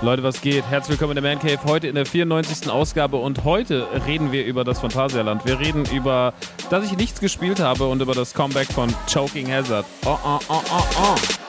[0.00, 0.64] Leute, was geht?
[0.64, 1.58] Herzlich willkommen in der Man Cave.
[1.64, 2.70] Heute in der 94.
[2.70, 5.44] Ausgabe und heute reden wir über das Phantasialand.
[5.44, 6.34] Wir reden über,
[6.70, 9.86] dass ich nichts gespielt habe und über das Comeback von Choking Hazard.
[10.06, 11.47] Oh, oh, oh, oh, oh.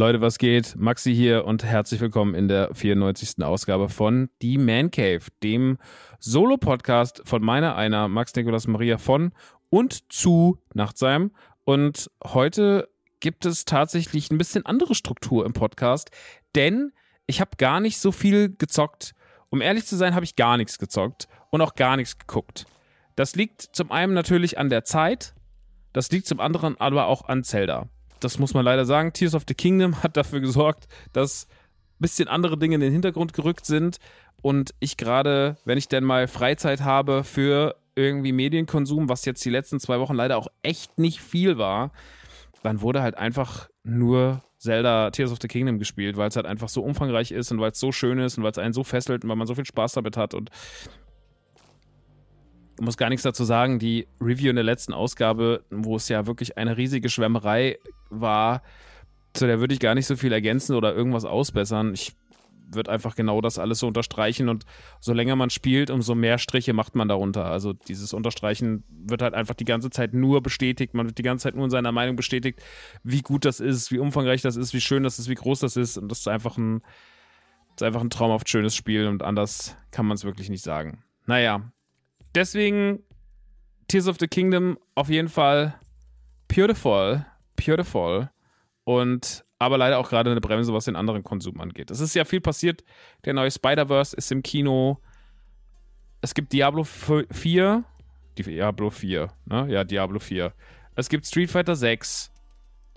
[0.00, 0.76] Leute, was geht?
[0.76, 3.44] Maxi hier und herzlich willkommen in der 94.
[3.44, 5.76] Ausgabe von Die Man Cave, dem
[6.18, 9.34] Solo-Podcast von meiner einer, Max Nikolas Maria von
[9.68, 11.32] und zu Nachtsheim.
[11.64, 12.88] Und heute
[13.20, 16.10] gibt es tatsächlich ein bisschen andere Struktur im Podcast,
[16.54, 16.92] denn
[17.26, 19.12] ich habe gar nicht so viel gezockt.
[19.50, 22.64] Um ehrlich zu sein, habe ich gar nichts gezockt und auch gar nichts geguckt.
[23.16, 25.34] Das liegt zum einen natürlich an der Zeit,
[25.92, 29.44] das liegt zum anderen aber auch an Zelda das muss man leider sagen, Tears of
[29.48, 33.98] the Kingdom hat dafür gesorgt, dass ein bisschen andere Dinge in den Hintergrund gerückt sind.
[34.42, 39.50] Und ich gerade, wenn ich denn mal Freizeit habe für irgendwie Medienkonsum, was jetzt die
[39.50, 41.92] letzten zwei Wochen leider auch echt nicht viel war,
[42.62, 46.68] dann wurde halt einfach nur Zelda Tears of the Kingdom gespielt, weil es halt einfach
[46.68, 49.24] so umfangreich ist und weil es so schön ist und weil es einen so fesselt
[49.24, 50.50] und weil man so viel Spaß damit hat und
[52.80, 53.78] muss gar nichts dazu sagen.
[53.78, 57.78] Die Review in der letzten Ausgabe, wo es ja wirklich eine riesige Schwärmerei
[58.08, 58.62] war,
[59.32, 61.94] zu der würde ich gar nicht so viel ergänzen oder irgendwas ausbessern.
[61.94, 62.16] Ich
[62.72, 64.64] würde einfach genau das alles so unterstreichen und
[65.00, 67.46] so länger man spielt, umso mehr Striche macht man darunter.
[67.46, 70.94] Also dieses Unterstreichen wird halt einfach die ganze Zeit nur bestätigt.
[70.94, 72.60] Man wird die ganze Zeit nur in seiner Meinung bestätigt,
[73.02, 75.76] wie gut das ist, wie umfangreich das ist, wie schön das ist, wie groß das
[75.76, 75.98] ist.
[75.98, 76.82] Und das ist einfach ein,
[77.74, 81.02] ist einfach ein traumhaft schönes Spiel und anders kann man es wirklich nicht sagen.
[81.26, 81.72] Naja,
[82.34, 83.02] deswegen
[83.88, 85.74] Tears of the Kingdom auf jeden Fall
[86.48, 87.24] beautiful,
[87.56, 88.30] beautiful.
[88.84, 91.90] Und aber leider auch gerade eine Bremse, was den anderen Konsum angeht.
[91.90, 92.82] Es ist ja viel passiert.
[93.24, 94.98] Der neue Spider-Verse ist im Kino.
[96.22, 97.84] Es gibt Diablo 4.
[98.38, 99.66] Diablo 4, ne?
[99.68, 100.54] Ja, Diablo 4.
[100.94, 102.32] Es gibt Street Fighter 6.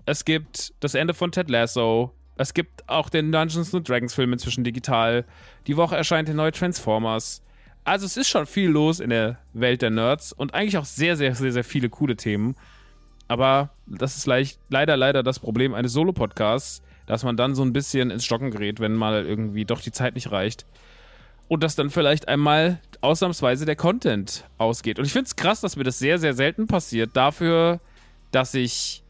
[0.06, 2.14] Es gibt das Ende von Ted Lasso.
[2.36, 5.26] Es gibt auch den Dungeons Dragons Film inzwischen digital.
[5.66, 7.42] Die Woche erscheint der neue Transformers.
[7.84, 11.16] Also es ist schon viel los in der Welt der Nerds und eigentlich auch sehr,
[11.16, 12.56] sehr, sehr, sehr viele coole Themen.
[13.28, 17.72] Aber das ist leicht, leider, leider das Problem eines Solo-Podcasts, dass man dann so ein
[17.72, 20.66] bisschen ins Stocken gerät, wenn mal irgendwie doch die Zeit nicht reicht.
[21.46, 24.98] Und dass dann vielleicht einmal ausnahmsweise der Content ausgeht.
[24.98, 27.10] Und ich finde es krass, dass mir das sehr, sehr selten passiert.
[27.14, 27.80] Dafür,
[28.30, 29.02] dass ich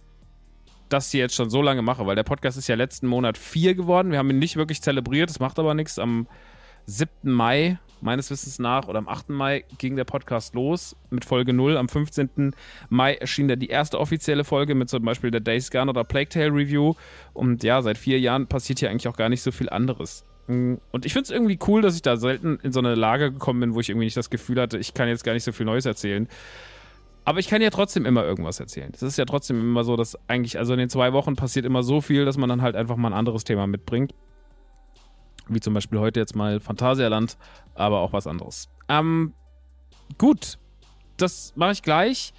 [0.89, 3.75] das hier jetzt schon so lange mache, weil der Podcast ist ja letzten Monat vier
[3.75, 4.11] geworden.
[4.11, 5.99] Wir haben ihn nicht wirklich zelebriert, das macht aber nichts.
[5.99, 6.27] Am
[6.87, 7.33] 7.
[7.33, 9.31] Mai, meines Wissens nach, oder am 8.
[9.31, 11.77] Mai ging der Podcast los mit Folge 0.
[11.77, 12.55] Am 15.
[12.89, 16.29] Mai erschien dann die erste offizielle Folge mit zum Beispiel der Days Gone oder Plague
[16.29, 16.95] Tale Review.
[17.33, 20.25] Und ja, seit vier Jahren passiert hier eigentlich auch gar nicht so viel anderes.
[20.47, 23.61] Und ich finde es irgendwie cool, dass ich da selten in so eine Lage gekommen
[23.61, 25.65] bin, wo ich irgendwie nicht das Gefühl hatte, ich kann jetzt gar nicht so viel
[25.65, 26.29] Neues erzählen.
[27.25, 28.93] Aber ich kann ja trotzdem immer irgendwas erzählen.
[28.95, 31.83] Es ist ja trotzdem immer so, dass eigentlich, also in den zwei Wochen passiert immer
[31.83, 34.13] so viel, dass man dann halt einfach mal ein anderes Thema mitbringt.
[35.49, 37.37] Wie zum Beispiel heute jetzt mal Phantasialand,
[37.75, 38.69] aber auch was anderes.
[38.89, 39.35] Ähm,
[40.19, 40.59] gut,
[41.17, 42.33] das mache ich gleich.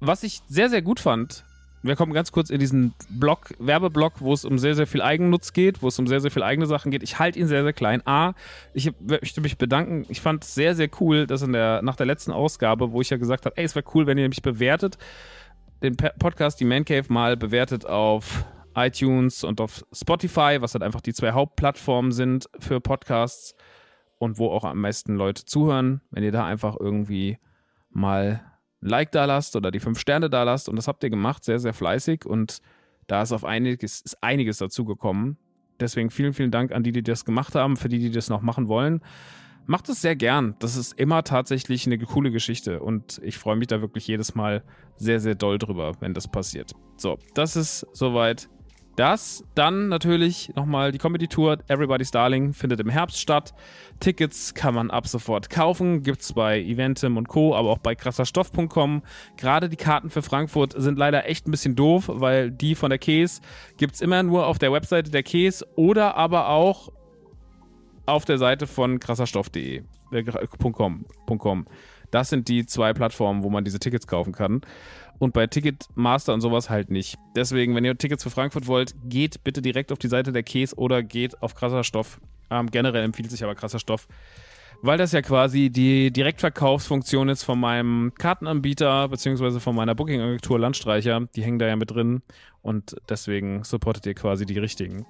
[0.00, 1.44] Was ich sehr, sehr gut fand,
[1.82, 5.52] wir kommen ganz kurz in diesen Blog, Werbeblock, wo es um sehr, sehr viel Eigennutz
[5.52, 7.02] geht, wo es um sehr, sehr viel eigene Sachen geht.
[7.02, 8.02] Ich halte ihn sehr, sehr klein.
[8.06, 8.34] A,
[8.74, 10.04] ich möchte mich bedanken.
[10.08, 13.08] Ich fand es sehr, sehr cool, dass in der, nach der letzten Ausgabe, wo ich
[13.08, 14.98] ja gesagt habe, ey, es wäre cool, wenn ihr mich bewertet,
[15.82, 18.44] den Podcast, die Man Cave, mal bewertet auf
[18.86, 23.54] iTunes und auf Spotify, was halt einfach die zwei Hauptplattformen sind für Podcasts
[24.18, 26.00] und wo auch am meisten Leute zuhören.
[26.10, 27.38] Wenn ihr da einfach irgendwie
[27.90, 28.44] mal
[28.80, 30.68] Like da lasst oder die fünf Sterne da lasst.
[30.68, 32.24] Und das habt ihr gemacht, sehr, sehr fleißig.
[32.24, 32.60] Und
[33.06, 35.36] da ist auf einiges, ist einiges dazugekommen.
[35.80, 38.42] Deswegen vielen, vielen Dank an die, die das gemacht haben, für die, die das noch
[38.42, 39.02] machen wollen.
[39.66, 40.56] Macht es sehr gern.
[40.58, 42.80] Das ist immer tatsächlich eine coole Geschichte.
[42.80, 44.64] Und ich freue mich da wirklich jedes Mal
[44.96, 46.72] sehr, sehr doll drüber, wenn das passiert.
[46.96, 48.48] So, das ist soweit
[49.00, 49.42] das.
[49.54, 53.54] Dann natürlich nochmal die Comedy-Tour Everybody's Darling findet im Herbst statt.
[53.98, 57.94] Tickets kann man ab sofort kaufen, gibt es bei Eventim und Co., aber auch bei
[57.94, 59.02] krasserstoff.com.
[59.38, 62.98] Gerade die Karten für Frankfurt sind leider echt ein bisschen doof, weil die von der
[62.98, 63.40] Käse
[63.78, 66.92] gibt es immer nur auf der Webseite der Käse oder aber auch
[68.04, 69.82] auf der Seite von krasserstoff.de.
[70.12, 70.24] Äh.
[72.10, 74.60] Das sind die zwei Plattformen, wo man diese Tickets kaufen kann
[75.20, 77.16] und bei Ticketmaster und sowas halt nicht.
[77.36, 80.74] Deswegen, wenn ihr Tickets für Frankfurt wollt, geht bitte direkt auf die Seite der Käse
[80.76, 82.20] oder geht auf krasser Stoff.
[82.50, 84.08] Ähm, generell empfiehlt sich aber krasser Stoff,
[84.82, 91.28] weil das ja quasi die Direktverkaufsfunktion ist von meinem Kartenanbieter beziehungsweise von meiner Bookingagentur Landstreicher.
[91.36, 92.22] Die hängen da ja mit drin
[92.62, 95.04] und deswegen supportet ihr quasi die richtigen.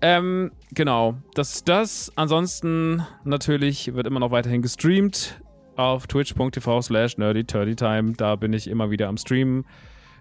[0.00, 2.12] Ähm, genau, das ist das.
[2.16, 5.41] Ansonsten natürlich wird immer noch weiterhin gestreamt
[5.76, 8.14] auf twitch.tv slash nerdyturdytime.
[8.14, 9.64] Da bin ich immer wieder am Streamen.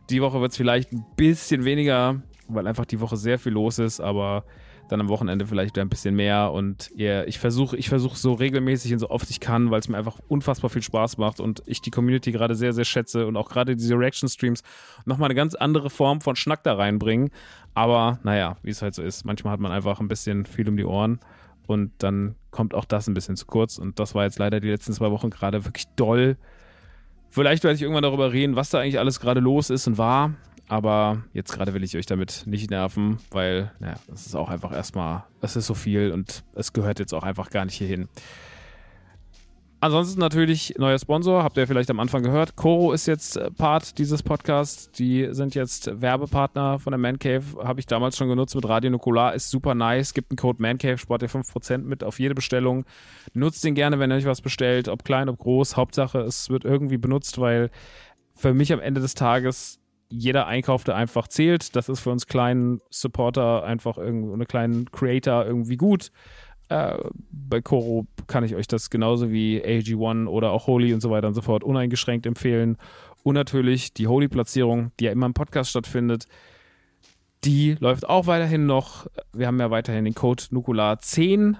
[0.09, 3.80] Die Woche wird es vielleicht ein bisschen weniger, weil einfach die Woche sehr viel los
[3.80, 4.44] ist, aber
[4.92, 6.51] dann am Wochenende vielleicht wieder ein bisschen mehr.
[6.51, 9.88] Und yeah, ich versuche ich versuch so regelmäßig und so oft ich kann, weil es
[9.88, 13.38] mir einfach unfassbar viel Spaß macht und ich die Community gerade sehr, sehr schätze und
[13.38, 14.63] auch gerade diese Reaction-Streams
[15.06, 17.30] nochmal eine ganz andere Form von Schnack da reinbringen.
[17.74, 20.75] Aber naja, wie es halt so ist, manchmal hat man einfach ein bisschen viel um
[20.75, 21.20] die Ohren
[21.68, 23.77] und dann kommt auch das ein bisschen zu kurz.
[23.77, 26.38] Und das war jetzt leider die letzten zwei Wochen gerade wirklich doll.
[27.30, 30.34] Vielleicht werde ich irgendwann darüber reden, was da eigentlich alles gerade los ist und war.
[30.68, 34.72] Aber jetzt gerade will ich euch damit nicht nerven, weil, naja, es ist auch einfach
[34.72, 38.08] erstmal, es ist so viel und es gehört jetzt auch einfach gar nicht hierhin.
[39.83, 42.55] Ansonsten natürlich neuer Sponsor, habt ihr vielleicht am Anfang gehört.
[42.55, 44.91] Coro ist jetzt äh, Part dieses Podcasts.
[44.91, 47.43] Die sind jetzt Werbepartner von der Man Cave.
[47.63, 49.33] Habe ich damals schon genutzt mit Radio Nukular.
[49.33, 50.13] Ist super nice.
[50.13, 52.85] Gibt einen Code Man Cave, spart ihr 5% mit auf jede Bestellung.
[53.33, 55.75] Nutzt den gerne, wenn ihr euch was bestellt, ob klein, ob groß.
[55.77, 57.71] Hauptsache, es wird irgendwie benutzt, weil
[58.35, 59.79] für mich am Ende des Tages
[60.11, 61.75] jeder Einkauf, der einfach zählt.
[61.75, 66.11] Das ist für uns kleinen Supporter einfach irgendwie, eine kleinen Creator irgendwie gut.
[66.71, 66.97] Äh,
[67.31, 71.27] bei Koro kann ich euch das genauso wie AG1 oder auch Holy und so weiter
[71.27, 72.77] und so fort uneingeschränkt empfehlen.
[73.23, 76.27] Und natürlich die Holy-Platzierung, die ja immer im Podcast stattfindet.
[77.43, 79.07] Die läuft auch weiterhin noch.
[79.33, 81.57] Wir haben ja weiterhin den Code Nukular10.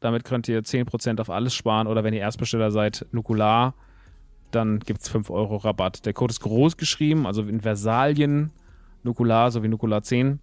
[0.00, 1.86] Damit könnt ihr 10% auf alles sparen.
[1.86, 3.72] Oder wenn ihr Erstbesteller seid, Nukular,
[4.50, 6.04] dann gibt es 5 Euro Rabatt.
[6.04, 8.50] Der Code ist groß geschrieben, also in Versalien
[9.02, 10.40] Nukular sowie Nukular 10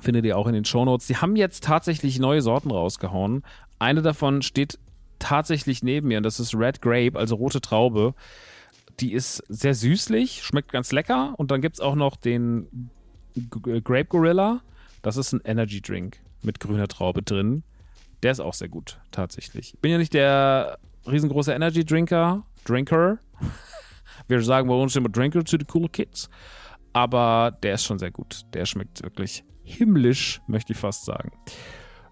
[0.00, 1.06] findet ihr auch in den Shownotes.
[1.06, 3.42] Sie haben jetzt tatsächlich neue Sorten rausgehauen.
[3.78, 4.78] Eine davon steht
[5.18, 8.14] tatsächlich neben mir und das ist Red Grape, also rote Traube.
[9.00, 12.90] Die ist sehr süßlich, schmeckt ganz lecker und dann gibt es auch noch den
[13.34, 14.60] G Grape Gorilla.
[15.02, 17.62] Das ist ein Energy Drink mit grüner Traube drin.
[18.22, 19.74] Der ist auch sehr gut, tatsächlich.
[19.74, 20.78] Ich bin ja nicht der
[21.10, 23.18] riesengroße Energy Drinker, Drinker.
[24.28, 26.28] Wir sagen bei uns immer Drinker zu den cool Kids.
[26.92, 28.42] Aber der ist schon sehr gut.
[28.52, 31.32] Der schmeckt wirklich himmlisch, möchte ich fast sagen.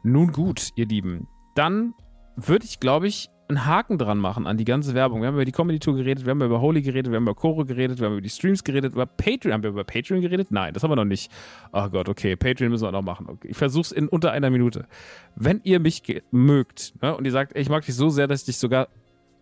[0.02, 1.28] Nun gut, ihr Lieben.
[1.54, 1.95] Dann
[2.37, 5.21] würde ich, glaube ich, einen Haken dran machen an die ganze Werbung.
[5.21, 7.35] Wir haben über die Comedy Tour geredet, wir haben über Holy geredet, wir haben über
[7.35, 9.52] Choro geredet, wir haben über die Streams geredet, über Patreon.
[9.52, 10.49] Haben wir über Patreon geredet?
[10.50, 11.30] Nein, das haben wir noch nicht.
[11.73, 13.26] Oh Gott, okay, Patreon müssen wir noch machen.
[13.28, 13.49] Okay.
[13.50, 14.87] Ich versuche es in unter einer Minute.
[15.35, 18.40] Wenn ihr mich mögt ne, und ihr sagt, ey, ich mag dich so sehr, dass
[18.40, 18.88] ich dich sogar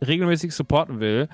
[0.05, 1.29] regelmäßig supporten will,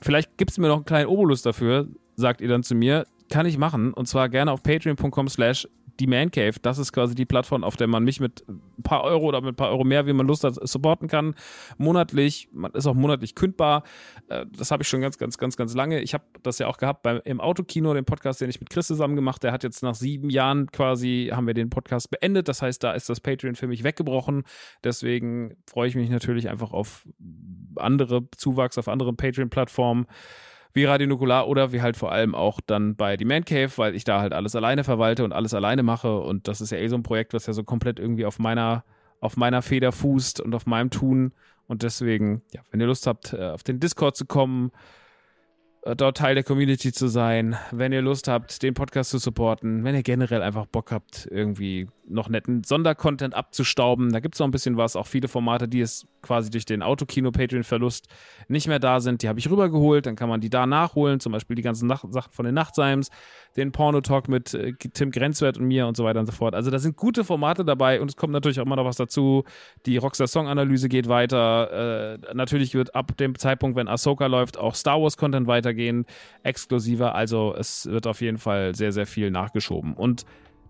[0.00, 3.46] vielleicht gibt es mir noch einen kleinen Obolus dafür, sagt ihr dann zu mir, kann
[3.46, 3.92] ich machen.
[3.92, 5.68] Und zwar gerne auf patreon.com slash
[6.00, 6.54] die Man Cave.
[6.62, 9.54] Das ist quasi die Plattform, auf der man mich mit ein paar Euro oder mit
[9.54, 11.34] ein paar Euro mehr, wie man Lust hat, supporten kann.
[11.78, 12.48] Monatlich.
[12.52, 13.84] Man ist auch monatlich kündbar.
[14.28, 16.00] Äh, das habe ich schon ganz, ganz, ganz, ganz lange.
[16.00, 18.86] Ich habe das ja auch gehabt beim, im Autokino, den Podcast, den ich mit Chris
[18.86, 19.42] zusammen gemacht.
[19.42, 22.48] Der hat jetzt nach sieben Jahren quasi, haben wir den Podcast beendet.
[22.48, 24.44] Das heißt, da ist das Patreon für mich weggebrochen.
[24.84, 27.06] Deswegen freue ich mich natürlich einfach auf
[27.76, 30.06] andere Zuwachs, auf anderen Patreon-Plattformen
[30.76, 33.94] wie Radio Nukular oder wie halt vor allem auch dann bei die Man Cave, weil
[33.96, 36.18] ich da halt alles alleine verwalte und alles alleine mache.
[36.20, 38.84] Und das ist ja eh so ein Projekt, was ja so komplett irgendwie auf meiner,
[39.20, 41.32] auf meiner Feder fußt und auf meinem Tun.
[41.66, 44.70] Und deswegen, ja, wenn ihr Lust habt, äh, auf den Discord zu kommen,
[45.94, 49.94] dort Teil der Community zu sein, wenn ihr Lust habt, den Podcast zu supporten, wenn
[49.94, 54.12] ihr generell einfach Bock habt, irgendwie noch netten Sondercontent abzustauben.
[54.12, 56.82] Da gibt es noch ein bisschen was, auch viele Formate, die es quasi durch den
[56.82, 58.08] Autokino-Patreon-Verlust
[58.48, 59.22] nicht mehr da sind.
[59.22, 62.04] Die habe ich rübergeholt, dann kann man die da nachholen, zum Beispiel die ganzen Nach
[62.10, 63.10] Sachen von den Nachtseims,
[63.56, 66.54] den Porno-Talk mit äh, Tim Grenzwert und mir und so weiter und so fort.
[66.54, 69.44] Also da sind gute Formate dabei und es kommt natürlich auch immer noch was dazu.
[69.86, 72.14] Die Rockstar-Song-Analyse geht weiter.
[72.14, 75.75] Äh, natürlich wird ab dem Zeitpunkt, wenn Ahsoka läuft, auch Star Wars-Content weitergehen,
[76.42, 77.14] exklusiver.
[77.14, 79.94] Also es wird auf jeden Fall sehr, sehr viel nachgeschoben.
[79.94, 80.24] Und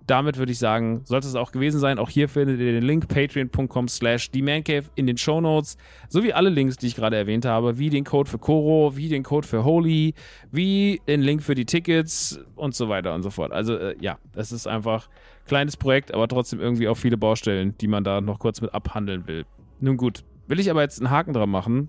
[0.06, 1.98] damit würde ich sagen, sollte es auch gewesen sein.
[1.98, 5.76] Auch hier findet ihr den Link patreon.com slash themancave in den Show Notes,
[6.08, 9.24] sowie alle Links, die ich gerade erwähnt habe, wie den Code für Koro, wie den
[9.24, 10.14] Code für Holy,
[10.52, 13.52] wie den Link für die Tickets und so weiter und so fort.
[13.52, 17.76] Also äh, ja, es ist einfach ein kleines Projekt, aber trotzdem irgendwie auch viele Baustellen,
[17.78, 19.44] die man da noch kurz mit abhandeln will.
[19.80, 21.88] Nun gut, will ich aber jetzt einen Haken dran machen,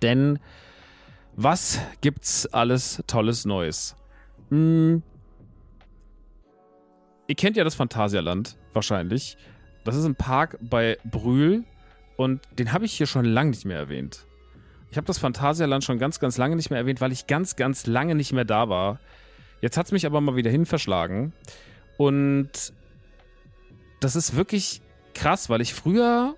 [0.00, 0.38] denn
[1.36, 3.96] was gibt's alles Tolles Neues?
[4.50, 5.02] Hm,
[7.32, 9.38] Ihr kennt ja das Phantasialand wahrscheinlich.
[9.84, 11.64] Das ist ein Park bei Brühl
[12.16, 14.26] und den habe ich hier schon lange nicht mehr erwähnt.
[14.90, 17.86] Ich habe das Phantasialand schon ganz, ganz lange nicht mehr erwähnt, weil ich ganz, ganz
[17.86, 19.00] lange nicht mehr da war.
[19.62, 21.32] Jetzt hat es mich aber mal wieder hin verschlagen.
[21.96, 22.74] Und
[24.00, 24.82] das ist wirklich
[25.14, 26.36] krass, weil ich früher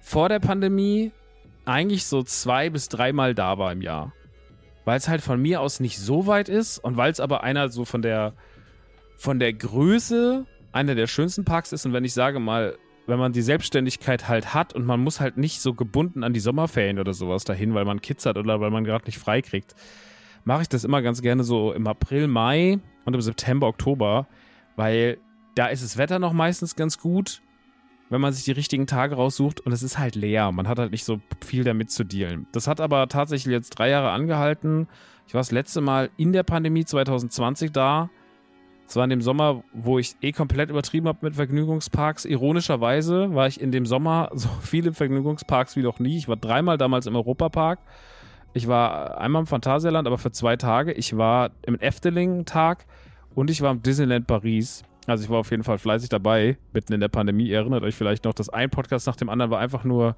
[0.00, 1.10] vor der Pandemie
[1.68, 4.12] eigentlich so zwei bis dreimal da war im Jahr.
[4.84, 7.68] Weil es halt von mir aus nicht so weit ist und weil es aber einer
[7.68, 8.34] so von der
[9.18, 11.84] von der Größe einer der schönsten Parks ist.
[11.84, 15.36] Und wenn ich sage mal, wenn man die Selbstständigkeit halt hat und man muss halt
[15.36, 18.70] nicht so gebunden an die Sommerferien oder sowas dahin, weil man Kids hat oder weil
[18.70, 19.74] man gerade nicht frei kriegt,
[20.44, 24.28] mache ich das immer ganz gerne so im April, Mai und im September, Oktober,
[24.76, 25.18] weil
[25.54, 27.42] da ist das Wetter noch meistens ganz gut,
[28.10, 30.50] wenn man sich die richtigen Tage raussucht und es ist halt leer.
[30.52, 32.46] Man hat halt nicht so viel damit zu dealen.
[32.52, 34.88] Das hat aber tatsächlich jetzt drei Jahre angehalten.
[35.26, 38.10] Ich war das letzte Mal in der Pandemie 2020 da
[38.88, 42.24] es war in dem Sommer, wo ich eh komplett übertrieben habe mit Vergnügungsparks.
[42.24, 46.16] Ironischerweise war ich in dem Sommer so viele Vergnügungsparks wie noch nie.
[46.16, 47.80] Ich war dreimal damals im Europapark.
[48.54, 50.92] Ich war einmal im Phantasialand, aber für zwei Tage.
[50.92, 52.86] Ich war im Efteling-Tag
[53.34, 54.84] und ich war im Disneyland Paris.
[55.08, 57.48] Also ich war auf jeden Fall fleißig dabei, mitten in der Pandemie.
[57.48, 60.16] Ihr erinnert euch vielleicht noch, dass ein Podcast nach dem anderen war einfach nur,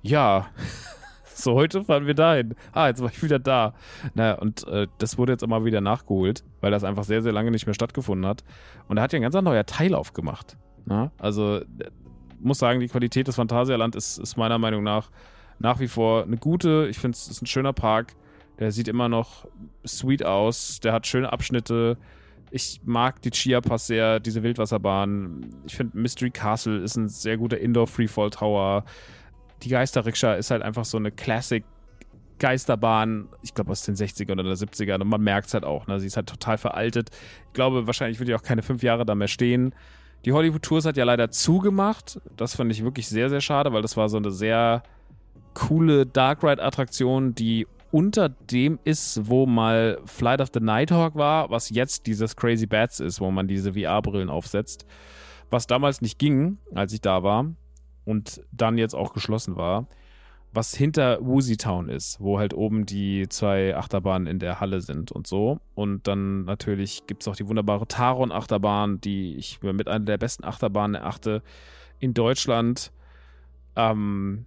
[0.00, 0.46] ja,
[1.34, 2.54] so, heute fahren wir dahin.
[2.72, 3.74] Ah, jetzt war ich wieder da.
[4.14, 7.50] Naja, und äh, das wurde jetzt immer wieder nachgeholt, weil das einfach sehr, sehr lange
[7.50, 8.44] nicht mehr stattgefunden hat.
[8.88, 10.56] Und da hat ja ein ganz neuer Teil aufgemacht.
[10.86, 11.12] Na?
[11.18, 11.64] Also, äh,
[12.40, 15.10] muss sagen, die Qualität des Phantasialand ist, ist meiner Meinung nach
[15.58, 16.88] nach wie vor eine gute.
[16.90, 18.14] Ich finde, es ist ein schöner Park.
[18.58, 19.46] Der sieht immer noch
[19.86, 20.80] sweet aus.
[20.80, 21.98] Der hat schöne Abschnitte.
[22.54, 25.50] Ich mag die Chia-Pass sehr, diese Wildwasserbahn.
[25.66, 28.84] Ich finde, Mystery Castle ist ein sehr guter Indoor-Freefall-Tower
[29.64, 31.64] die Geisterrikscha ist halt einfach so eine Classic
[32.38, 36.00] Geisterbahn, ich glaube aus den 60ern oder 70ern und man merkt es halt auch, ne?
[36.00, 37.10] sie ist halt total veraltet.
[37.46, 39.74] Ich glaube, wahrscheinlich wird die auch keine fünf Jahre da mehr stehen.
[40.24, 42.20] Die Hollywood Tours hat ja leider zugemacht.
[42.36, 44.82] Das fand ich wirklich sehr, sehr schade, weil das war so eine sehr
[45.54, 51.48] coole Dark Ride Attraktion, die unter dem ist, wo mal Flight of the Nighthawk war,
[51.50, 54.84] was jetzt dieses Crazy Bats ist, wo man diese VR-Brillen aufsetzt.
[55.48, 57.54] Was damals nicht ging, als ich da war
[58.04, 59.86] und dann jetzt auch geschlossen war.
[60.54, 65.10] was hinter Woozy Town ist, wo halt oben die zwei Achterbahnen in der Halle sind
[65.10, 65.58] und so.
[65.74, 70.44] Und dann natürlich gibt es auch die wunderbare Taron-Achterbahn, die ich mit einer der besten
[70.44, 71.42] Achterbahnen erachte
[71.98, 72.92] in Deutschland.
[73.74, 74.46] Ähm,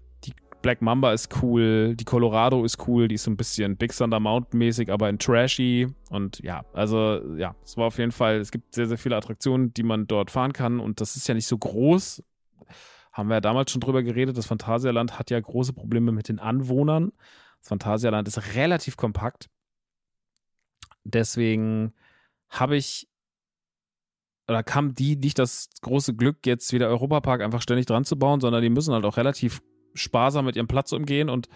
[0.67, 4.19] Black Mamba ist cool, die Colorado ist cool, die ist so ein bisschen Big Thunder
[4.19, 5.87] Mountain mäßig, aber in trashy.
[6.09, 9.73] Und ja, also ja, es war auf jeden Fall, es gibt sehr, sehr viele Attraktionen,
[9.73, 10.81] die man dort fahren kann.
[10.81, 12.21] Und das ist ja nicht so groß
[13.13, 16.37] haben wir ja damals schon drüber geredet, das Phantasialand hat ja große Probleme mit den
[16.37, 17.13] Anwohnern.
[17.59, 19.49] Das Phantasialand ist relativ kompakt.
[21.05, 21.93] Deswegen
[22.49, 23.07] habe ich
[24.49, 28.41] oder kam die nicht das große Glück, jetzt wieder Europapark einfach ständig dran zu bauen,
[28.41, 29.61] sondern die müssen halt auch relativ
[29.97, 31.49] sparsam mit ihrem Platz umgehen und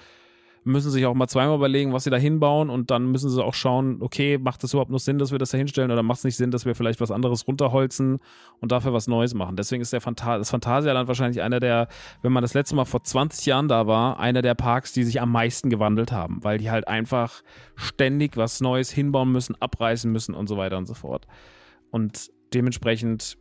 [0.63, 3.53] müssen sich auch mal zweimal überlegen, was sie da hinbauen und dann müssen sie auch
[3.53, 6.23] schauen, okay, macht es überhaupt noch Sinn, dass wir das da hinstellen oder macht es
[6.23, 8.19] nicht Sinn, dass wir vielleicht was anderes runterholzen
[8.59, 9.55] und dafür was Neues machen.
[9.55, 11.87] Deswegen ist der Phanta das Phantasialand wahrscheinlich einer der,
[12.21, 15.19] wenn man das letzte Mal vor 20 Jahren da war, einer der Parks, die sich
[15.19, 17.41] am meisten gewandelt haben, weil die halt einfach
[17.75, 21.25] ständig was Neues hinbauen müssen, abreißen müssen und so weiter und so fort.
[21.89, 23.37] Und dementsprechend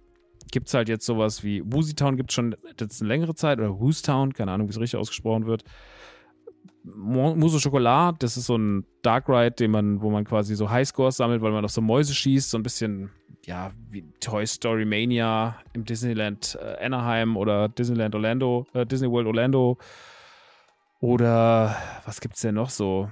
[0.50, 3.58] gibt es halt jetzt sowas wie Woozy Town gibt es schon jetzt eine längere Zeit
[3.58, 5.64] oder Woozy Town, keine Ahnung, wie es richtig ausgesprochen wird.
[6.82, 11.16] Mousse Chocolat, das ist so ein Dark Ride, den man, wo man quasi so Highscores
[11.16, 13.10] sammelt, weil man auf so Mäuse schießt, so ein bisschen,
[13.44, 19.26] ja, wie Toy Story Mania im Disneyland äh, Anaheim oder Disneyland Orlando, äh, Disney World
[19.26, 19.78] Orlando.
[21.00, 23.10] Oder was gibt's denn noch so?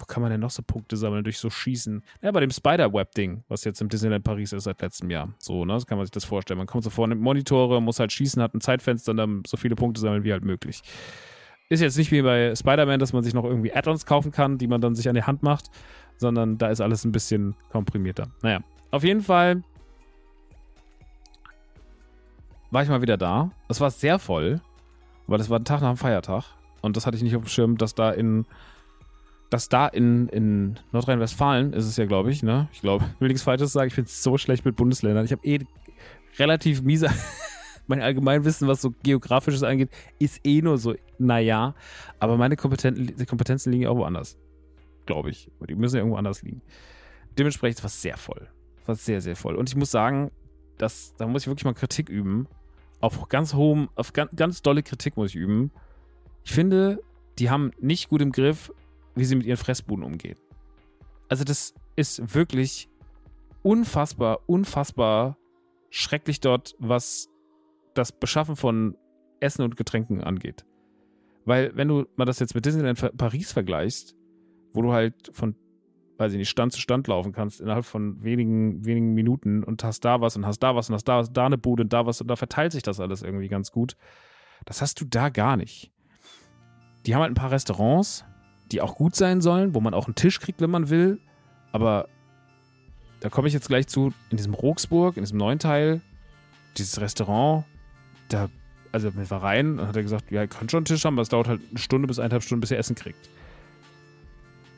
[0.00, 2.02] Wo kann man denn noch so Punkte sammeln durch so Schießen?
[2.22, 5.28] Ja, bei dem Spider-Web-Ding, was jetzt im Disneyland Paris ist seit letztem Jahr.
[5.38, 5.78] So, ne?
[5.78, 6.56] So kann man sich das vorstellen.
[6.56, 9.76] Man kommt so vorne Monitore, muss halt schießen, hat ein Zeitfenster und dann so viele
[9.76, 10.80] Punkte sammeln wie halt möglich.
[11.68, 14.66] Ist jetzt nicht wie bei Spider-Man, dass man sich noch irgendwie Add-ons kaufen kann, die
[14.66, 15.70] man dann sich an die Hand macht,
[16.16, 18.28] sondern da ist alles ein bisschen komprimierter.
[18.42, 19.62] Naja, auf jeden Fall
[22.70, 23.50] war ich mal wieder da.
[23.68, 24.62] Es war sehr voll,
[25.26, 26.44] weil das war ein Tag nach dem Feiertag.
[26.80, 28.46] Und das hatte ich nicht auf dem Schirm, dass da in,
[29.50, 32.68] dass da in, in Nordrhein-Westfalen ist es ja, glaube ich, ne?
[32.72, 35.24] Ich glaube, will nichts Falsches sagen, ich bin so schlecht mit Bundesländern.
[35.24, 35.58] Ich habe eh
[36.38, 37.10] relativ miese
[37.88, 41.74] mein Allgemeinwissen, was so Geografisches angeht, ist eh nur so, naja.
[42.20, 44.38] Aber meine Kompetenzen, Kompetenzen liegen ja auch woanders.
[45.04, 45.50] Glaube ich.
[45.68, 46.62] Die müssen ja irgendwo anders liegen.
[47.36, 48.48] Dementsprechend war es sehr voll.
[48.86, 49.56] War sehr, sehr voll.
[49.56, 50.30] Und ich muss sagen,
[50.78, 52.46] dass, da muss ich wirklich mal Kritik üben.
[53.00, 55.72] Auf ganz hohem, auf ganz, ganz dolle Kritik muss ich üben.
[56.44, 57.02] Ich finde,
[57.38, 58.72] die haben nicht gut im Griff,
[59.14, 60.38] wie sie mit ihren Fressbuden umgehen.
[61.28, 62.88] Also, das ist wirklich
[63.62, 65.36] unfassbar, unfassbar
[65.90, 67.28] schrecklich dort, was
[67.94, 68.96] das Beschaffen von
[69.40, 70.64] Essen und Getränken angeht.
[71.44, 74.16] Weil, wenn du mal das jetzt mit Disneyland Paris vergleichst,
[74.72, 75.56] wo du halt von,
[76.18, 80.04] weiß ich nicht, Stand zu Stand laufen kannst, innerhalb von wenigen, wenigen Minuten und hast
[80.04, 82.20] da was und hast da was und hast da, da eine Bude und da was
[82.20, 83.96] und da verteilt sich das alles irgendwie ganz gut.
[84.66, 85.92] Das hast du da gar nicht.
[87.06, 88.24] Die haben halt ein paar Restaurants,
[88.72, 91.18] die auch gut sein sollen, wo man auch einen Tisch kriegt, wenn man will.
[91.72, 92.08] Aber
[93.20, 96.00] da komme ich jetzt gleich zu, in diesem Roxburg, in diesem neuen Teil,
[96.76, 97.64] dieses Restaurant,
[98.28, 98.48] da,
[98.92, 101.14] also wir war rein und hat er gesagt, ja, ihr könnt schon einen Tisch haben,
[101.14, 103.28] aber es dauert halt eine Stunde bis eineinhalb Stunden, bis ihr Essen kriegt.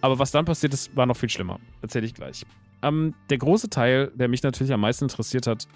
[0.01, 1.61] Aber was dann passiert ist, war noch viel schlimmer.
[1.81, 2.45] Erzähle ich gleich.
[2.83, 5.69] Ähm, der große Teil, der mich natürlich am meisten interessiert hat,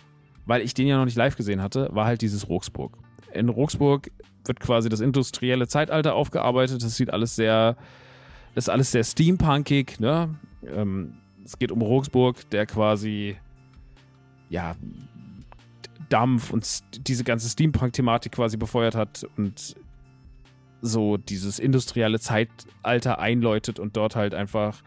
[0.46, 2.96] weil ich den ja noch nicht live gesehen hatte, war halt dieses Roxburg.
[3.32, 4.10] In Roxburg
[4.44, 6.82] wird quasi das industrielle Zeitalter aufgearbeitet.
[6.82, 7.76] Das sieht alles sehr,
[8.56, 10.00] ist alles sehr steampunkig.
[10.00, 10.34] Ne?
[10.66, 11.14] Ähm,
[11.44, 13.36] es geht um Roxburg, der quasi
[14.48, 14.74] ja
[16.08, 19.76] Dampf und diese ganze Steampunk-Thematik quasi befeuert hat und
[20.80, 24.82] so dieses industrielle Zeitalter einläutet und dort halt einfach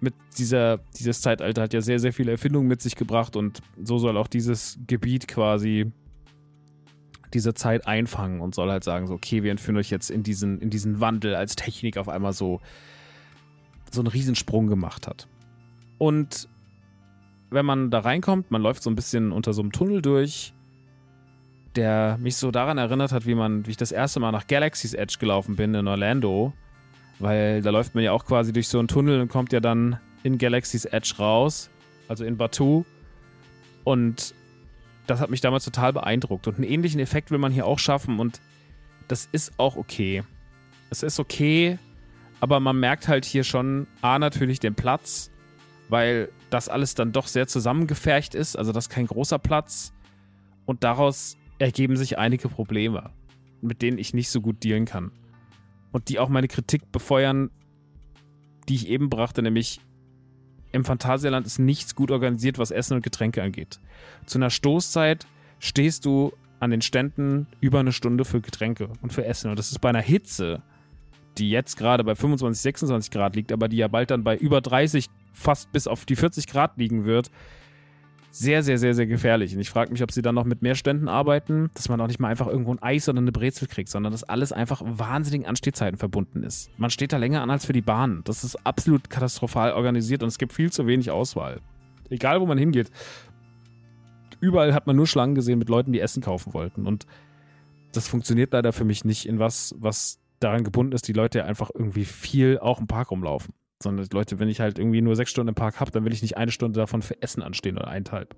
[0.00, 3.98] mit dieser, dieses Zeitalter hat ja sehr, sehr viele Erfindungen mit sich gebracht und so
[3.98, 5.92] soll auch dieses Gebiet quasi
[7.32, 10.60] diese Zeit einfangen und soll halt sagen, so, okay, wir entführen euch jetzt in diesen,
[10.60, 12.60] in diesen Wandel, als Technik auf einmal so,
[13.94, 15.28] so einen Riesensprung gemacht hat.
[15.98, 16.48] Und
[17.50, 20.54] wenn man da reinkommt, man läuft so ein bisschen unter so einem Tunnel durch,
[21.76, 24.94] der mich so daran erinnert hat, wie man, wie ich das erste Mal nach Galaxy's
[24.94, 26.52] Edge gelaufen bin in Orlando.
[27.18, 29.98] Weil da läuft man ja auch quasi durch so einen Tunnel und kommt ja dann
[30.22, 31.70] in Galaxy's Edge raus,
[32.08, 32.84] also in Batu.
[33.84, 34.34] Und
[35.06, 36.46] das hat mich damals total beeindruckt.
[36.48, 38.40] Und einen ähnlichen Effekt will man hier auch schaffen und
[39.08, 40.22] das ist auch okay.
[40.90, 41.78] Es ist okay,
[42.42, 45.30] aber man merkt halt hier schon, A, natürlich den Platz,
[45.88, 48.56] weil das alles dann doch sehr zusammengefercht ist.
[48.56, 49.92] Also das ist kein großer Platz.
[50.64, 53.10] Und daraus ergeben sich einige Probleme,
[53.60, 55.12] mit denen ich nicht so gut dealen kann.
[55.92, 57.52] Und die auch meine Kritik befeuern,
[58.68, 59.80] die ich eben brachte, nämlich
[60.72, 63.78] im Phantasialand ist nichts gut organisiert, was Essen und Getränke angeht.
[64.26, 65.28] Zu einer Stoßzeit
[65.60, 69.48] stehst du an den Ständen über eine Stunde für Getränke und für Essen.
[69.48, 70.60] Und das ist bei einer Hitze
[71.38, 74.60] die jetzt gerade bei 25, 26 Grad liegt, aber die ja bald dann bei über
[74.60, 77.30] 30, fast bis auf die 40 Grad liegen wird,
[78.32, 79.54] sehr, sehr, sehr, sehr gefährlich.
[79.54, 82.06] Und ich frage mich, ob sie dann noch mit mehr Ständen arbeiten, dass man auch
[82.06, 85.46] nicht mal einfach irgendwo ein Eis oder eine Brezel kriegt, sondern dass alles einfach wahnsinnigen
[85.46, 86.70] Anstehzeiten verbunden ist.
[86.78, 88.22] Man steht da länger an als für die Bahn.
[88.24, 91.60] Das ist absolut katastrophal organisiert und es gibt viel zu wenig Auswahl.
[92.08, 92.90] Egal, wo man hingeht.
[94.40, 96.86] Überall hat man nur Schlangen gesehen mit Leuten, die Essen kaufen wollten.
[96.86, 97.06] Und
[97.92, 101.70] das funktioniert leider für mich nicht in was, was daran gebunden ist, die Leute einfach
[101.74, 105.48] irgendwie viel auch im Park rumlaufen sondern Leute, wenn ich halt irgendwie nur sechs Stunden
[105.48, 108.36] im Park habe, dann will ich nicht eine Stunde davon für Essen anstehen oder eineinhalb.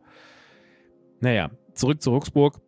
[1.21, 2.61] Naja, zurück zu Ruxburg.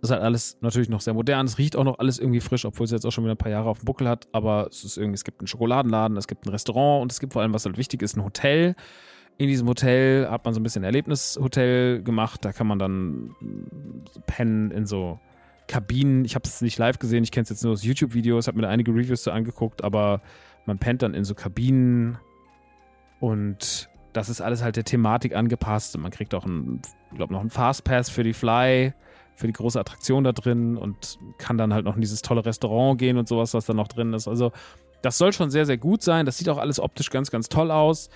[0.00, 1.44] Das ist halt alles natürlich noch sehr modern.
[1.44, 3.52] Es riecht auch noch alles irgendwie frisch, obwohl es jetzt auch schon wieder ein paar
[3.52, 4.28] Jahre auf dem Buckel hat.
[4.32, 7.34] Aber es ist irgendwie, es gibt einen Schokoladenladen, es gibt ein Restaurant und es gibt
[7.34, 8.74] vor allem, was halt wichtig ist, ein Hotel.
[9.36, 12.44] In diesem Hotel hat man so ein bisschen Erlebnishotel gemacht.
[12.44, 13.34] Da kann man dann
[14.26, 15.18] pennen in so
[15.70, 16.24] Kabinen.
[16.24, 18.62] Ich habe es nicht live gesehen, ich kenne es jetzt nur aus YouTube-Videos, habe mir
[18.62, 20.20] da einige Reviews so angeguckt, aber
[20.66, 22.18] man pennt dann in so Kabinen
[23.20, 25.94] und das ist alles halt der Thematik angepasst.
[25.94, 28.92] Und man kriegt auch ich glaube, noch einen Fastpass für die Fly,
[29.36, 32.98] für die große Attraktion da drin und kann dann halt noch in dieses tolle Restaurant
[32.98, 34.26] gehen und sowas, was da noch drin ist.
[34.26, 34.50] Also,
[35.02, 36.26] das soll schon sehr, sehr gut sein.
[36.26, 38.10] Das sieht auch alles optisch ganz, ganz toll aus.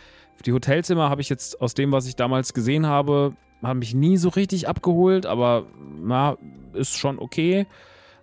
[0.45, 3.35] Die Hotelzimmer habe ich jetzt aus dem, was ich damals gesehen habe,
[3.67, 5.67] haben mich nie so richtig abgeholt, aber
[6.03, 6.37] na,
[6.75, 7.67] ist schon okay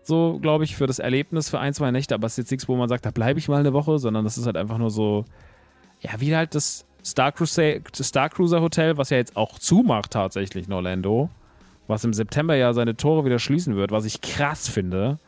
[0.04, 2.67] so, glaube ich, für das Erlebnis für ein, zwei Nächte, aber es ist jetzt nichts,
[2.67, 4.89] wo man sagt, da bleibe ich mal eine Woche, sondern das ist halt einfach nur
[4.89, 5.25] so,
[5.99, 10.67] ja, wie halt das Star, Cruiser, Star Cruiser Hotel, was ja jetzt auch zumacht tatsächlich
[10.67, 11.30] in Orlando,
[11.88, 15.19] was im September ja seine Tore wieder schließen wird, was ich krass finde.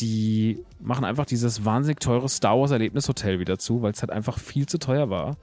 [0.00, 4.38] Die machen einfach dieses wahnsinnig teure Star Wars Erlebnishotel wieder zu, weil es halt einfach
[4.38, 5.36] viel zu teuer war.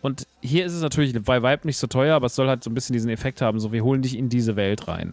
[0.00, 2.70] Und hier ist es natürlich bei Vibe nicht so teuer, aber es soll halt so
[2.70, 5.12] ein bisschen diesen Effekt haben, so wir holen dich in diese Welt rein.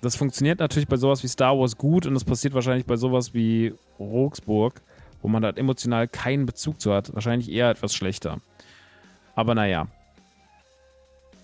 [0.00, 3.34] Das funktioniert natürlich bei sowas wie Star Wars gut und das passiert wahrscheinlich bei sowas
[3.34, 4.80] wie Roxburg,
[5.22, 7.14] wo man halt emotional keinen Bezug zu hat.
[7.14, 8.40] Wahrscheinlich eher etwas schlechter.
[9.34, 9.88] Aber naja.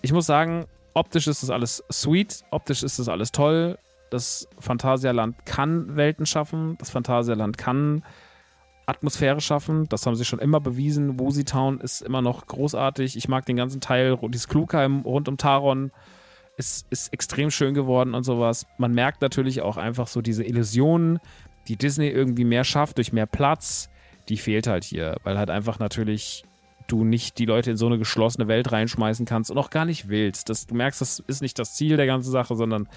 [0.03, 3.77] Ich muss sagen, optisch ist das alles sweet, optisch ist das alles toll.
[4.09, 8.03] Das Phantasialand kann Welten schaffen, das Phantasialand kann
[8.91, 9.87] Atmosphäre schaffen.
[9.89, 11.19] Das haben sie schon immer bewiesen.
[11.19, 13.17] Woozy Town ist immer noch großartig.
[13.17, 15.91] Ich mag den ganzen Teil, dieses Klugheim rund um Taron
[16.57, 18.67] ist, ist extrem schön geworden und sowas.
[18.77, 21.19] Man merkt natürlich auch einfach so diese Illusionen,
[21.67, 23.89] die Disney irgendwie mehr schafft durch mehr Platz,
[24.29, 26.43] die fehlt halt hier, weil halt einfach natürlich
[26.87, 30.09] du nicht die Leute in so eine geschlossene Welt reinschmeißen kannst und auch gar nicht
[30.09, 30.49] willst.
[30.49, 32.87] Das, du merkst, das ist nicht das Ziel der ganzen Sache, sondern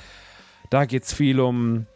[0.70, 1.86] da geht es viel um,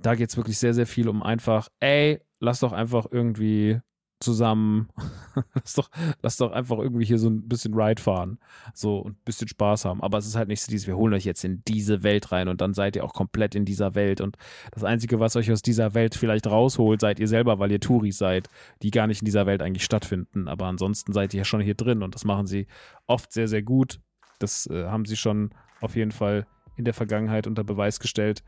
[0.00, 3.80] da geht es wirklich sehr, sehr viel um einfach, ey, lass doch einfach irgendwie
[4.20, 4.88] zusammen.
[5.54, 5.90] lass, doch,
[6.22, 8.38] lass doch einfach irgendwie hier so ein bisschen Ride fahren.
[8.74, 10.02] So und ein bisschen Spaß haben.
[10.02, 12.48] Aber es ist halt nicht so dieses, wir holen euch jetzt in diese Welt rein
[12.48, 14.20] und dann seid ihr auch komplett in dieser Welt.
[14.20, 14.36] Und
[14.72, 18.18] das Einzige, was euch aus dieser Welt vielleicht rausholt, seid ihr selber, weil ihr Touris
[18.18, 18.48] seid,
[18.82, 20.48] die gar nicht in dieser Welt eigentlich stattfinden.
[20.48, 22.66] Aber ansonsten seid ihr ja schon hier drin und das machen sie
[23.06, 24.00] oft sehr, sehr gut.
[24.40, 25.50] Das äh, haben sie schon
[25.80, 28.42] auf jeden Fall in der Vergangenheit unter Beweis gestellt.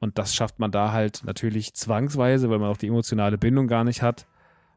[0.00, 3.84] Und das schafft man da halt natürlich zwangsweise, weil man auch die emotionale Bindung gar
[3.84, 4.26] nicht hat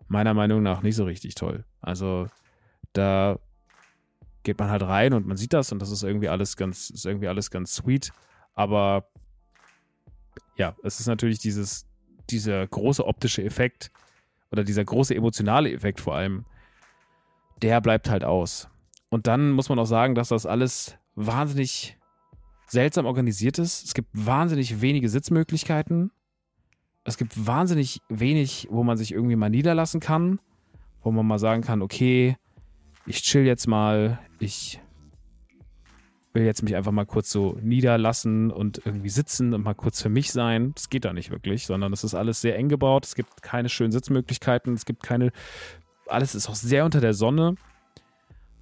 [0.07, 1.65] meiner Meinung nach nicht so richtig toll.
[1.81, 2.27] Also
[2.93, 3.39] da
[4.43, 7.05] geht man halt rein und man sieht das und das ist irgendwie alles ganz, ist
[7.05, 8.12] irgendwie alles ganz sweet.
[8.53, 9.07] Aber
[10.57, 11.86] ja, es ist natürlich dieses,
[12.29, 13.91] dieser große optische Effekt
[14.51, 16.45] oder dieser große emotionale Effekt vor allem,
[17.62, 18.69] der bleibt halt aus.
[19.09, 21.97] Und dann muss man auch sagen, dass das alles wahnsinnig
[22.73, 23.86] seltsam organisiert ist.
[23.86, 26.12] Es gibt wahnsinnig wenige Sitzmöglichkeiten
[27.03, 30.39] es gibt wahnsinnig wenig, wo man sich irgendwie mal niederlassen kann,
[31.01, 32.38] wo man mal sagen kann, okay,
[33.05, 34.79] ich chill jetzt mal, ich
[36.31, 40.09] will jetzt mich einfach mal kurz so niederlassen und irgendwie sitzen und mal kurz für
[40.09, 40.71] mich sein.
[40.75, 43.05] Das geht da nicht wirklich, sondern es ist alles sehr eng gebaut.
[43.05, 45.31] Es gibt keine schönen Sitzmöglichkeiten, es gibt keine,
[46.07, 47.55] alles ist auch sehr unter der Sonne.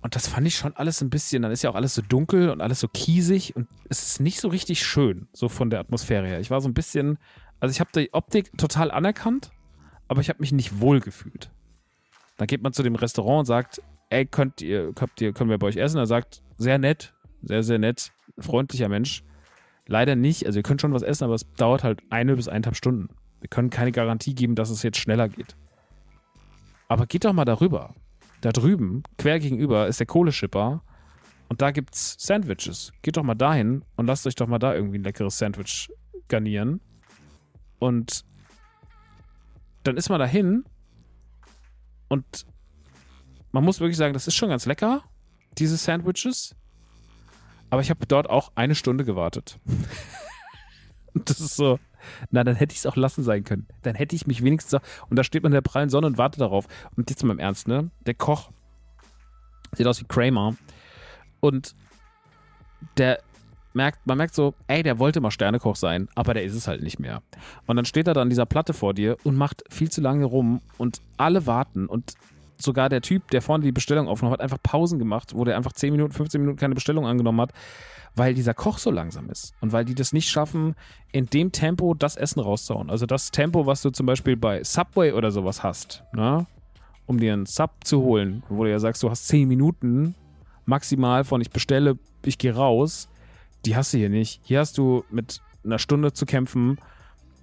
[0.01, 2.49] Und das fand ich schon alles ein bisschen, dann ist ja auch alles so dunkel
[2.49, 6.25] und alles so kiesig und es ist nicht so richtig schön, so von der Atmosphäre
[6.25, 6.39] her.
[6.39, 7.19] Ich war so ein bisschen
[7.61, 9.51] also ich habe die Optik total anerkannt,
[10.07, 11.51] aber ich habe mich nicht wohl gefühlt.
[12.37, 15.59] Dann geht man zu dem Restaurant und sagt, ey, könnt ihr, könnt ihr, können wir
[15.59, 15.99] bei euch essen?
[15.99, 19.23] Er sagt, sehr nett, sehr, sehr nett, freundlicher Mensch.
[19.85, 22.75] Leider nicht, also ihr könnt schon was essen, aber es dauert halt eine bis eineinhalb
[22.75, 23.09] Stunden.
[23.41, 25.55] Wir können keine Garantie geben, dass es jetzt schneller geht.
[26.87, 27.93] Aber geht doch mal darüber.
[28.41, 30.83] Da drüben, quer gegenüber, ist der Kohleschipper
[31.47, 32.91] und da gibt's Sandwiches.
[33.01, 35.91] Geht doch mal dahin und lasst euch doch mal da irgendwie ein leckeres Sandwich
[36.27, 36.81] garnieren.
[37.77, 38.25] Und
[39.83, 40.63] dann ist man dahin
[42.07, 42.45] und
[43.51, 45.03] man muss wirklich sagen, das ist schon ganz lecker,
[45.57, 46.55] diese Sandwiches.
[47.69, 49.59] Aber ich habe dort auch eine Stunde gewartet.
[51.13, 51.79] das ist so,
[52.29, 53.67] Na, dann hätte ich es auch lassen sein können.
[53.83, 56.41] Dann hätte ich mich wenigstens und da steht man in der prallen Sonne und wartet
[56.41, 56.67] darauf.
[56.95, 57.89] Und jetzt mal im Ernst, ne?
[58.05, 58.51] Der Koch
[59.73, 60.55] sieht aus wie Kramer
[61.39, 61.75] und
[62.97, 63.19] der
[63.73, 66.83] merkt, man merkt so, ey, der wollte mal Sternekoch sein, aber der ist es halt
[66.83, 67.21] nicht mehr.
[67.67, 70.25] Und dann steht er da an dieser Platte vor dir und macht viel zu lange
[70.25, 72.13] rum und alle warten und
[72.61, 75.73] sogar der Typ, der vorne die Bestellung aufgenommen hat, einfach Pausen gemacht, wo der einfach
[75.73, 77.51] 10 Minuten, 15 Minuten keine Bestellung angenommen hat,
[78.15, 80.75] weil dieser Koch so langsam ist und weil die das nicht schaffen,
[81.11, 82.89] in dem Tempo das Essen rauszuhauen.
[82.89, 86.45] Also das Tempo, was du zum Beispiel bei Subway oder sowas hast, ne?
[87.05, 90.15] um dir einen Sub zu holen, wo du ja sagst, du hast 10 Minuten
[90.65, 93.09] maximal von ich bestelle, ich gehe raus,
[93.65, 94.41] die hast du hier nicht.
[94.43, 96.77] Hier hast du mit einer Stunde zu kämpfen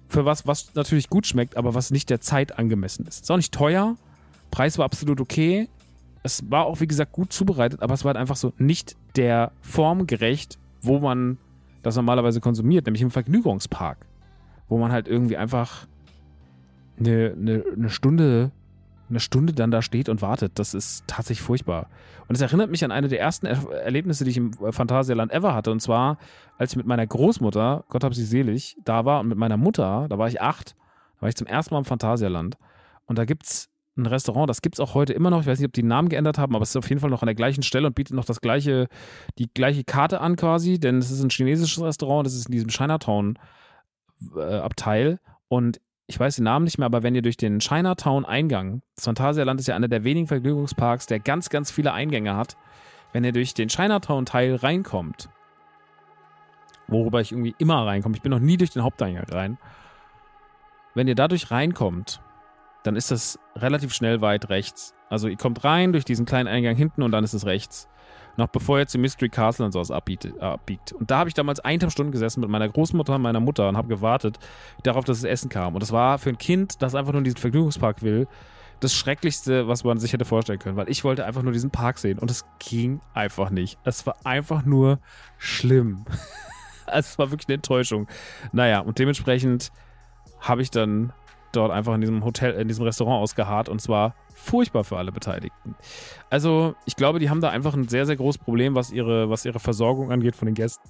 [0.07, 3.23] für was, was natürlich gut schmeckt, aber was nicht der Zeit angemessen ist.
[3.23, 3.95] Ist auch nicht teuer,
[4.51, 5.69] Preis war absolut okay.
[6.23, 9.51] Es war auch, wie gesagt, gut zubereitet, aber es war halt einfach so nicht der
[9.61, 11.37] Form gerecht, wo man
[11.81, 14.05] das normalerweise konsumiert, nämlich im Vergnügungspark.
[14.67, 15.87] Wo man halt irgendwie einfach
[16.99, 18.51] eine, eine, eine Stunde
[19.09, 20.59] eine Stunde dann da steht und wartet.
[20.59, 21.87] Das ist tatsächlich furchtbar.
[22.27, 25.53] Und es erinnert mich an eine der ersten er Erlebnisse, die ich im Phantasialand ever
[25.55, 25.71] hatte.
[25.71, 26.17] Und zwar,
[26.57, 30.07] als ich mit meiner Großmutter, Gott hab sie selig, da war und mit meiner Mutter,
[30.09, 30.75] da war ich acht,
[31.17, 32.57] da war ich zum ersten Mal im Phantasialand.
[33.07, 33.68] Und da gibt es
[33.99, 35.41] ein Restaurant, das gibt es auch heute immer noch.
[35.41, 37.09] Ich weiß nicht, ob die den Namen geändert haben, aber es ist auf jeden Fall
[37.09, 38.87] noch an der gleichen Stelle und bietet noch das gleiche,
[39.37, 42.69] die gleiche Karte an quasi, denn es ist ein chinesisches Restaurant, das ist in diesem
[42.69, 45.11] Chinatown-Abteil.
[45.11, 49.05] Äh, und ich weiß den Namen nicht mehr, aber wenn ihr durch den Chinatown-Eingang, das
[49.05, 52.57] Phantasialand ist ja einer der wenigen Vergnügungsparks, der ganz, ganz viele Eingänge hat,
[53.13, 55.29] wenn ihr durch den Chinatown-Teil reinkommt,
[56.87, 59.57] worüber ich irgendwie immer reinkomme, ich bin noch nie durch den Haupteingang rein,
[60.95, 62.21] wenn ihr dadurch reinkommt,
[62.83, 64.93] dann ist das relativ schnell weit rechts.
[65.09, 67.89] Also ihr kommt rein durch diesen kleinen Eingang hinten und dann ist es rechts
[68.39, 70.27] noch bevor er zu Mystery Castle und sowas abbiegt.
[70.41, 70.93] abbiegt.
[70.93, 73.77] Und da habe ich damals eineinhalb Stunden gesessen mit meiner Großmutter und meiner Mutter und
[73.77, 74.39] habe gewartet
[74.81, 75.75] darauf, dass das Essen kam.
[75.75, 78.27] Und das war für ein Kind, das einfach nur in diesen Vergnügungspark will,
[78.79, 81.99] das Schrecklichste, was man sich hätte vorstellen können, weil ich wollte einfach nur diesen Park
[81.99, 83.77] sehen und es ging einfach nicht.
[83.83, 84.99] Es war einfach nur
[85.37, 86.05] schlimm.
[86.87, 88.07] es war wirklich eine Enttäuschung.
[88.53, 89.71] Naja, und dementsprechend
[90.39, 91.11] habe ich dann
[91.51, 95.75] dort einfach in diesem Hotel, in diesem Restaurant ausgeharrt und zwar furchtbar für alle Beteiligten.
[96.29, 99.45] Also, ich glaube, die haben da einfach ein sehr, sehr großes Problem, was ihre, was
[99.45, 100.89] ihre Versorgung angeht von den Gästen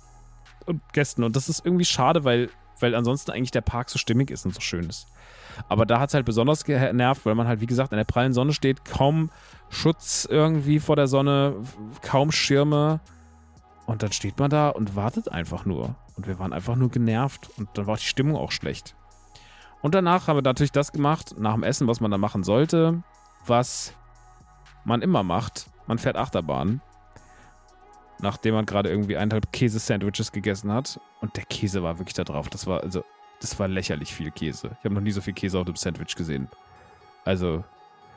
[0.65, 1.24] und Gästen.
[1.24, 4.54] Und das ist irgendwie schade, weil, weil ansonsten eigentlich der Park so stimmig ist und
[4.54, 5.08] so schön ist.
[5.67, 8.34] Aber da hat es halt besonders genervt, weil man halt, wie gesagt, in der prallen
[8.34, 9.30] Sonne steht, kaum
[9.69, 11.56] Schutz irgendwie vor der Sonne,
[12.02, 13.02] kaum Schirme.
[13.86, 15.95] Und dann steht man da und wartet einfach nur.
[16.15, 17.50] Und wir waren einfach nur genervt.
[17.58, 18.95] Und dann war die Stimmung auch schlecht.
[19.82, 23.02] Und danach haben wir natürlich das gemacht, nach dem Essen, was man da machen sollte
[23.46, 23.94] was
[24.86, 25.70] man immer macht.
[25.88, 26.82] Man fährt Achterbahn.
[28.22, 31.00] Nachdem man gerade irgendwie eineinhalb Käse-Sandwiches gegessen hat.
[31.22, 32.50] Und der Käse war wirklich da drauf.
[32.50, 33.04] Das war also,
[33.39, 34.72] das war lächerlich viel Käse.
[34.80, 36.50] Ich habe noch nie so viel Käse auf dem Sandwich gesehen.
[37.24, 37.63] Also,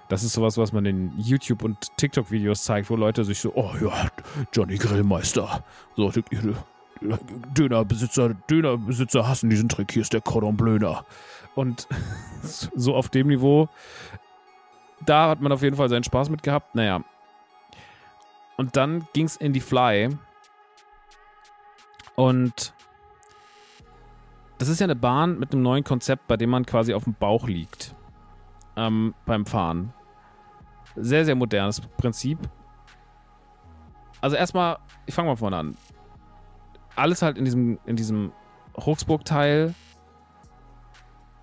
[0.09, 3.73] das ist sowas, was man in YouTube- und TikTok-Videos zeigt, wo Leute sich so, oh
[3.81, 4.09] ja,
[4.53, 5.65] Johnny Grillmeister.
[5.97, 6.13] So,
[7.57, 9.93] Dönerbesitzer, Dönerbesitzer hassen diesen Trick.
[9.93, 11.05] Hier ist der Cordon Blöner.
[11.55, 11.89] Und
[12.43, 13.69] so auf dem Niveau
[15.07, 16.75] da hat man auf jeden Fall seinen Spaß mit gehabt.
[16.75, 17.03] Naja.
[18.57, 20.11] Und dann ging es in die Fly.
[22.15, 22.75] Und
[24.59, 27.15] das ist ja eine Bahn mit einem neuen Konzept, bei dem man quasi auf dem
[27.15, 27.95] Bauch liegt.
[28.77, 29.93] Ähm, beim Fahren.
[30.95, 32.39] Sehr, sehr modernes Prinzip.
[34.21, 35.77] Also erstmal, ich fange mal vorne an.
[36.95, 38.33] Alles halt in diesem, in diesem
[38.79, 39.75] Hochsburg-Teil.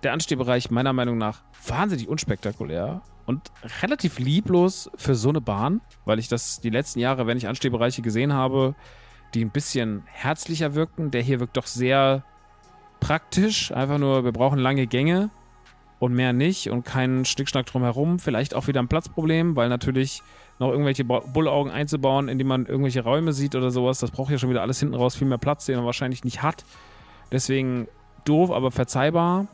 [0.02, 6.18] Der Anstehbereich meiner Meinung nach wahnsinnig unspektakulär und relativ lieblos für so eine Bahn, weil
[6.18, 8.74] ich das die letzten Jahre, wenn ich Anstehbereiche gesehen habe,
[9.34, 11.10] die ein bisschen herzlicher wirkten.
[11.10, 12.24] Der hier wirkt doch sehr
[12.98, 13.72] praktisch.
[13.72, 15.30] Einfach nur, wir brauchen lange Gänge
[15.98, 18.18] und mehr nicht und keinen Schnickschnack drumherum.
[18.18, 20.22] Vielleicht auch wieder ein Platzproblem, weil natürlich
[20.58, 24.50] noch irgendwelche Bullaugen einzubauen, indem man irgendwelche Räume sieht oder sowas, das braucht ja schon
[24.50, 26.64] wieder alles hinten raus viel mehr Platz, den man wahrscheinlich nicht hat.
[27.32, 27.86] Deswegen
[28.24, 29.46] doof, aber verzeihbar.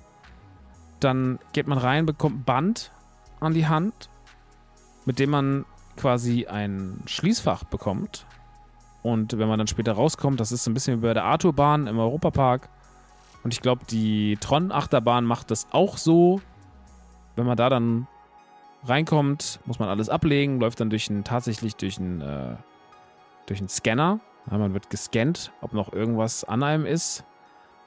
[1.01, 2.91] Dann geht man rein, bekommt ein Band,
[3.41, 4.09] an die Hand,
[5.05, 5.65] mit dem man
[5.97, 8.27] quasi ein Schließfach bekommt.
[9.03, 11.99] Und wenn man dann später rauskommt, das ist ein bisschen wie bei der Arthur-Bahn im
[11.99, 12.69] Europapark.
[13.45, 16.41] Und ich glaube, die Tron-Achterbahn macht das auch so.
[17.37, 18.09] Wenn man da dann
[18.85, 22.57] reinkommt, muss man alles ablegen, läuft dann durch einen, tatsächlich durch einen, äh,
[23.69, 24.19] Scanner.
[24.51, 27.25] Ja, man wird gescannt, ob noch irgendwas an einem ist.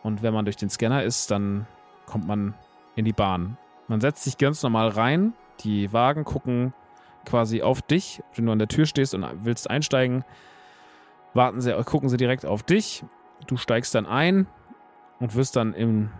[0.04, 1.67] Und wenn man durch den Scanner ist, dann
[2.06, 2.54] kommt man
[3.00, 3.58] in die Bahn.
[3.88, 5.34] Man setzt sich ganz normal rein.
[5.62, 6.74] Die Wagen gucken
[7.26, 8.22] quasi auf dich.
[8.36, 10.24] Wenn du an der Tür stehst und willst einsteigen,
[11.34, 13.04] warten sie, gucken sie direkt auf dich.
[13.48, 14.48] Du steigst dann ein
[15.20, 16.12] und wirst dann im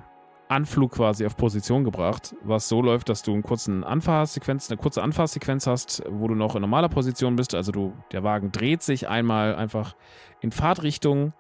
[0.48, 5.04] Anflug quasi auf Position gebracht, was so läuft, dass du einen kurzen Anfahrsequenz, eine kurze
[5.04, 7.54] Anfahrsequenz hast, wo du noch in normaler Position bist.
[7.54, 9.96] Also du, der Wagen dreht sich einmal einfach
[10.42, 11.34] in Fahrtrichtung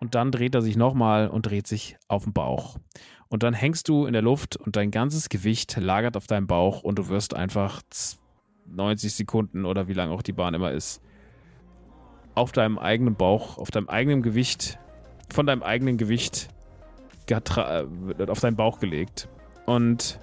[0.00, 2.76] und dann dreht er sich nochmal und dreht sich auf den Bauch.
[3.28, 6.82] Und dann hängst du in der Luft und dein ganzes Gewicht lagert auf deinem Bauch
[6.82, 7.82] und du wirst einfach
[8.66, 11.02] 90 Sekunden oder wie lang auch die Bahn immer ist,
[12.34, 14.78] auf deinem eigenen Bauch, auf deinem eigenen Gewicht,
[15.32, 16.48] von deinem eigenen Gewicht
[17.32, 19.28] auf deinen Bauch gelegt.
[19.64, 20.20] Und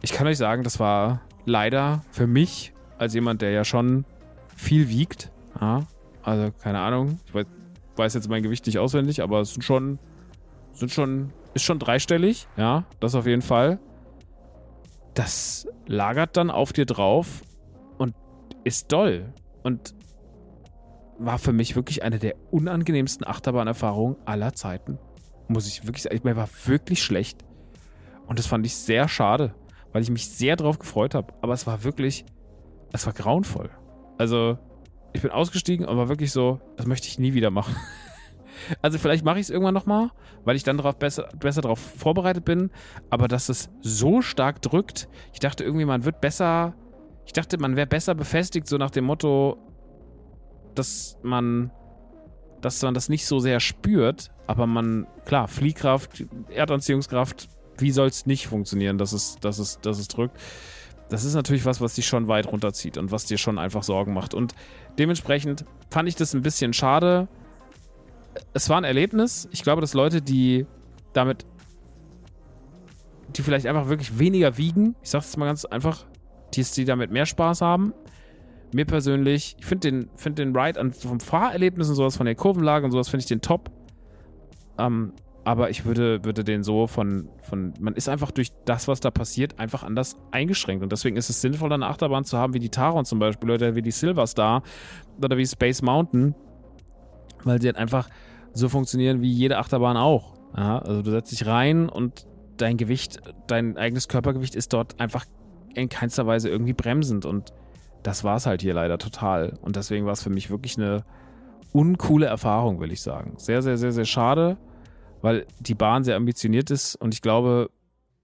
[0.00, 4.04] ich kann euch sagen, das war leider für mich, als jemand, der ja schon
[4.56, 5.86] viel wiegt, ja,
[6.22, 7.46] also keine Ahnung, ich weiß,
[7.96, 9.98] weiß jetzt mein Gewicht nicht auswendig, aber es sind schon,
[10.72, 13.78] sind schon, ist schon dreistellig, ja, das auf jeden Fall.
[15.14, 17.42] Das lagert dann auf dir drauf
[17.98, 18.14] und
[18.64, 19.32] ist doll.
[19.62, 19.94] Und
[21.18, 24.98] war für mich wirklich eine der unangenehmsten Achterbahnerfahrungen aller Zeiten.
[25.48, 26.20] Muss ich wirklich sagen.
[26.24, 27.44] Mir war wirklich schlecht.
[28.26, 29.54] Und das fand ich sehr schade,
[29.92, 31.32] weil ich mich sehr drauf gefreut habe.
[31.42, 32.24] Aber es war wirklich,
[32.92, 33.70] es war grauenvoll.
[34.18, 34.58] Also,
[35.12, 37.76] ich bin ausgestiegen und war wirklich so, das möchte ich nie wieder machen.
[38.80, 40.10] Also vielleicht mache ich es irgendwann nochmal,
[40.44, 42.70] weil ich dann darauf besser, besser darauf vorbereitet bin.
[43.10, 46.74] Aber dass es so stark drückt, ich dachte irgendwie, man wird besser,
[47.26, 49.56] ich dachte, man wäre besser befestigt, so nach dem Motto,
[50.76, 51.72] dass man,
[52.60, 57.48] dass man das nicht so sehr spürt, aber man, klar, Fliehkraft, Erdanziehungskraft,
[57.78, 60.36] wie soll es nicht funktionieren, dass es, dass, es, dass es drückt?
[61.08, 64.14] Das ist natürlich was, was dich schon weit runterzieht und was dir schon einfach Sorgen
[64.14, 64.32] macht.
[64.32, 64.54] Und
[64.98, 67.28] dementsprechend fand ich das ein bisschen schade.
[68.54, 69.48] Es war ein Erlebnis.
[69.52, 70.66] Ich glaube, dass Leute, die
[71.12, 71.44] damit,
[73.36, 76.06] die vielleicht einfach wirklich weniger wiegen, ich sag's mal ganz einfach,
[76.54, 77.92] die, die damit mehr Spaß haben,
[78.72, 82.34] mir persönlich, ich finde den, find den Ride an, vom Fahrerlebnis und sowas, von der
[82.34, 83.70] Kurvenlage und sowas, finde ich den top.
[84.78, 85.12] Ähm,
[85.44, 89.10] aber ich würde, würde den so von, von, man ist einfach durch das, was da
[89.10, 90.82] passiert, einfach anders eingeschränkt.
[90.82, 93.74] Und deswegen ist es sinnvoll, eine Achterbahn zu haben, wie die Taron zum Beispiel, oder
[93.74, 94.62] wie die Silver Star,
[95.18, 96.34] oder wie Space Mountain,
[97.42, 98.08] weil sie halt einfach
[98.52, 100.34] so funktionieren wie jede Achterbahn auch.
[100.56, 102.26] Ja, also du setzt dich rein und
[102.56, 105.24] dein Gewicht, dein eigenes Körpergewicht ist dort einfach
[105.74, 107.52] in keinster Weise irgendwie bremsend und
[108.02, 109.58] das war es halt hier leider total.
[109.62, 111.04] Und deswegen war es für mich wirklich eine
[111.72, 113.34] uncoole Erfahrung, will ich sagen.
[113.38, 114.58] Sehr, sehr, sehr, sehr schade,
[115.22, 117.70] weil die Bahn sehr ambitioniert ist und ich glaube,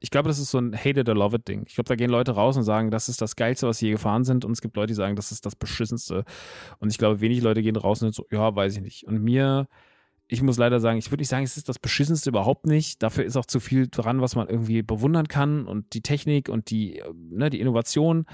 [0.00, 1.64] ich glaube, das ist so ein Hate it or love it Ding.
[1.66, 3.92] Ich glaube, da gehen Leute raus und sagen, das ist das Geilste, was sie je
[3.92, 4.44] gefahren sind.
[4.44, 6.24] Und es gibt Leute, die sagen, das ist das Beschissenste.
[6.78, 9.04] Und ich glaube, wenig Leute gehen raus und so, ja, weiß ich nicht.
[9.04, 9.66] Und mir,
[10.28, 13.02] ich muss leider sagen, ich würde nicht sagen, es ist das Beschissenste überhaupt nicht.
[13.02, 16.70] Dafür ist auch zu viel dran, was man irgendwie bewundern kann und die Technik und
[16.70, 18.26] die, ne, die Innovation.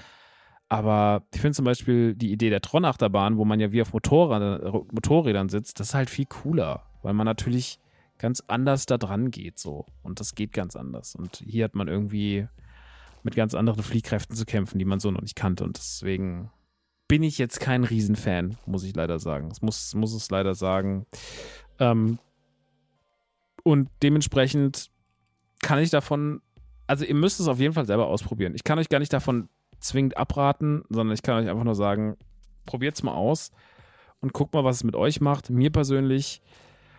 [0.68, 4.92] Aber ich finde zum Beispiel die Idee der Tron-Achterbahn, wo man ja wie auf Motorrad,
[4.92, 7.79] Motorrädern sitzt, das ist halt viel cooler, weil man natürlich
[8.18, 9.87] ganz anders da dran geht so.
[10.03, 11.14] Und das geht ganz anders.
[11.14, 12.48] Und hier hat man irgendwie
[13.22, 15.64] mit ganz anderen Fliehkräften zu kämpfen, die man so noch nicht kannte.
[15.64, 16.50] Und deswegen
[17.09, 19.48] bin ich jetzt kein Riesenfan, muss ich leider sagen.
[19.48, 21.07] Das muss, muss es leider sagen.
[21.79, 22.18] Ähm,
[23.62, 24.90] und dementsprechend
[25.62, 26.42] kann ich davon,
[26.87, 28.55] also ihr müsst es auf jeden Fall selber ausprobieren.
[28.55, 29.48] Ich kann euch gar nicht davon
[29.81, 32.16] zwingend abraten, sondern ich kann euch einfach nur sagen,
[32.66, 33.50] probiert es mal aus
[34.20, 35.50] und guckt mal, was es mit euch macht.
[35.50, 36.42] Mir persönlich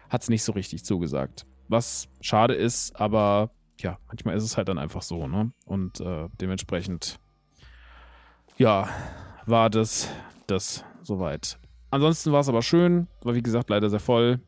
[0.10, 1.46] hat es nicht so richtig zugesagt.
[1.68, 5.52] Was schade ist, aber ja, manchmal ist es halt dann einfach so, ne?
[5.66, 7.20] Und äh, dementsprechend,
[8.58, 8.88] ja,
[9.46, 10.10] war das
[10.48, 11.60] das soweit.
[11.92, 14.40] Ansonsten war es aber schön, war wie gesagt leider sehr voll.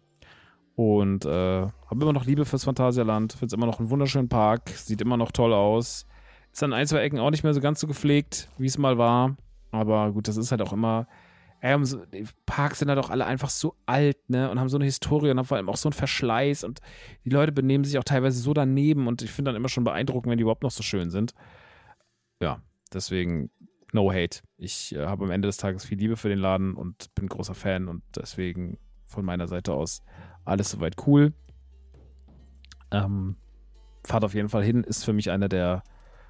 [0.76, 3.34] Und äh, habe immer noch Liebe fürs Phantasialand.
[3.34, 4.70] Finde es immer noch einen wunderschönen Park.
[4.70, 6.06] Sieht immer noch toll aus.
[6.54, 8.98] Ist an ein, zwei Ecken auch nicht mehr so ganz so gepflegt, wie es mal
[9.00, 9.38] war.
[9.72, 11.08] Aber gut, das ist halt auch immer.
[11.60, 11.76] Ey,
[12.14, 14.50] die Parks sind halt auch alle einfach so alt, ne?
[14.50, 16.64] Und haben so eine Historie und haben vor allem auch so einen Verschleiß.
[16.64, 16.82] Und
[17.26, 19.08] die Leute benehmen sich auch teilweise so daneben.
[19.08, 21.34] Und ich finde dann immer schon beeindruckend, wenn die überhaupt noch so schön sind.
[22.42, 22.62] Ja,
[22.94, 23.50] deswegen
[23.92, 24.42] no hate.
[24.58, 27.56] Ich äh, habe am Ende des Tages viel Liebe für den Laden und bin großer
[27.56, 27.88] Fan.
[27.88, 30.04] Und deswegen von meiner Seite aus
[30.46, 31.34] alles soweit cool.
[32.92, 33.36] Ähm,
[34.06, 35.84] fahrt auf jeden Fall hin, ist für mich einer der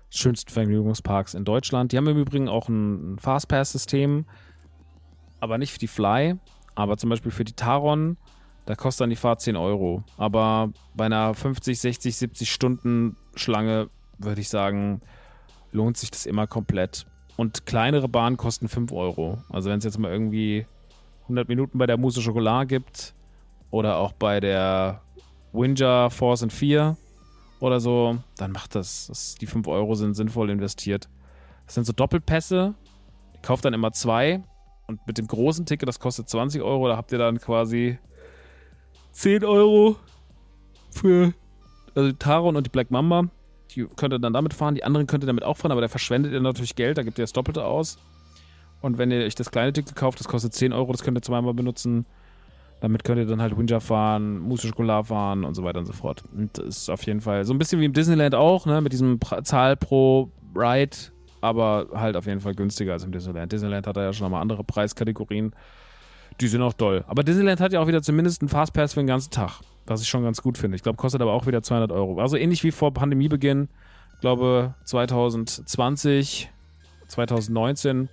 [0.09, 1.91] schönsten Vergnügungsparks in Deutschland.
[1.91, 4.25] Die haben im Übrigen auch ein Fastpass-System,
[5.39, 6.35] aber nicht für die Fly,
[6.75, 8.17] aber zum Beispiel für die Taron,
[8.65, 10.03] da kostet dann die Fahrt 10 Euro.
[10.17, 15.01] Aber bei einer 50, 60, 70 Stunden Schlange würde ich sagen,
[15.71, 17.05] lohnt sich das immer komplett.
[17.37, 19.37] Und kleinere Bahnen kosten 5 Euro.
[19.49, 20.65] Also wenn es jetzt mal irgendwie
[21.23, 23.13] 100 Minuten bei der Mousse Chocolat gibt
[23.69, 25.01] oder auch bei der
[25.53, 26.97] Winja Force and 4,
[27.59, 29.07] oder so, dann macht das.
[29.07, 31.09] das die 5 Euro sind sinnvoll investiert.
[31.65, 32.75] Das sind so Doppelpässe.
[33.33, 34.43] Ihr kauft dann immer zwei.
[34.87, 37.99] Und mit dem großen Ticket, das kostet 20 Euro, da habt ihr dann quasi
[39.11, 39.97] 10 Euro
[40.91, 41.33] für
[41.97, 43.29] Also Taron und die Black Mamba,
[43.71, 44.75] die könnt ihr dann damit fahren.
[44.75, 47.17] Die anderen könnt ihr damit auch fahren, aber da verschwendet ihr natürlich Geld, da gibt
[47.17, 47.97] ihr das Doppelte aus.
[48.81, 51.23] Und wenn ihr euch das kleine Ticket kauft, das kostet 10 Euro, das könnt ihr
[51.23, 52.05] zweimal benutzen.
[52.79, 55.93] Damit könnt ihr dann halt Winja fahren, Mousse Schokolade fahren und so weiter und so
[55.93, 56.23] fort.
[56.31, 58.93] Und das ist auf jeden Fall so ein bisschen wie im Disneyland auch, ne, mit
[58.93, 60.95] diesem Zahl pro Ride,
[61.47, 63.51] aber halt auf jeden Fall günstiger als im Disneyland.
[63.51, 65.53] Disneyland hat da ja schon nochmal andere Preiskategorien.
[66.39, 67.03] Die sind auch toll.
[67.07, 70.07] Aber Disneyland hat ja auch wieder zumindest einen Fastpass für den ganzen Tag, was ich
[70.07, 70.75] schon ganz gut finde.
[70.75, 72.19] Ich glaube, kostet aber auch wieder 200 Euro.
[72.21, 73.69] Also ähnlich wie vor Pandemiebeginn,
[74.15, 76.49] ich glaube 2020,
[77.07, 78.09] 2019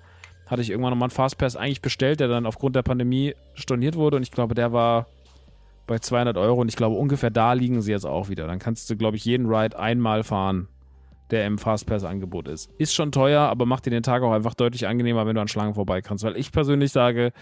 [0.46, 4.16] hatte ich irgendwann nochmal einen Fastpass eigentlich bestellt, der dann aufgrund der Pandemie storniert wurde
[4.16, 5.06] und ich glaube, der war
[5.86, 8.46] bei 200 Euro und ich glaube, ungefähr da liegen sie jetzt auch wieder.
[8.46, 10.68] Dann kannst du, glaube ich, jeden Ride einmal fahren,
[11.34, 12.70] der im Fastpass-Angebot ist.
[12.78, 15.48] Ist schon teuer, aber macht dir den Tag auch einfach deutlich angenehmer, wenn du an
[15.48, 17.32] Schlangen vorbei kannst, weil ich persönlich sage,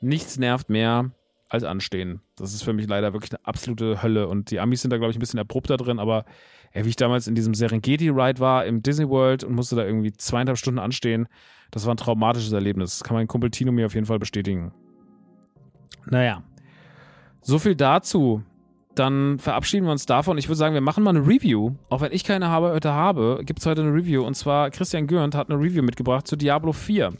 [0.00, 1.10] nichts nervt mehr
[1.48, 2.20] als anstehen.
[2.36, 5.10] Das ist für mich leider wirklich eine absolute Hölle und die Amis sind da, glaube
[5.10, 6.24] ich, ein bisschen erprobter drin, aber
[6.70, 10.12] ey, wie ich damals in diesem Serengeti-Ride war im Disney World und musste da irgendwie
[10.12, 11.26] zweieinhalb Stunden anstehen,
[11.72, 12.98] das war ein traumatisches Erlebnis.
[12.98, 14.72] Das kann mein Kumpel Tino mir auf jeden Fall bestätigen.
[16.06, 16.44] Naja,
[17.40, 18.44] so viel dazu.
[19.00, 20.36] Dann verabschieden wir uns davon.
[20.36, 21.72] Ich würde sagen, wir machen mal eine Review.
[21.88, 24.22] Auch wenn ich keine habe, heute habe, gibt es heute eine Review.
[24.22, 27.14] Und zwar Christian Gürnt hat eine Review mitgebracht zu Diablo 4.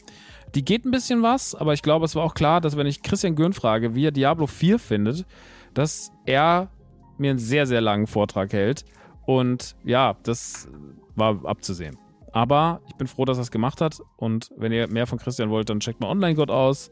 [0.53, 3.01] Die geht ein bisschen was, aber ich glaube, es war auch klar, dass wenn ich
[3.01, 5.25] Christian Gürnt frage, wie er Diablo 4 findet,
[5.73, 6.69] dass er
[7.17, 8.85] mir einen sehr, sehr langen Vortrag hält.
[9.25, 10.69] Und ja, das
[11.15, 11.97] war abzusehen.
[12.31, 14.01] Aber ich bin froh, dass er es gemacht hat.
[14.17, 16.91] Und wenn ihr mehr von Christian wollt, dann checkt mal Online-Gott aus.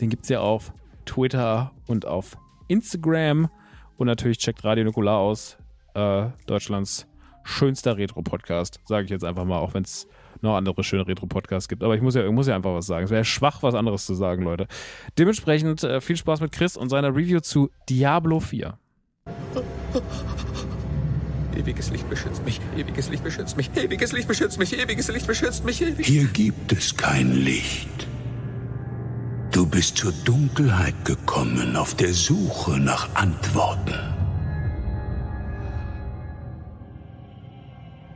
[0.00, 0.72] Den gibt es ja auf
[1.06, 2.36] Twitter und auf
[2.68, 3.48] Instagram.
[3.98, 5.58] Und natürlich checkt Radio Nukular aus.
[5.94, 7.08] Äh, Deutschlands
[7.42, 8.78] schönster Retro-Podcast.
[8.86, 10.06] Sage ich jetzt einfach mal, auch wenn es
[10.40, 11.82] noch andere schöne Retro-Podcasts gibt.
[11.82, 13.04] Aber ich muss ja, ich muss ja einfach was sagen.
[13.04, 14.68] Es wäre schwach, was anderes zu sagen, Leute.
[15.18, 18.78] Dementsprechend äh, viel Spaß mit Chris und seiner Review zu Diablo 4.
[21.56, 25.64] Ewiges Licht beschützt mich, ewiges Licht beschützt mich, ewiges Licht beschützt mich, ewiges Licht beschützt
[25.64, 28.06] mich, ewiges Hier gibt es kein Licht.
[29.58, 33.92] Du bist zur Dunkelheit gekommen auf der Suche nach Antworten.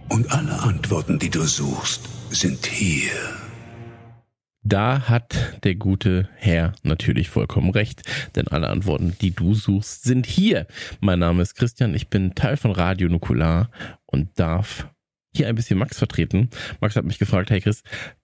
[0.09, 3.11] Und alle Antworten, die du suchst, sind hier.
[4.63, 8.03] Da hat der gute Herr natürlich vollkommen recht,
[8.37, 10.69] denn alle Antworten, die du suchst, sind hier.
[11.01, 13.69] Mein Name ist Christian, ich bin Teil von Radio Nukular
[14.07, 14.87] und darf
[15.35, 16.51] hier ein bisschen Max vertreten.
[16.81, 17.83] Max hat mich gefragt, hey Chris,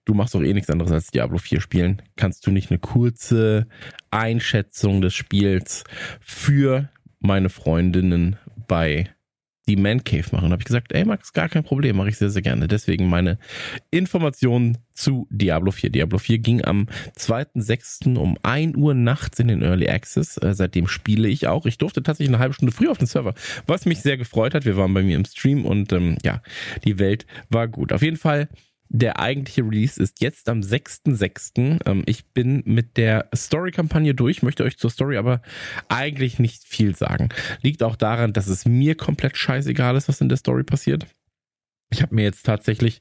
[0.09, 2.01] du machst doch eh nichts anderes als Diablo 4 spielen.
[2.15, 3.67] Kannst du nicht eine kurze
[4.09, 5.83] Einschätzung des Spiels
[6.19, 6.89] für
[7.19, 8.37] meine Freundinnen
[8.67, 9.09] bei
[9.67, 10.51] die Man Cave machen.
[10.51, 12.67] habe ich gesagt, ey Max, gar kein Problem, mache ich sehr, sehr gerne.
[12.67, 13.37] Deswegen meine
[13.91, 15.91] Informationen zu Diablo 4.
[15.91, 18.17] Diablo 4 ging am 2.6.
[18.17, 20.37] um 1 Uhr nachts in den Early Access.
[20.37, 21.67] Äh, seitdem spiele ich auch.
[21.67, 23.35] Ich durfte tatsächlich eine halbe Stunde früh auf den Server,
[23.67, 24.65] was mich sehr gefreut hat.
[24.65, 26.41] Wir waren bei mir im Stream und ähm, ja,
[26.83, 27.93] die Welt war gut.
[27.93, 28.49] Auf jeden Fall
[28.89, 31.79] der eigentliche Release ist jetzt am 6.6.
[31.85, 35.41] Ähm, ich bin mit der Story-Kampagne durch, möchte euch zur Story aber
[35.87, 37.29] eigentlich nicht viel sagen.
[37.61, 41.05] Liegt auch daran, dass es mir komplett scheißegal ist, was in der Story passiert.
[41.91, 42.99] Ich habe mir jetzt tatsächlich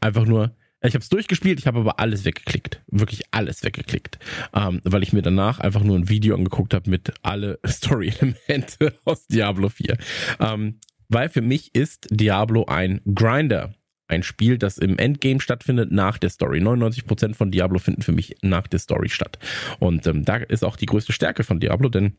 [0.00, 2.82] einfach nur ich habe es durchgespielt, ich habe aber alles weggeklickt.
[2.86, 4.20] Wirklich alles weggeklickt.
[4.54, 9.26] Ähm, weil ich mir danach einfach nur ein Video angeguckt habe mit alle Story-Elemente aus
[9.26, 9.98] Diablo 4.
[10.38, 10.78] Ähm,
[11.08, 13.74] weil für mich ist Diablo ein Grinder
[14.08, 16.60] ein Spiel, das im Endgame stattfindet nach der Story.
[16.60, 19.38] 99% von Diablo finden für mich nach der Story statt.
[19.78, 22.16] Und ähm, da ist auch die größte Stärke von Diablo, denn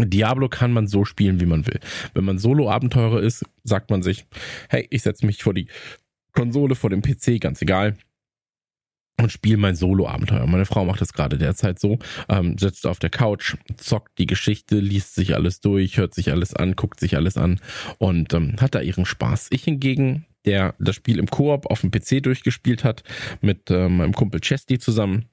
[0.00, 1.78] Diablo kann man so spielen, wie man will.
[2.14, 4.24] Wenn man Solo-Abenteurer ist, sagt man sich,
[4.68, 5.66] hey, ich setze mich vor die
[6.32, 7.96] Konsole, vor dem PC, ganz egal
[9.20, 10.46] und spiele mein Solo-Abenteuer.
[10.46, 11.98] Meine Frau macht das gerade derzeit so,
[12.28, 16.54] ähm, sitzt auf der Couch, zockt die Geschichte, liest sich alles durch, hört sich alles
[16.54, 17.60] an, guckt sich alles an
[17.98, 19.48] und ähm, hat da ihren Spaß.
[19.50, 23.02] Ich hingegen der das Spiel im Koop auf dem PC durchgespielt hat,
[23.40, 25.26] mit äh, meinem Kumpel Chesty zusammen.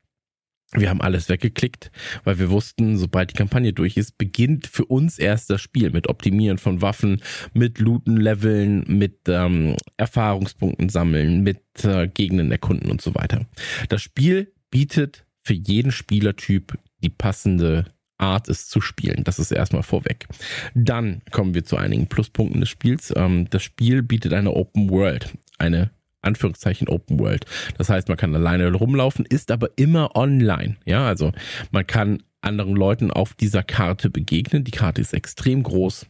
[0.74, 1.92] Wir haben alles weggeklickt,
[2.26, 6.10] weil wir wussten, sobald die Kampagne durch ist, beginnt für uns erst das Spiel mit
[6.10, 7.22] Optimieren von Waffen,
[7.54, 13.46] mit Looten, Leveln, mit ähm, Erfahrungspunkten sammeln, mit äh, Gegenden erkunden und so weiter.
[13.88, 17.86] Das Spiel bietet für jeden Spielertyp die passende
[18.18, 19.24] Art ist zu spielen.
[19.24, 20.28] Das ist erstmal vorweg.
[20.74, 23.14] Dann kommen wir zu einigen Pluspunkten des Spiels.
[23.16, 25.92] Ähm, das Spiel bietet eine Open World, eine
[26.22, 27.46] Anführungszeichen Open World.
[27.78, 30.78] Das heißt, man kann alleine rumlaufen, ist aber immer online.
[30.86, 31.32] Ja, also
[31.72, 34.64] man kann anderen Leuten auf dieser Karte begegnen.
[34.64, 36.08] Die Karte ist extrem groß.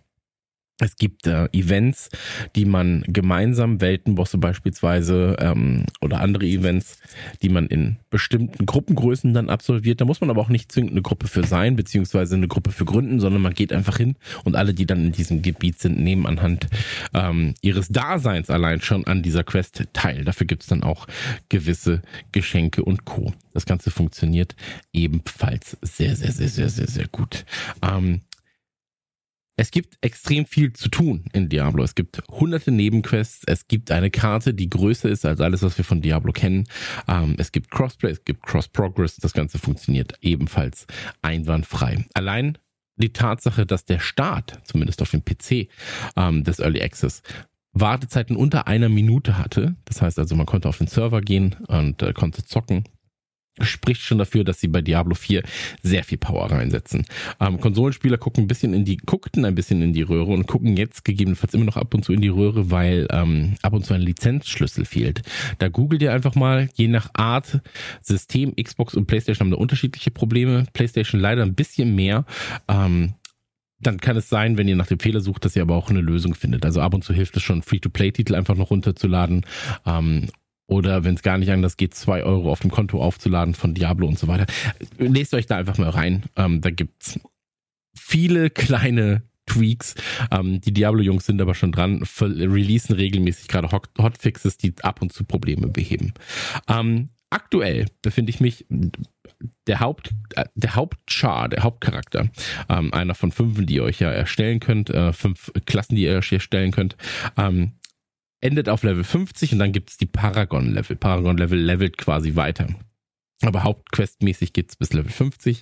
[0.79, 2.09] Es gibt äh, Events,
[2.55, 6.99] die man gemeinsam, Weltenbosse beispielsweise ähm, oder andere Events,
[7.41, 10.01] die man in bestimmten Gruppengrößen dann absolviert.
[10.01, 12.85] Da muss man aber auch nicht zwingend eine Gruppe für sein, beziehungsweise eine Gruppe für
[12.85, 16.27] gründen, sondern man geht einfach hin und alle, die dann in diesem Gebiet sind, nehmen
[16.27, 16.67] anhand
[17.13, 20.25] ähm, ihres Daseins allein schon an dieser Quest teil.
[20.25, 21.07] Dafür gibt's dann auch
[21.49, 23.33] gewisse Geschenke und Co.
[23.53, 24.55] Das Ganze funktioniert
[24.93, 27.45] ebenfalls sehr, sehr, sehr, sehr, sehr, sehr gut.
[27.81, 28.21] Ähm,
[29.57, 31.83] es gibt extrem viel zu tun in Diablo.
[31.83, 33.43] Es gibt hunderte Nebenquests.
[33.47, 36.65] Es gibt eine Karte, die größer ist als alles, was wir von Diablo kennen.
[37.07, 39.17] Ähm, es gibt Crossplay, es gibt Cross-Progress.
[39.17, 40.85] Das Ganze funktioniert ebenfalls
[41.23, 42.05] einwandfrei.
[42.13, 42.59] Allein
[42.97, 45.69] die Tatsache, dass der Start, zumindest auf dem PC
[46.15, 47.23] ähm, des Early Access,
[47.73, 49.75] Wartezeiten unter einer Minute hatte.
[49.85, 52.83] Das heißt also, man konnte auf den Server gehen und äh, konnte zocken
[53.61, 55.43] spricht schon dafür, dass sie bei Diablo 4
[55.81, 57.05] sehr viel Power reinsetzen.
[57.39, 60.77] Ähm, Konsolenspieler gucken ein bisschen in die, guckten ein bisschen in die Röhre und gucken
[60.77, 63.93] jetzt gegebenenfalls immer noch ab und zu in die Röhre, weil ähm, ab und zu
[63.93, 65.21] ein Lizenzschlüssel fehlt.
[65.59, 67.61] Da googelt ihr einfach mal, je nach Art,
[68.01, 70.65] System, Xbox und PlayStation haben da unterschiedliche Probleme.
[70.73, 72.25] PlayStation leider ein bisschen mehr.
[72.67, 73.13] Ähm,
[73.79, 76.01] dann kann es sein, wenn ihr nach dem Fehler sucht, dass ihr aber auch eine
[76.01, 76.65] Lösung findet.
[76.65, 79.45] Also ab und zu hilft es schon, Free-to-Play-Titel einfach noch runterzuladen
[79.85, 80.27] ähm,
[80.67, 84.07] oder wenn es gar nicht anders geht, zwei Euro auf dem Konto aufzuladen von Diablo
[84.07, 84.45] und so weiter.
[84.97, 86.23] Lest euch da einfach mal rein.
[86.35, 87.19] Ähm, da gibt's
[87.95, 89.95] viele kleine Tweaks.
[90.29, 95.23] Ähm, die Diablo-Jungs sind aber schon dran, releasen regelmäßig gerade Hotfixes, die ab und zu
[95.23, 96.13] Probleme beheben.
[96.67, 98.65] Ähm, aktuell befinde ich mich
[99.67, 102.29] der Haupt, äh, der Hauptchar, der Hauptcharakter,
[102.69, 106.17] ähm, einer von fünf, die ihr euch ja erstellen könnt, äh, fünf Klassen, die ihr
[106.17, 106.95] euch erstellen könnt,
[107.37, 107.73] ähm,
[108.41, 110.95] endet auf Level 50 und dann gibt es die Paragon-Level.
[110.95, 112.67] Paragon-Level levelt quasi weiter.
[113.41, 115.61] Aber hauptquestmäßig geht's bis Level 50.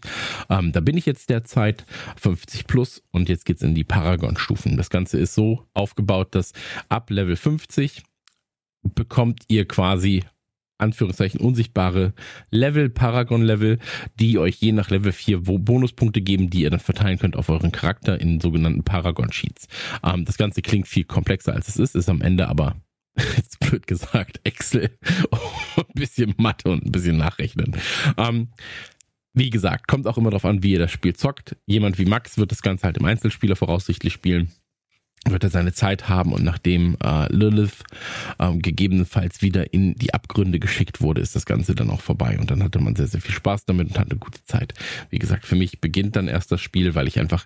[0.50, 1.86] Ähm, da bin ich jetzt derzeit
[2.18, 4.78] 50 plus und jetzt geht's in die Paragon-Stufen.
[4.78, 6.54] Das Ganze ist so aufgebaut, dass
[6.88, 8.04] ab Level 50
[8.94, 10.24] bekommt ihr quasi
[10.78, 12.14] Anführungszeichen unsichtbare
[12.52, 13.80] Level, Paragon-Level,
[14.20, 17.72] die euch je nach Level 4 Bonuspunkte geben, die ihr dann verteilen könnt auf euren
[17.72, 19.68] Charakter in sogenannten Paragon-Sheets.
[20.04, 22.76] Ähm, das Ganze klingt viel komplexer als es ist, ist am Ende aber
[23.38, 24.90] jetzt blöd gesagt, Excel,
[25.78, 27.76] ein bisschen Mathe und ein bisschen Nachrechnen.
[28.18, 28.50] Ähm,
[29.34, 31.58] wie gesagt, kommt auch immer darauf an, wie ihr das Spiel zockt.
[31.66, 34.52] Jemand wie Max wird das Ganze halt im Einzelspieler voraussichtlich spielen
[35.28, 37.84] wird er seine Zeit haben und nachdem äh, Lilith
[38.40, 42.52] ähm, gegebenenfalls wieder in die Abgründe geschickt wurde, ist das Ganze dann auch vorbei und
[42.52, 44.74] dann hatte man sehr, sehr viel Spaß damit und hatte eine gute Zeit.
[45.10, 47.46] Wie gesagt, für mich beginnt dann erst das Spiel, weil ich einfach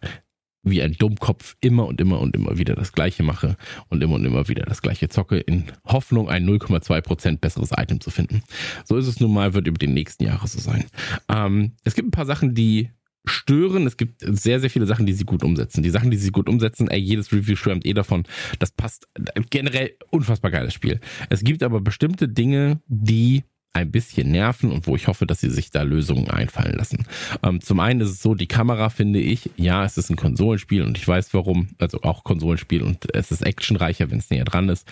[0.63, 3.55] wie ein Dummkopf immer und immer und immer wieder das Gleiche mache
[3.87, 8.09] und immer und immer wieder das Gleiche zocke, in Hoffnung, ein 0,2% besseres Item zu
[8.09, 8.43] finden.
[8.83, 10.85] So ist es nun mal, wird über die nächsten Jahre so sein.
[11.29, 12.89] Ähm, es gibt ein paar Sachen, die
[13.25, 13.85] stören.
[13.85, 15.83] Es gibt sehr, sehr viele Sachen, die sie gut umsetzen.
[15.83, 18.23] Die Sachen, die sie gut umsetzen, ey, jedes Review schwärmt eh davon.
[18.59, 19.07] Das passt
[19.49, 20.99] generell unfassbar geiles Spiel.
[21.29, 25.49] Es gibt aber bestimmte Dinge, die ein bisschen nerven und wo ich hoffe, dass sie
[25.49, 27.05] sich da Lösungen einfallen lassen.
[27.43, 30.81] Ähm, zum einen ist es so, die Kamera finde ich, ja, es ist ein Konsolenspiel
[30.81, 34.69] und ich weiß warum, also auch Konsolenspiel und es ist actionreicher, wenn es näher dran
[34.69, 34.87] ist.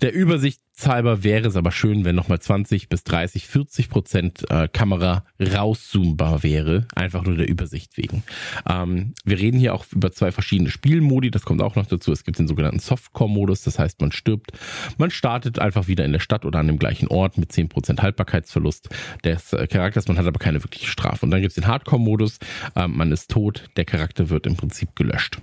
[0.00, 4.66] Der Übersicht halber wäre es aber schön, wenn nochmal 20 bis 30, 40 Prozent äh,
[4.66, 8.22] Kamera rauszoombar wäre, einfach nur der Übersicht wegen.
[8.66, 12.12] Ähm, wir reden hier auch über zwei verschiedene Spielmodi, das kommt auch noch dazu.
[12.12, 14.52] Es gibt den sogenannten Softcore-Modus, das heißt, man stirbt,
[14.96, 18.00] man startet einfach wieder in der Stadt oder an dem gleichen Ort mit 10 Prozent
[18.00, 18.88] Haltbarkeitsverlust
[19.22, 21.26] des äh, Charakters, man hat aber keine wirkliche Strafe.
[21.26, 22.38] Und dann gibt es den Hardcore-Modus,
[22.74, 25.42] äh, man ist tot, der Charakter wird im Prinzip gelöscht.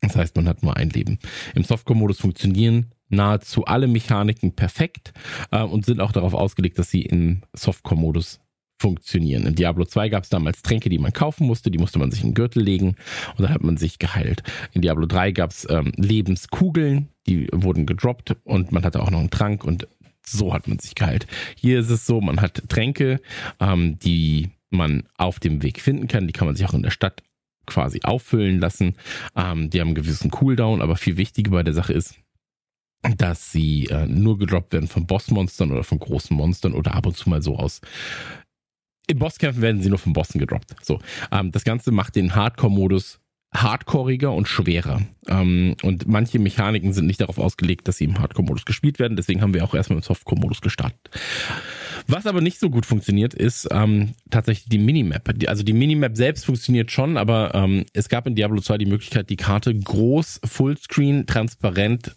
[0.00, 1.18] Das heißt, man hat nur ein Leben.
[1.54, 5.12] Im Softcore-Modus funktionieren nahezu alle Mechaniken perfekt
[5.50, 8.40] äh, und sind auch darauf ausgelegt, dass sie im Softcore-Modus
[8.78, 9.46] funktionieren.
[9.46, 12.22] In Diablo 2 gab es damals Tränke, die man kaufen musste, die musste man sich
[12.22, 12.96] in den Gürtel legen
[13.36, 14.42] und dann hat man sich geheilt.
[14.72, 19.20] In Diablo 3 gab es ähm, Lebenskugeln, die wurden gedroppt und man hatte auch noch
[19.20, 19.88] einen Trank und
[20.26, 21.26] so hat man sich geheilt.
[21.56, 23.20] Hier ist es so, man hat Tränke,
[23.60, 26.90] ähm, die man auf dem Weg finden kann, die kann man sich auch in der
[26.90, 27.22] Stadt
[27.66, 28.96] quasi auffüllen lassen.
[29.36, 32.16] Ähm, die haben einen gewissen Cooldown, aber viel wichtiger bei der Sache ist,
[33.16, 37.16] dass sie äh, nur gedroppt werden von Bossmonstern oder von großen Monstern oder ab und
[37.16, 37.80] zu mal so aus.
[39.06, 40.74] In Bosskämpfen werden sie nur von Bossen gedroppt.
[40.82, 41.00] So,
[41.30, 43.20] ähm, das Ganze macht den Hardcore-Modus
[43.54, 45.02] hardcoreiger und schwerer.
[45.28, 49.16] Ähm, und manche Mechaniken sind nicht darauf ausgelegt, dass sie im Hardcore-Modus gespielt werden.
[49.16, 51.10] Deswegen haben wir auch erstmal im Softcore-Modus gestartet.
[52.06, 55.32] Was aber nicht so gut funktioniert, ist ähm, tatsächlich die Minimap.
[55.46, 59.30] Also die Minimap selbst funktioniert schon, aber ähm, es gab in Diablo 2 die Möglichkeit,
[59.30, 62.16] die Karte groß, Fullscreen, transparent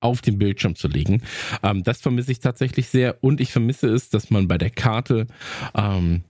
[0.00, 1.22] auf den Bildschirm zu legen.
[1.62, 5.26] Ähm, das vermisse ich tatsächlich sehr und ich vermisse es, dass man bei der Karte
[5.74, 6.24] ähm,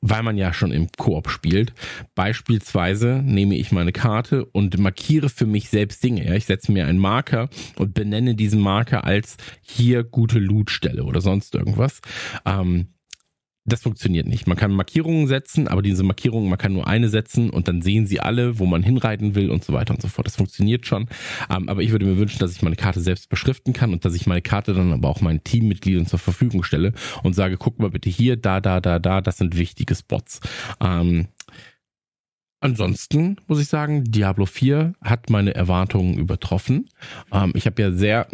[0.00, 1.72] weil man ja schon im Koop spielt.
[2.14, 6.26] Beispielsweise nehme ich meine Karte und markiere für mich selbst Dinge.
[6.26, 6.34] Ja?
[6.34, 11.54] Ich setze mir einen Marker und benenne diesen Marker als hier gute Lootstelle oder sonst
[11.54, 12.00] irgendwas.
[12.44, 12.88] Ähm,
[13.68, 14.46] das funktioniert nicht.
[14.46, 18.06] Man kann Markierungen setzen, aber diese Markierungen, man kann nur eine setzen und dann sehen
[18.06, 20.26] sie alle, wo man hinreiten will und so weiter und so fort.
[20.26, 21.08] Das funktioniert schon.
[21.50, 24.14] Ähm, aber ich würde mir wünschen, dass ich meine Karte selbst beschriften kann und dass
[24.14, 26.92] ich meine Karte dann aber auch meinen Teammitgliedern zur Verfügung stelle
[27.22, 30.40] und sage, guck mal bitte hier, da, da, da, da, das sind wichtige Spots.
[30.80, 31.28] Ähm,
[32.60, 36.88] Ansonsten muss ich sagen, Diablo 4 hat meine Erwartungen übertroffen.
[37.32, 38.26] Ähm, ich habe ja sehr,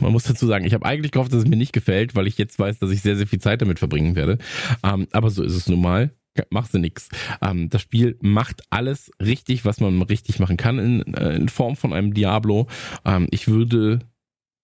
[0.00, 2.38] man muss dazu sagen, ich habe eigentlich gehofft, dass es mir nicht gefällt, weil ich
[2.38, 4.38] jetzt weiß, dass ich sehr, sehr viel Zeit damit verbringen werde.
[4.82, 6.10] Ähm, aber so ist es nun mal.
[6.48, 7.10] Machst du nix.
[7.42, 11.76] Ähm, das Spiel macht alles richtig, was man richtig machen kann in, äh, in Form
[11.76, 12.68] von einem Diablo.
[13.04, 13.98] Ähm, ich würde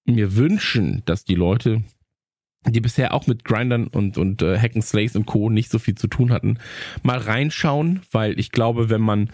[0.06, 1.82] mir wünschen, dass die Leute,
[2.66, 5.50] die bisher auch mit Grindern und, und äh, Hacken Slays und Co.
[5.50, 6.58] nicht so viel zu tun hatten,
[7.02, 9.30] mal reinschauen, weil ich glaube, wenn man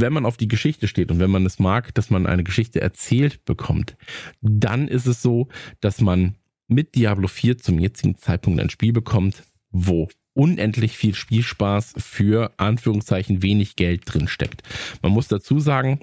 [0.00, 2.80] wenn man auf die Geschichte steht und wenn man es mag, dass man eine Geschichte
[2.80, 3.96] erzählt bekommt,
[4.40, 5.48] dann ist es so,
[5.80, 6.36] dass man
[6.68, 13.42] mit Diablo 4 zum jetzigen Zeitpunkt ein Spiel bekommt, wo unendlich viel Spielspaß für Anführungszeichen
[13.42, 14.62] wenig Geld drin steckt.
[15.02, 16.00] Man muss dazu sagen,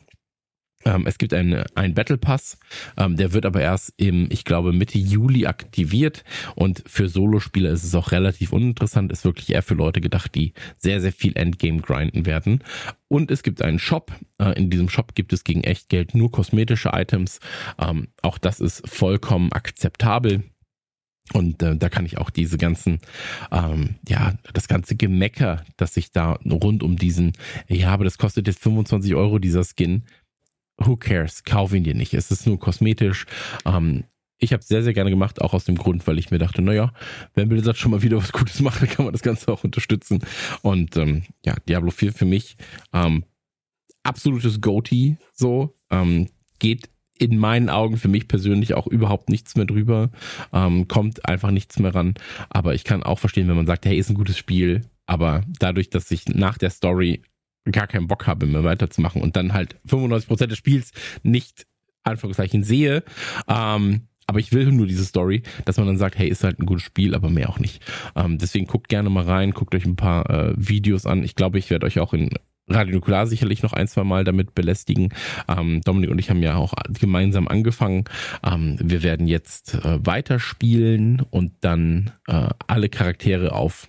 [0.85, 2.57] ähm, es gibt einen, einen Battle Pass,
[2.97, 6.23] ähm, der wird aber erst im, ich glaube, Mitte Juli aktiviert
[6.55, 10.53] und für Solospieler ist es auch relativ uninteressant, ist wirklich eher für Leute gedacht, die
[10.77, 12.63] sehr, sehr viel Endgame grinden werden.
[13.07, 14.11] Und es gibt einen Shop.
[14.39, 17.39] Äh, in diesem Shop gibt es gegen Echtgeld nur kosmetische Items.
[17.79, 20.43] Ähm, auch das ist vollkommen akzeptabel.
[21.33, 22.99] Und äh, da kann ich auch diese ganzen,
[23.51, 27.33] ähm, ja, das ganze Gemecker, das sich da rund um diesen,
[27.67, 30.03] ja, aber das kostet jetzt 25 Euro, dieser Skin,
[30.77, 31.43] who cares?
[31.43, 32.13] Kauf ihn dir nicht.
[32.13, 33.25] Es ist nur kosmetisch.
[33.65, 34.05] Ähm,
[34.37, 36.93] ich habe sehr, sehr gerne gemacht, auch aus dem Grund, weil ich mir dachte, naja,
[37.33, 40.19] wenn Blizzard schon mal wieder was Gutes macht, dann kann man das Ganze auch unterstützen.
[40.61, 42.57] Und ähm, ja, Diablo 4 für mich
[42.93, 43.23] ähm,
[44.03, 45.75] absolutes Goatee so.
[45.89, 50.09] Ähm, geht in meinen Augen für mich persönlich auch überhaupt nichts mehr drüber.
[50.51, 52.15] Ähm, kommt einfach nichts mehr ran.
[52.49, 54.81] Aber ich kann auch verstehen, wenn man sagt, hey, ist ein gutes Spiel.
[55.05, 57.21] Aber dadurch, dass ich nach der Story
[57.71, 60.91] gar keinen Bock habe, mehr weiterzumachen und dann halt 95% des Spiels
[61.23, 61.65] nicht,
[62.03, 63.03] Anführungszeichen, sehe,
[63.47, 66.65] ähm, aber ich will nur diese Story, dass man dann sagt, hey, ist halt ein
[66.65, 67.83] gutes Spiel, aber mehr auch nicht.
[68.15, 71.23] Ähm, deswegen guckt gerne mal rein, guckt euch ein paar äh, Videos an.
[71.23, 72.29] Ich glaube, ich werde euch auch in
[72.67, 75.13] Radio Nukular sicherlich noch ein, zwei Mal damit belästigen.
[75.47, 78.05] Ähm, Dominik und ich haben ja auch gemeinsam angefangen.
[78.43, 83.87] Ähm, wir werden jetzt äh, weiterspielen und dann äh, alle Charaktere auf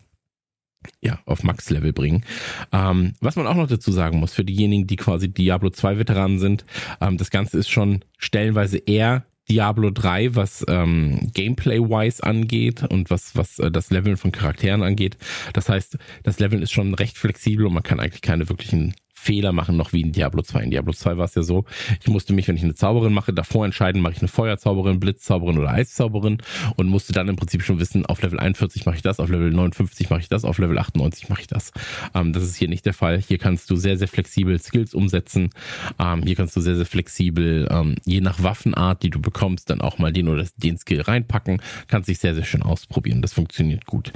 [1.01, 2.25] ja, auf Max-Level bringen.
[2.73, 6.39] Ähm, was man auch noch dazu sagen muss, für diejenigen, die quasi Diablo 2 Veteranen
[6.39, 6.65] sind,
[7.01, 13.37] ähm, das Ganze ist schon stellenweise eher Diablo 3, was ähm, Gameplay-wise angeht und was,
[13.37, 15.17] was äh, das Leveln von Charakteren angeht.
[15.53, 18.95] Das heißt, das Leveln ist schon recht flexibel und man kann eigentlich keine wirklichen
[19.27, 20.63] Fehler machen, noch wie in Diablo 2.
[20.63, 21.65] In Diablo 2 war es ja so,
[22.01, 25.59] ich musste mich, wenn ich eine Zauberin mache, davor entscheiden, mache ich eine Feuerzauberin, Blitzzauberin
[25.59, 26.39] oder Eiszauberin
[26.77, 29.51] und musste dann im Prinzip schon wissen, auf Level 41 mache ich das, auf Level
[29.51, 31.73] 59 mache ich das, auf Level 98 mache ich das.
[32.15, 33.21] Ähm, das ist hier nicht der Fall.
[33.21, 35.51] Hier kannst du sehr, sehr flexibel Skills umsetzen.
[35.99, 39.81] Ähm, hier kannst du sehr, sehr flexibel, ähm, je nach Waffenart, die du bekommst, dann
[39.81, 41.61] auch mal den oder den Skill reinpacken.
[41.89, 43.23] Kannst dich sehr, sehr schön ausprobieren.
[43.23, 44.13] Das funktioniert gut.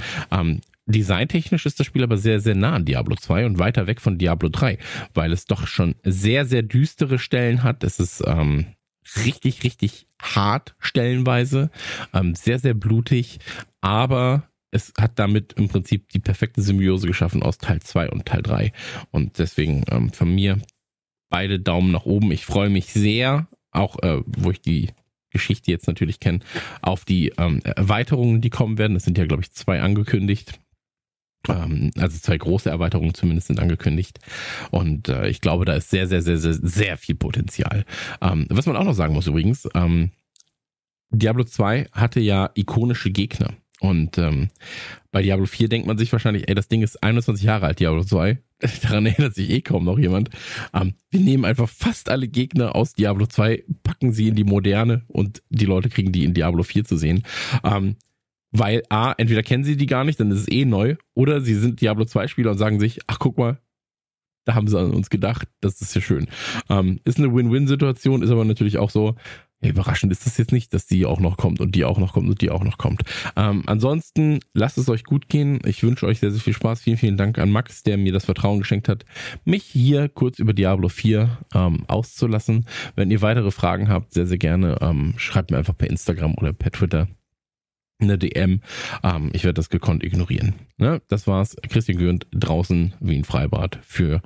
[0.91, 4.17] Designtechnisch ist das Spiel aber sehr, sehr nah an Diablo 2 und weiter weg von
[4.17, 4.77] Diablo 3,
[5.13, 7.83] weil es doch schon sehr, sehr düstere Stellen hat.
[7.83, 8.67] Es ist ähm,
[9.23, 11.71] richtig, richtig hart stellenweise,
[12.13, 13.39] ähm, sehr, sehr blutig,
[13.81, 18.41] aber es hat damit im Prinzip die perfekte Symbiose geschaffen aus Teil 2 und Teil
[18.41, 18.71] 3.
[19.11, 20.59] Und deswegen ähm, von mir
[21.29, 22.31] beide Daumen nach oben.
[22.31, 24.89] Ich freue mich sehr, auch äh, wo ich die
[25.29, 26.39] Geschichte jetzt natürlich kenne,
[26.81, 28.95] auf die ähm, Erweiterungen, die kommen werden.
[28.95, 30.59] Es sind ja, glaube ich, zwei angekündigt.
[31.49, 34.19] Ähm, also zwei große Erweiterungen zumindest sind angekündigt.
[34.69, 37.85] Und äh, ich glaube, da ist sehr, sehr, sehr, sehr, sehr viel Potenzial.
[38.21, 40.11] Ähm, was man auch noch sagen muss übrigens, ähm,
[41.09, 43.53] Diablo 2 hatte ja ikonische Gegner.
[43.81, 44.49] Und ähm,
[45.11, 48.03] bei Diablo 4 denkt man sich wahrscheinlich, ey, das Ding ist 21 Jahre alt, Diablo
[48.03, 48.39] 2.
[48.83, 50.29] Daran erinnert sich eh kaum noch jemand.
[50.73, 55.03] Ähm, wir nehmen einfach fast alle Gegner aus Diablo 2, packen sie in die Moderne
[55.07, 57.23] und die Leute kriegen die in Diablo 4 zu sehen.
[58.51, 61.55] Weil A, entweder kennen sie die gar nicht, dann ist es eh neu, oder sie
[61.55, 63.59] sind Diablo 2 Spieler und sagen sich, ach guck mal,
[64.45, 66.27] da haben sie an uns gedacht, das ist ja schön.
[66.69, 69.15] Ähm, ist eine Win-Win-Situation, ist aber natürlich auch so,
[69.61, 72.13] ja, überraschend ist das jetzt nicht, dass die auch noch kommt und die auch noch
[72.13, 73.03] kommt und die auch noch kommt.
[73.35, 75.59] Ähm, ansonsten lasst es euch gut gehen.
[75.65, 76.81] Ich wünsche euch sehr, sehr viel Spaß.
[76.81, 79.05] Vielen, vielen Dank an Max, der mir das Vertrauen geschenkt hat,
[79.45, 82.65] mich hier kurz über Diablo 4 ähm, auszulassen.
[82.95, 86.53] Wenn ihr weitere Fragen habt, sehr, sehr gerne, ähm, schreibt mir einfach per Instagram oder
[86.53, 87.07] per Twitter.
[88.01, 88.61] Eine DM.
[89.03, 90.55] Ähm, ich werde das gekonnt ignorieren.
[90.77, 91.01] Ne?
[91.07, 91.55] Das war's.
[91.69, 94.21] Christian Gürnt draußen wie ein Freibad für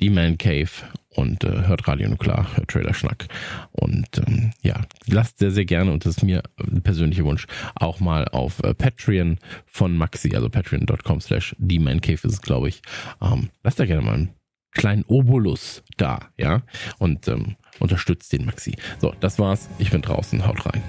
[0.00, 0.70] die Man Cave
[1.10, 3.28] und äh, hört Radio Nuklear, hört Trailer Schnack.
[3.70, 7.46] Und ähm, ja, lasst sehr, sehr gerne, und das ist mir ein persönlicher Wunsch,
[7.76, 12.42] auch mal auf äh, Patreon von Maxi, also patreon.com slash die Man Cave ist es,
[12.42, 12.82] glaube ich.
[13.20, 14.30] Ähm, lasst da gerne mal einen
[14.72, 16.62] kleinen Obolus da, ja,
[16.98, 18.74] und ähm, unterstützt den Maxi.
[19.00, 19.68] So, das war's.
[19.78, 20.46] Ich bin draußen.
[20.46, 20.82] Haut rein.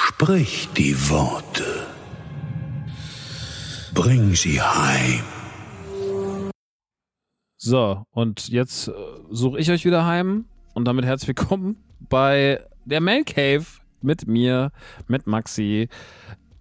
[0.00, 1.64] Sprich die Worte.
[3.92, 5.22] Bring sie heim.
[7.56, 8.92] So, und jetzt äh,
[9.30, 10.44] suche ich euch wieder heim
[10.74, 13.64] und damit herzlich willkommen bei der Man Cave
[14.00, 14.70] mit mir,
[15.08, 15.88] mit Maxi.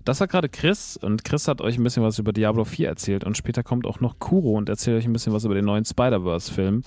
[0.04, 3.24] Das war gerade Chris und Chris hat euch ein bisschen was über Diablo 4 erzählt
[3.24, 5.86] und später kommt auch noch Kuro und erzählt euch ein bisschen was über den neuen
[5.86, 6.82] Spider-Verse-Film,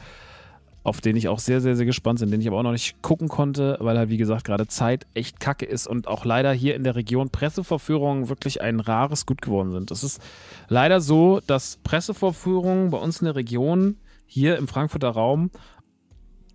[0.82, 3.02] auf den ich auch sehr, sehr, sehr gespannt bin, den ich aber auch noch nicht
[3.02, 6.74] gucken konnte, weil halt, wie gesagt, gerade Zeit echt kacke ist und auch leider hier
[6.74, 9.90] in der Region Pressevorführungen wirklich ein rares Gut geworden sind.
[9.90, 10.22] Es ist
[10.68, 15.50] leider so, dass Pressevorführungen bei uns in der Region hier im Frankfurter Raum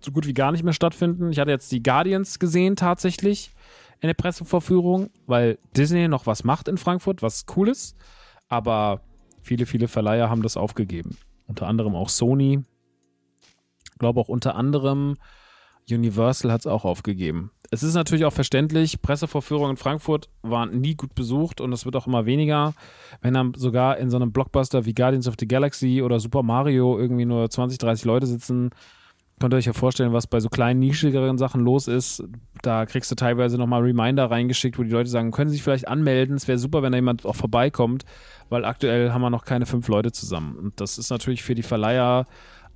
[0.00, 1.30] so gut wie gar nicht mehr stattfinden.
[1.30, 3.52] Ich hatte jetzt die Guardians gesehen tatsächlich
[4.00, 7.96] in der Pressevorführung, weil Disney noch was macht in Frankfurt, was cool ist.
[8.48, 9.00] Aber
[9.42, 11.16] viele, viele Verleiher haben das aufgegeben.
[11.46, 12.64] Unter anderem auch Sony.
[13.98, 15.16] Glaube auch unter anderem
[15.90, 17.50] Universal hat es auch aufgegeben.
[17.70, 21.96] Es ist natürlich auch verständlich, Pressevorführungen in Frankfurt waren nie gut besucht und es wird
[21.96, 22.74] auch immer weniger.
[23.20, 26.98] Wenn dann sogar in so einem Blockbuster wie Guardians of the Galaxy oder Super Mario
[26.98, 28.70] irgendwie nur 20, 30 Leute sitzen,
[29.40, 32.22] könnt ihr euch ja vorstellen, was bei so kleinen, nischigeren Sachen los ist.
[32.62, 35.88] Da kriegst du teilweise nochmal Reminder reingeschickt, wo die Leute sagen, können Sie sich vielleicht
[35.88, 36.36] anmelden?
[36.36, 38.04] Es wäre super, wenn da jemand auch vorbeikommt,
[38.48, 40.56] weil aktuell haben wir noch keine fünf Leute zusammen.
[40.56, 42.26] Und das ist natürlich für die Verleiher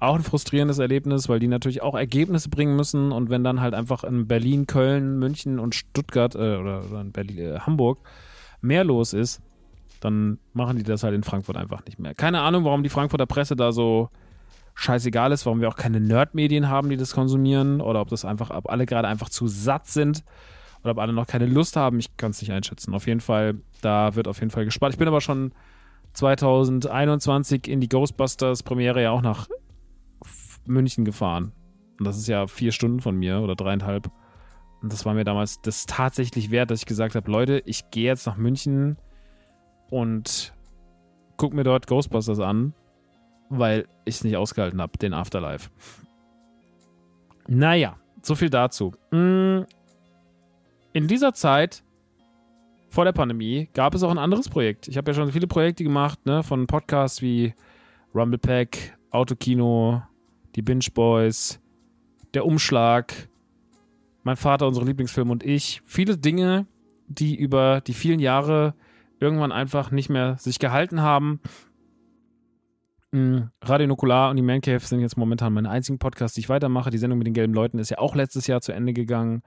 [0.01, 3.75] auch ein frustrierendes Erlebnis, weil die natürlich auch Ergebnisse bringen müssen und wenn dann halt
[3.75, 7.99] einfach in Berlin, Köln, München und Stuttgart äh, oder, oder, in Berlin, äh, Hamburg
[8.63, 9.43] mehr los ist,
[10.01, 12.15] dann machen die das halt in Frankfurt einfach nicht mehr.
[12.15, 14.09] Keine Ahnung, warum die Frankfurter Presse da so
[14.75, 18.51] scheißegal ist, warum wir auch keine Nerd-Medien haben, die das konsumieren oder ob das einfach,
[18.51, 20.25] ob alle gerade einfach zu satt sind
[20.83, 21.99] oder ob alle noch keine Lust haben.
[21.99, 22.95] Ich kann es nicht einschätzen.
[22.95, 24.95] Auf jeden Fall, da wird auf jeden Fall gespart.
[24.95, 25.53] Ich bin aber schon
[26.15, 29.49] 2021 in die Ghostbusters Premiere ja auch nach
[30.71, 31.53] München gefahren.
[31.99, 34.11] Und das ist ja vier Stunden von mir oder dreieinhalb.
[34.81, 38.07] Und das war mir damals das tatsächlich wert, dass ich gesagt habe, Leute, ich gehe
[38.07, 38.97] jetzt nach München
[39.91, 40.55] und
[41.37, 42.73] gucke mir dort Ghostbusters an,
[43.51, 45.68] weil ich es nicht ausgehalten habe, den Afterlife.
[47.47, 48.93] Naja, so viel dazu.
[49.11, 49.62] Mm,
[50.93, 51.83] in dieser Zeit
[52.89, 54.89] vor der Pandemie gab es auch ein anderes Projekt.
[54.89, 57.55] Ich habe ja schon viele Projekte gemacht, ne, von Podcasts wie
[58.14, 60.03] Rumble Pack, Autokino,
[60.57, 61.61] die Binge Boys,
[62.35, 63.29] der Umschlag,
[64.23, 65.81] mein Vater, unsere Lieblingsfilme und ich.
[65.85, 66.67] Viele Dinge,
[67.07, 68.75] die über die vielen Jahre
[69.19, 71.41] irgendwann einfach nicht mehr sich gehalten haben.
[73.13, 76.49] Hm, Radio Nukular und die Man Cave sind jetzt momentan meine einzigen Podcasts, die ich
[76.49, 76.91] weitermache.
[76.91, 79.43] Die Sendung mit den gelben Leuten ist ja auch letztes Jahr zu Ende gegangen.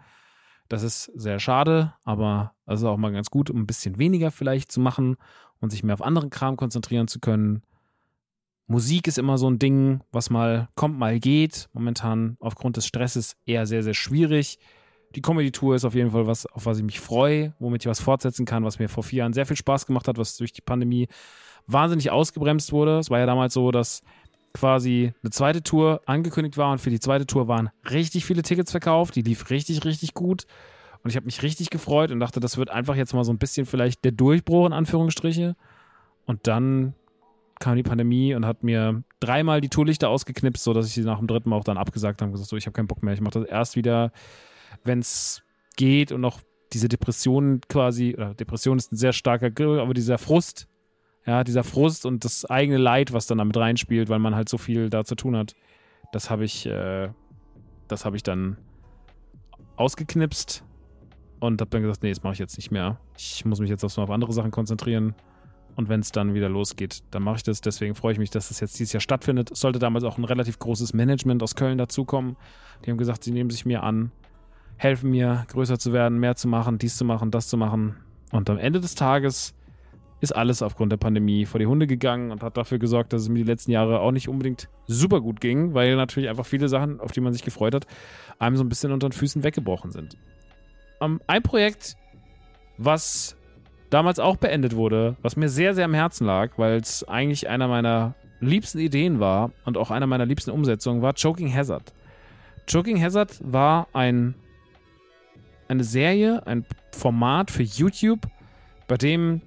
[0.70, 4.32] Das ist sehr schade, aber das ist auch mal ganz gut, um ein bisschen weniger
[4.32, 5.18] vielleicht zu machen
[5.60, 7.64] und sich mehr auf anderen Kram konzentrieren zu können.
[8.68, 11.70] Musik ist immer so ein Ding, was mal kommt, mal geht.
[11.74, 14.60] Momentan aufgrund des Stresses eher sehr, sehr schwierig.
[15.16, 18.02] Die Comedy-Tour ist auf jeden Fall was, auf was ich mich freue, womit ich was
[18.02, 20.62] fortsetzen kann, was mir vor vier Jahren sehr viel Spaß gemacht hat, was durch die
[20.62, 21.08] Pandemie
[21.68, 23.00] wahnsinnig ausgebremst wurde.
[23.00, 24.02] Es war ja damals so, dass
[24.54, 28.72] quasi eine zweite Tour angekündigt war und für die zweite Tour waren richtig viele Tickets
[28.72, 29.16] verkauft.
[29.16, 30.46] Die lief richtig, richtig gut.
[31.04, 33.38] Und ich habe mich richtig gefreut und dachte, das wird einfach jetzt mal so ein
[33.38, 35.56] bisschen vielleicht der Durchbruch in Anführungsstriche.
[36.26, 36.94] Und dann
[37.64, 41.28] kam die Pandemie und hat mir dreimal die Tourlichter ausgeknipst, sodass ich sie nach dem
[41.28, 43.14] dritten Mal auch dann abgesagt habe und gesagt, so, ich habe keinen Bock mehr.
[43.14, 44.12] Ich mache das erst wieder,
[44.84, 45.44] wenn es
[45.78, 46.42] geht und noch
[46.74, 50.68] diese Depression quasi, oder Depression ist ein sehr starker Grill, aber dieser Frust,
[51.26, 54.58] ja, dieser Frust und das eigene Leid, was dann damit reinspielt, weil man halt so
[54.58, 55.56] viel da zu tun hat,
[56.12, 57.12] das habe ich, äh,
[57.88, 58.58] das habe ich dann
[59.78, 60.66] ausgeknipst
[61.40, 63.00] und habe dann gesagt, nee, das mache ich jetzt nicht mehr.
[63.18, 65.16] Ich muss mich jetzt auf andere Sachen konzentrieren.
[65.76, 67.62] Und wenn es dann wieder losgeht, dann mache ich das.
[67.62, 69.52] Deswegen freue ich mich, dass das jetzt dieses Jahr stattfindet.
[69.52, 72.36] Es sollte damals auch ein relativ großes Management aus Köln dazukommen.
[72.86, 74.12] Die haben gesagt, sie nehmen sich mir an,
[74.78, 77.96] helfen mir, größer zu werden, mehr zu machen, dies zu machen, das zu machen.
[78.32, 79.56] Und am Ende des Tages
[80.24, 83.30] ist alles aufgrund der Pandemie vor die Hunde gegangen und hat dafür gesorgt, dass es
[83.30, 87.02] mir die letzten Jahre auch nicht unbedingt super gut ging, weil natürlich einfach viele Sachen,
[87.02, 87.88] auf die man sich gefreut hat,
[88.40, 90.18] einem so ein bisschen unter den Füßen weggebrochen sind.
[91.02, 91.98] Um, ein Projekt,
[92.78, 93.36] was
[93.94, 97.68] damals auch beendet wurde, was mir sehr, sehr am Herzen lag, weil es eigentlich einer
[97.68, 101.94] meiner liebsten Ideen war und auch einer meiner liebsten Umsetzungen war Choking Hazard.
[102.70, 104.34] Choking Hazard war ein,
[105.68, 108.22] eine Serie, ein Format für YouTube,
[108.88, 109.42] bei dem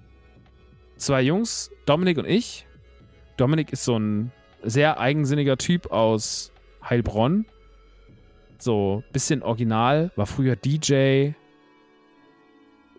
[0.97, 2.66] zwei Jungs, Dominik und ich.
[3.36, 4.30] Dominik ist so ein
[4.62, 6.53] sehr eigensinniger Typ aus
[6.88, 7.47] Heilbronn.
[8.59, 11.32] So bisschen original, war früher DJ.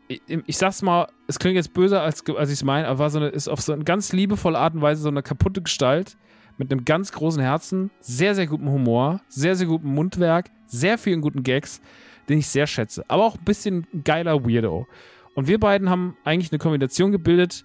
[0.07, 3.09] Ich, ich sag's mal, es klingt jetzt böser, als, als ich es meine, aber war
[3.09, 6.17] so eine, ist auf so eine ganz liebevolle Art und Weise so eine kaputte Gestalt
[6.57, 11.21] mit einem ganz großen Herzen, sehr, sehr gutem Humor, sehr, sehr gutem Mundwerk, sehr vielen
[11.21, 11.81] guten Gags,
[12.29, 13.03] den ich sehr schätze.
[13.07, 14.87] Aber auch ein bisschen geiler Weirdo.
[15.35, 17.63] Und wir beiden haben eigentlich eine Kombination gebildet,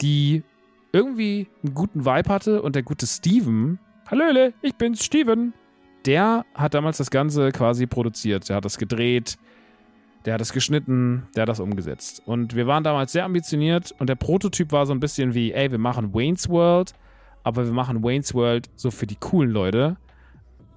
[0.00, 0.42] die
[0.92, 3.78] irgendwie einen guten Vibe hatte und der gute Steven,
[4.10, 5.54] Hallöle, ich bin's, Steven,
[6.06, 8.48] der hat damals das Ganze quasi produziert.
[8.48, 9.36] Der hat das gedreht,
[10.24, 12.22] der hat es geschnitten, der hat das umgesetzt.
[12.24, 15.70] Und wir waren damals sehr ambitioniert und der Prototyp war so ein bisschen wie, ey,
[15.70, 16.94] wir machen Wayne's World,
[17.42, 19.96] aber wir machen Wayne's World so für die coolen Leute.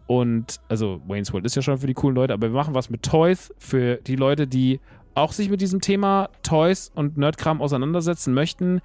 [0.05, 2.89] Und, also Wayne's World ist ja schon für die coolen Leute, aber wir machen was
[2.89, 4.79] mit Toys für die Leute, die
[5.15, 8.81] auch sich mit diesem Thema Toys und Nerdkram auseinandersetzen möchten,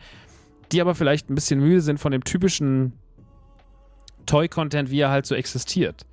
[0.71, 2.93] die aber vielleicht ein bisschen müde sind von dem typischen
[4.27, 6.07] Toy-Content, wie er halt so existiert.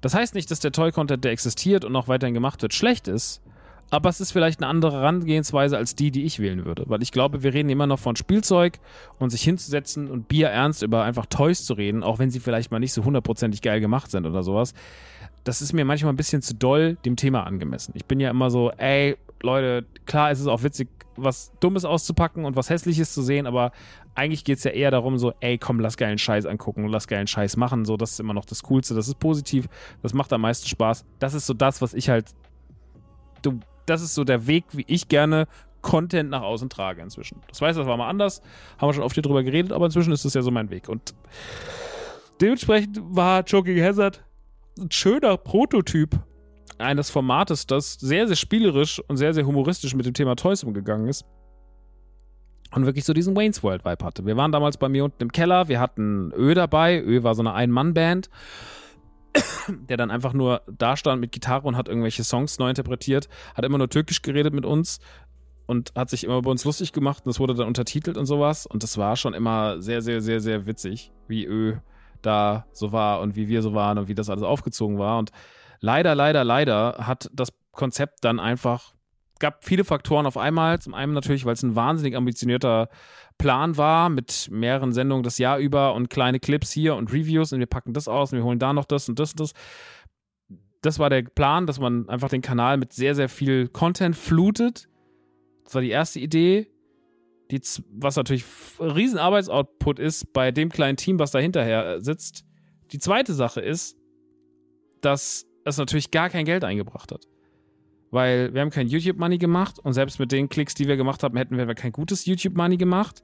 [0.00, 3.40] Das heißt nicht, dass der Toy-Content, der existiert und noch weiterhin gemacht wird, schlecht ist,
[3.90, 6.84] aber es ist vielleicht eine andere Herangehensweise als die, die ich wählen würde.
[6.86, 8.78] Weil ich glaube, wir reden immer noch von Spielzeug
[9.18, 12.70] und sich hinzusetzen und Bier ernst über einfach Toys zu reden, auch wenn sie vielleicht
[12.70, 14.74] mal nicht so hundertprozentig geil gemacht sind oder sowas.
[15.44, 17.92] Das ist mir manchmal ein bisschen zu doll dem Thema angemessen.
[17.94, 22.44] Ich bin ja immer so, ey, Leute, klar ist es auch witzig, was Dummes auszupacken
[22.44, 23.72] und was Hässliches zu sehen, aber
[24.14, 27.26] eigentlich geht es ja eher darum, so, ey, komm, lass geilen Scheiß angucken, lass geilen
[27.26, 27.84] Scheiß machen.
[27.84, 29.68] So, das ist immer noch das Coolste, das ist positiv,
[30.02, 31.04] das macht am meisten Spaß.
[31.18, 32.26] Das ist so das, was ich halt.
[33.42, 35.46] Du, das ist so der Weg, wie ich gerne
[35.82, 37.40] Content nach außen trage inzwischen.
[37.48, 38.42] Das weiß, das war mal anders,
[38.78, 40.88] haben wir schon oft hier drüber geredet, aber inzwischen ist das ja so mein Weg.
[40.88, 41.14] Und
[42.40, 44.24] dementsprechend war Choking Hazard
[44.78, 46.18] ein schöner Prototyp
[46.78, 51.08] eines Formates, das sehr, sehr spielerisch und sehr, sehr humoristisch mit dem Thema Toys umgegangen
[51.08, 51.24] ist.
[52.74, 54.26] Und wirklich so diesen Wayne's World Vibe hatte.
[54.26, 57.00] Wir waren damals bei mir unten im Keller, wir hatten Ö dabei.
[57.00, 58.28] Ö war so eine Ein-Mann-Band,
[59.68, 63.64] der dann einfach nur da stand mit Gitarre und hat irgendwelche Songs neu interpretiert, hat
[63.64, 65.00] immer nur türkisch geredet mit uns
[65.66, 68.66] und hat sich immer über uns lustig gemacht und das wurde dann untertitelt und sowas.
[68.66, 71.76] Und das war schon immer sehr, sehr, sehr, sehr witzig, wie Ö
[72.22, 75.18] da so war und wie wir so waren und wie das alles aufgezogen war.
[75.18, 75.30] Und
[75.80, 78.94] leider, leider, leider hat das Konzept dann einfach,
[79.38, 80.80] gab viele Faktoren auf einmal.
[80.80, 82.88] Zum einen natürlich, weil es ein wahnsinnig ambitionierter
[83.38, 87.60] Plan war mit mehreren Sendungen das Jahr über und kleine Clips hier und Reviews und
[87.60, 89.52] wir packen das aus und wir holen da noch das und das und das.
[90.82, 94.88] Das war der Plan, dass man einfach den Kanal mit sehr, sehr viel Content flutet.
[95.64, 96.68] Das war die erste Idee.
[97.50, 97.60] Die,
[97.90, 98.44] was natürlich
[98.78, 102.44] ein riesen Arbeitsoutput ist bei dem kleinen Team, was da hinterher sitzt.
[102.92, 103.96] Die zweite Sache ist,
[105.00, 107.26] dass es natürlich gar kein Geld eingebracht hat.
[108.10, 111.36] Weil wir haben kein YouTube-Money gemacht und selbst mit den Klicks, die wir gemacht haben,
[111.36, 113.22] hätten wir kein gutes YouTube-Money gemacht.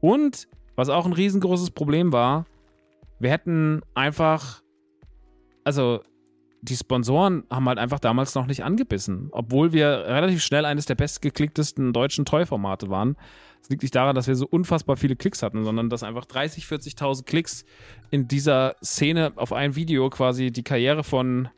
[0.00, 2.46] Und was auch ein riesengroßes Problem war,
[3.20, 4.62] wir hätten einfach,
[5.62, 6.00] also
[6.62, 10.94] die Sponsoren haben halt einfach damals noch nicht angebissen, obwohl wir relativ schnell eines der
[10.94, 13.16] bestgeklicktesten deutschen Toy-Formate waren.
[13.62, 16.64] Es liegt nicht daran, dass wir so unfassbar viele Klicks hatten, sondern dass einfach 30,
[16.64, 17.64] 40.000 Klicks
[18.10, 21.48] in dieser Szene auf ein Video quasi die Karriere von,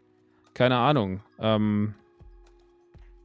[0.55, 1.95] keine Ahnung, ähm,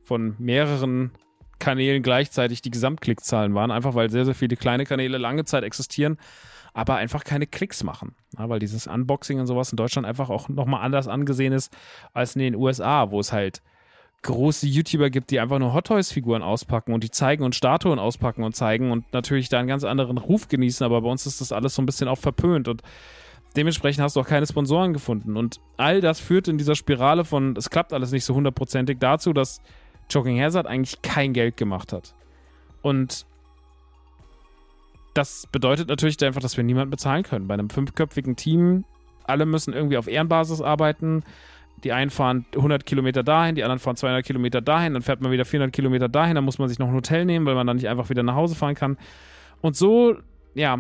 [0.04, 1.12] von mehreren
[1.60, 6.18] Kanälen gleichzeitig die Gesamtklickzahlen waren, einfach weil sehr, sehr viele kleine Kanäle lange Zeit existieren,
[6.74, 8.16] aber einfach keine Klicks machen.
[8.38, 11.72] Ja, weil dieses Unboxing und sowas in Deutschland einfach auch nochmal anders angesehen ist
[12.14, 13.62] als in den USA, wo es halt
[14.24, 18.00] große YouTuber gibt, die einfach nur Hot Toys Figuren auspacken und die zeigen und Statuen
[18.00, 21.42] auspacken und zeigen und natürlich da einen ganz anderen Ruf genießen, aber bei uns ist
[21.42, 22.84] das alles so ein bisschen auch verpönt und
[23.56, 27.56] dementsprechend hast du auch keine Sponsoren gefunden und all das führt in dieser Spirale von,
[27.58, 29.60] es klappt alles nicht so hundertprozentig dazu, dass
[30.14, 32.14] Joking Hazard eigentlich kein Geld gemacht hat.
[32.82, 33.26] Und
[35.14, 37.48] das bedeutet natürlich einfach, dass wir niemanden bezahlen können.
[37.48, 38.86] Bei einem fünfköpfigen Team,
[39.26, 41.24] alle müssen irgendwie auf Ehrenbasis arbeiten.
[41.84, 45.32] Die einen fahren 100 Kilometer dahin, die anderen fahren 200 Kilometer dahin, dann fährt man
[45.32, 47.78] wieder 400 Kilometer dahin, dann muss man sich noch ein Hotel nehmen, weil man dann
[47.78, 48.98] nicht einfach wieder nach Hause fahren kann.
[49.62, 50.16] Und so,
[50.54, 50.78] ja,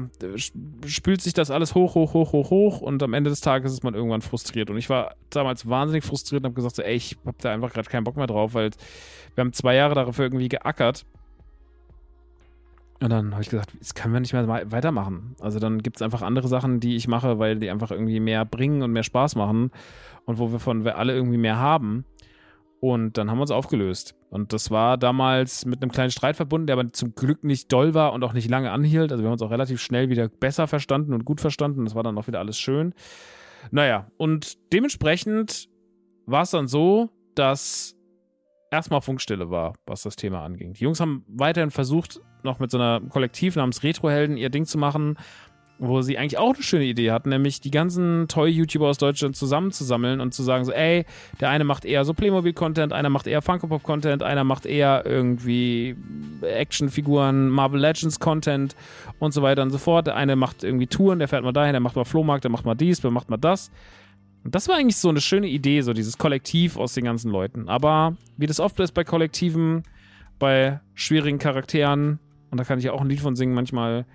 [0.86, 3.84] spült sich das alles hoch, hoch, hoch, hoch, hoch und am Ende des Tages ist
[3.84, 4.69] man irgendwann frustriert.
[4.69, 7.72] Und ich war damals wahnsinnig frustriert und habe gesagt, so, ey, ich habe da einfach
[7.72, 8.72] gerade keinen Bock mehr drauf, weil
[9.36, 11.05] wir haben zwei Jahre dafür irgendwie geackert.
[12.99, 15.36] Und dann habe ich gesagt, das können wir nicht mehr weitermachen.
[15.39, 18.45] Also dann gibt es einfach andere Sachen, die ich mache, weil die einfach irgendwie mehr
[18.45, 19.72] bringen und mehr Spaß machen
[20.26, 22.05] und wo wir von wir alle irgendwie mehr haben.
[22.82, 24.15] Und dann haben wir uns aufgelöst.
[24.32, 27.93] Und das war damals mit einem kleinen Streit verbunden, der aber zum Glück nicht doll
[27.93, 29.11] war und auch nicht lange anhielt.
[29.11, 31.86] Also wir haben uns auch relativ schnell wieder besser verstanden und gut verstanden.
[31.86, 32.95] Das war dann auch wieder alles schön.
[33.69, 35.69] Naja, und dementsprechend
[36.25, 37.95] war es dann so, dass
[38.71, 40.73] erstmal Funkstille war, was das Thema anging.
[40.73, 44.79] Die Jungs haben weiterhin versucht, noch mit so einer Kollektiv namens Retrohelden ihr Ding zu
[44.79, 45.17] machen,
[45.84, 50.21] wo sie eigentlich auch eine schöne Idee hatten, nämlich die ganzen Toy-YouTuber aus Deutschland zusammenzusammeln
[50.21, 51.05] und zu sagen so, ey,
[51.39, 55.95] der eine macht eher so Playmobil-Content, einer macht eher Funko-Pop-Content, einer macht eher irgendwie
[56.43, 58.75] Actionfiguren, Marvel Legends-Content
[59.17, 60.05] und so weiter und so fort.
[60.05, 62.65] Der eine macht irgendwie Touren, der fährt mal dahin, der macht mal Flohmarkt, der macht
[62.65, 63.71] mal dies, der macht mal das.
[64.43, 67.69] Und das war eigentlich so eine schöne Idee, so dieses Kollektiv aus den ganzen Leuten.
[67.69, 69.82] Aber wie das oft ist bei Kollektiven,
[70.38, 72.19] bei schwierigen Charakteren,
[72.51, 74.05] und da kann ich ja auch ein Lied von singen manchmal,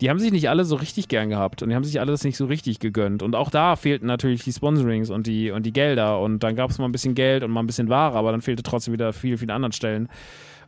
[0.00, 2.36] die haben sich nicht alle so richtig gern gehabt und die haben sich alles nicht
[2.36, 3.22] so richtig gegönnt.
[3.22, 6.20] Und auch da fehlten natürlich die Sponsorings und die, und die Gelder.
[6.20, 8.42] Und dann gab es mal ein bisschen Geld und mal ein bisschen Ware, aber dann
[8.42, 10.08] fehlte trotzdem wieder viel, vielen anderen Stellen.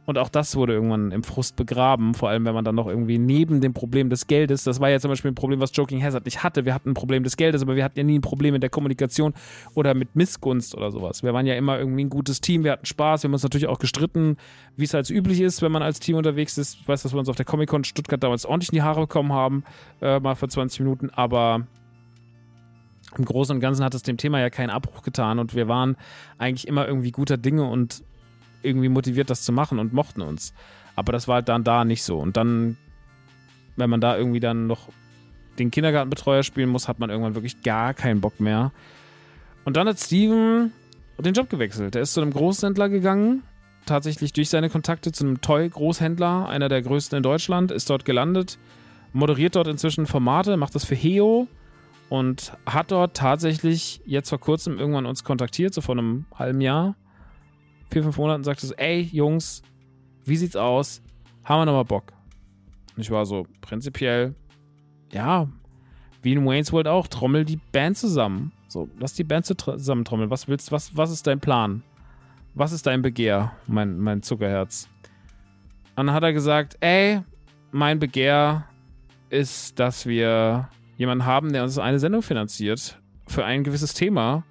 [0.07, 3.18] Und auch das wurde irgendwann im Frust begraben, vor allem wenn man dann noch irgendwie
[3.18, 6.26] neben dem Problem des Geldes, das war ja zum Beispiel ein Problem, was Joking Hazard
[6.26, 6.66] nicht hatte.
[6.66, 8.70] Wir hatten ein Problem des Geldes, aber wir hatten ja nie ein Problem mit der
[8.70, 9.32] Kommunikation
[9.74, 11.22] oder mit Missgunst oder sowas.
[11.22, 13.66] Wir waren ja immer irgendwie ein gutes Team, wir hatten Spaß, wir haben uns natürlich
[13.66, 14.36] auch gestritten,
[14.76, 16.78] wie es halt üblich ist, wenn man als Team unterwegs ist.
[16.80, 19.32] Ich weiß, dass wir uns auf der Comic-Con Stuttgart damals ordentlich in die Haare bekommen
[19.32, 19.64] haben,
[20.02, 21.66] äh, mal für 20 Minuten, aber
[23.16, 25.96] im Großen und Ganzen hat es dem Thema ja keinen Abbruch getan und wir waren
[26.36, 28.02] eigentlich immer irgendwie guter Dinge und
[28.65, 30.55] irgendwie motiviert, das zu machen und mochten uns.
[30.97, 32.19] Aber das war halt dann da nicht so.
[32.19, 32.77] Und dann,
[33.77, 34.89] wenn man da irgendwie dann noch
[35.59, 38.73] den Kindergartenbetreuer spielen muss, hat man irgendwann wirklich gar keinen Bock mehr.
[39.65, 40.73] Und dann hat Steven
[41.19, 41.95] den Job gewechselt.
[41.95, 43.43] Er ist zu einem Großhändler gegangen,
[43.87, 48.59] tatsächlich durch seine Kontakte zu einem Toy-Großhändler, einer der größten in Deutschland, ist dort gelandet,
[49.12, 51.47] moderiert dort inzwischen Formate, macht das für Heo
[52.09, 56.97] und hat dort tatsächlich jetzt vor kurzem irgendwann uns kontaktiert, so vor einem halben Jahr,
[57.95, 59.62] vier, fünf Monaten, sagte so, ey, Jungs,
[60.24, 61.01] wie sieht's aus?
[61.45, 62.12] Haben wir nochmal Bock?
[62.97, 64.34] Und ich war so, prinzipiell,
[65.12, 65.49] ja,
[66.20, 68.51] wie in Wayne's World auch, trommel die Band zusammen.
[68.66, 70.28] So, lass die Band zusammen trommeln.
[70.28, 71.84] Was willst, was, was ist dein Plan?
[72.55, 74.88] Was ist dein Begehr, mein, mein Zuckerherz?
[75.95, 77.20] Und dann hat er gesagt, ey,
[77.70, 78.64] mein Begehr
[79.30, 84.42] ist, dass wir jemanden haben, der uns eine Sendung finanziert für ein gewisses Thema.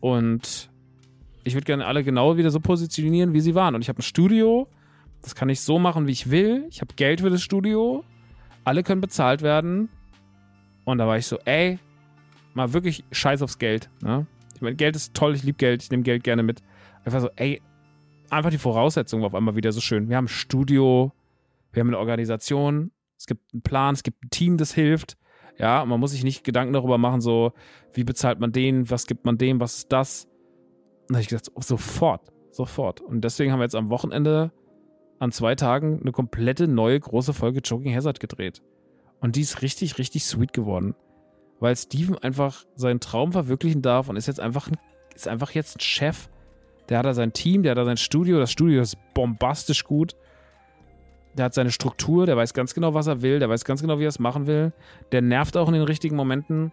[0.00, 0.68] Und
[1.46, 3.76] ich würde gerne alle genau wieder so positionieren, wie sie waren.
[3.76, 4.66] Und ich habe ein Studio,
[5.22, 6.66] das kann ich so machen, wie ich will.
[6.70, 8.04] Ich habe Geld für das Studio.
[8.64, 9.88] Alle können bezahlt werden.
[10.84, 11.78] Und da war ich so, ey,
[12.54, 13.88] mal wirklich scheiß aufs Geld.
[14.02, 14.26] Ne?
[14.56, 16.62] Ich meine, Geld ist toll, ich liebe Geld, ich nehme Geld gerne mit.
[17.04, 17.62] Einfach so, ey,
[18.28, 20.08] einfach die Voraussetzungen war auf einmal wieder so schön.
[20.08, 21.12] Wir haben ein Studio,
[21.72, 25.16] wir haben eine Organisation, es gibt einen Plan, es gibt ein Team, das hilft.
[25.58, 27.52] Ja, man muss sich nicht Gedanken darüber machen, so,
[27.94, 30.28] wie bezahlt man den, was gibt man dem, was ist das.
[31.08, 33.00] Und da habe ich gesagt, sofort, sofort.
[33.00, 34.50] Und deswegen haben wir jetzt am Wochenende
[35.18, 38.62] an zwei Tagen eine komplette neue große Folge Joking Hazard gedreht.
[39.20, 40.94] Und die ist richtig, richtig sweet geworden.
[41.58, 44.76] Weil Steven einfach seinen Traum verwirklichen darf und ist jetzt einfach, ein,
[45.14, 46.28] ist einfach jetzt ein Chef.
[46.88, 48.38] Der hat da sein Team, der hat da sein Studio.
[48.38, 50.16] Das Studio ist bombastisch gut.
[51.36, 53.98] Der hat seine Struktur, der weiß ganz genau, was er will, der weiß ganz genau,
[53.98, 54.72] wie er es machen will.
[55.12, 56.72] Der nervt auch in den richtigen Momenten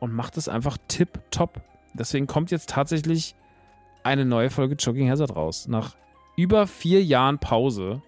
[0.00, 1.60] und macht es einfach tipptopp.
[1.94, 3.34] Deswegen kommt jetzt tatsächlich
[4.04, 5.66] eine neue Folge Jogging Hazard raus.
[5.66, 5.96] Nach
[6.36, 8.02] über vier Jahren Pause.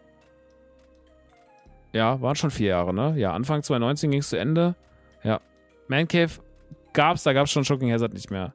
[1.93, 3.15] Ja, waren schon vier Jahre, ne?
[3.17, 4.75] Ja, Anfang 2019 ging es zu Ende.
[5.25, 5.41] Ja.
[5.89, 6.33] Man Cave
[6.93, 8.53] gab's, da gab's schon Jogging Hazard nicht mehr.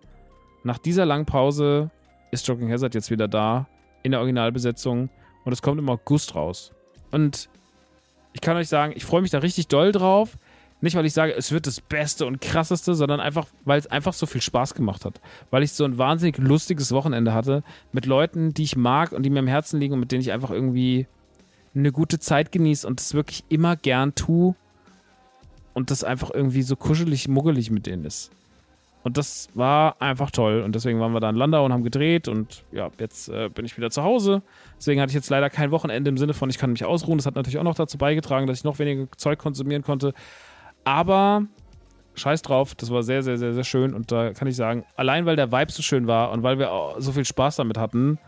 [0.63, 1.89] Nach dieser langen Pause
[2.29, 3.67] ist Jogging Hazard jetzt wieder da.
[4.03, 5.09] In der Originalbesetzung.
[5.43, 6.71] Und es kommt im August raus.
[7.11, 7.49] Und
[8.33, 10.37] ich kann euch sagen, ich freue mich da richtig doll drauf.
[10.81, 14.13] Nicht, weil ich sage, es wird das Beste und Krasseste, sondern einfach, weil es einfach
[14.13, 15.21] so viel Spaß gemacht hat.
[15.51, 19.29] Weil ich so ein wahnsinnig lustiges Wochenende hatte mit Leuten, die ich mag und die
[19.29, 21.05] mir im Herzen liegen und mit denen ich einfach irgendwie
[21.75, 24.55] eine gute Zeit genieße und das wirklich immer gern tue
[25.73, 28.31] und das einfach irgendwie so kuschelig, muggelig mit denen ist.
[29.03, 30.61] Und das war einfach toll.
[30.61, 32.27] Und deswegen waren wir da in Landau und haben gedreht.
[32.27, 34.43] Und ja, jetzt äh, bin ich wieder zu Hause.
[34.77, 37.17] Deswegen hatte ich jetzt leider kein Wochenende im Sinne von, ich kann mich ausruhen.
[37.17, 40.13] Das hat natürlich auch noch dazu beigetragen, dass ich noch weniger Zeug konsumieren konnte.
[40.83, 41.43] Aber
[42.15, 43.93] scheiß drauf, das war sehr, sehr, sehr, sehr schön.
[43.93, 46.95] Und da kann ich sagen, allein weil der Vibe so schön war und weil wir
[46.99, 48.19] so viel Spaß damit hatten,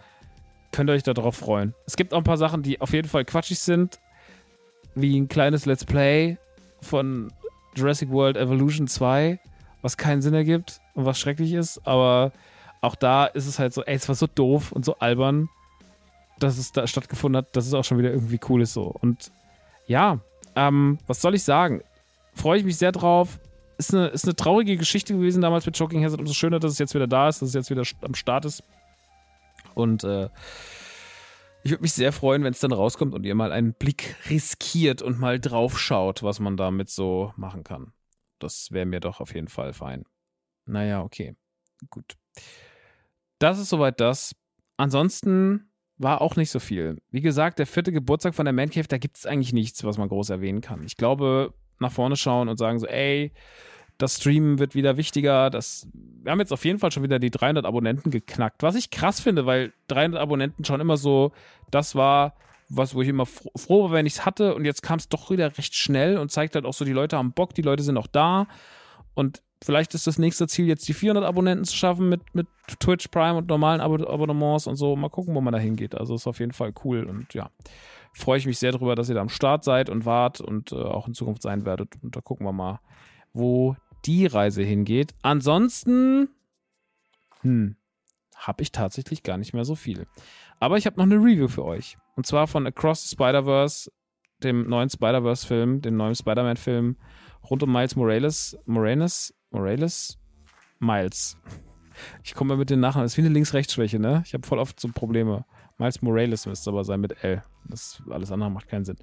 [0.72, 1.74] könnt ihr euch darauf freuen.
[1.86, 4.00] Es gibt auch ein paar Sachen, die auf jeden Fall quatschig sind,
[4.96, 6.38] wie ein kleines Let's Play
[6.82, 7.32] von
[7.76, 9.40] Jurassic World Evolution 2,
[9.82, 12.32] was keinen Sinn ergibt und was schrecklich ist, aber
[12.82, 15.50] auch da ist es halt so, ey, es war so doof und so albern,
[16.40, 18.84] dass es da stattgefunden hat, dass es auch schon wieder irgendwie cool ist so.
[18.84, 19.32] Und
[19.88, 20.20] ja,
[20.56, 21.82] ähm, was soll ich sagen?
[22.34, 23.40] Freue ich mich sehr drauf.
[23.78, 26.20] Ist eine, ist eine traurige Geschichte gewesen damals mit Joking Hazard.
[26.20, 28.64] Umso schöner, dass es jetzt wieder da ist, dass es jetzt wieder am Start ist.
[29.74, 30.30] Und äh,
[31.64, 35.02] ich würde mich sehr freuen, wenn es dann rauskommt und ihr mal einen Blick riskiert
[35.02, 37.94] und mal drauf schaut, was man damit so machen kann.
[38.40, 40.04] Das wäre mir doch auf jeden Fall fein.
[40.66, 41.36] Naja, okay.
[41.90, 42.16] Gut.
[43.40, 44.36] Das ist soweit das.
[44.78, 47.02] Ansonsten war auch nicht so viel.
[47.10, 49.98] Wie gesagt, der vierte Geburtstag von der Man Cave, da gibt es eigentlich nichts, was
[49.98, 50.84] man groß erwähnen kann.
[50.84, 53.32] Ich glaube, nach vorne schauen und sagen so, ey,
[53.98, 55.50] das Streamen wird wieder wichtiger.
[55.50, 58.64] Das, wir haben jetzt auf jeden Fall schon wieder die 300 Abonnenten geknackt.
[58.64, 61.32] Was ich krass finde, weil 300 Abonnenten schon immer so,
[61.72, 62.36] das war
[62.70, 64.56] was, wo ich immer froh war, wenn ich es hatte.
[64.56, 67.18] Und jetzt kam es doch wieder recht schnell und zeigt halt auch so, die Leute
[67.18, 68.48] haben Bock, die Leute sind auch da.
[69.14, 72.48] Und vielleicht ist das nächste Ziel jetzt die 400 Abonnenten zu schaffen mit, mit
[72.80, 74.96] Twitch Prime und normalen Ab Abonnements und so.
[74.96, 75.96] Mal gucken, wo man da hingeht.
[75.96, 77.50] Also ist auf jeden Fall cool und ja,
[78.14, 80.76] freue ich mich sehr darüber, dass ihr da am Start seid und wart und äh,
[80.76, 81.96] auch in Zukunft sein werdet.
[82.02, 82.80] Und da gucken wir mal,
[83.34, 85.14] wo die Reise hingeht.
[85.22, 86.30] Ansonsten,
[87.42, 87.76] hm,
[88.36, 90.08] habe ich tatsächlich gar nicht mehr so viel.
[90.60, 91.98] Aber ich habe noch eine Review für euch.
[92.16, 93.92] Und zwar von Across the Spider-Verse,
[94.44, 96.98] dem neuen Spider-Verse-Film, dem neuen Spider-Man-Film
[97.50, 98.58] rund um Miles Morales.
[98.66, 99.34] Morales?
[99.52, 100.20] Morales?
[100.80, 101.38] Miles.
[102.24, 103.06] Ich komme mit den Nachnamen.
[103.06, 104.24] Das ist wie eine Links-Rechts-Schwäche, ne?
[104.26, 105.46] Ich habe voll oft so Probleme.
[105.84, 107.44] Miles Morales müsste aber sein mit L.
[107.66, 108.96] Das alles andere macht keinen Sinn.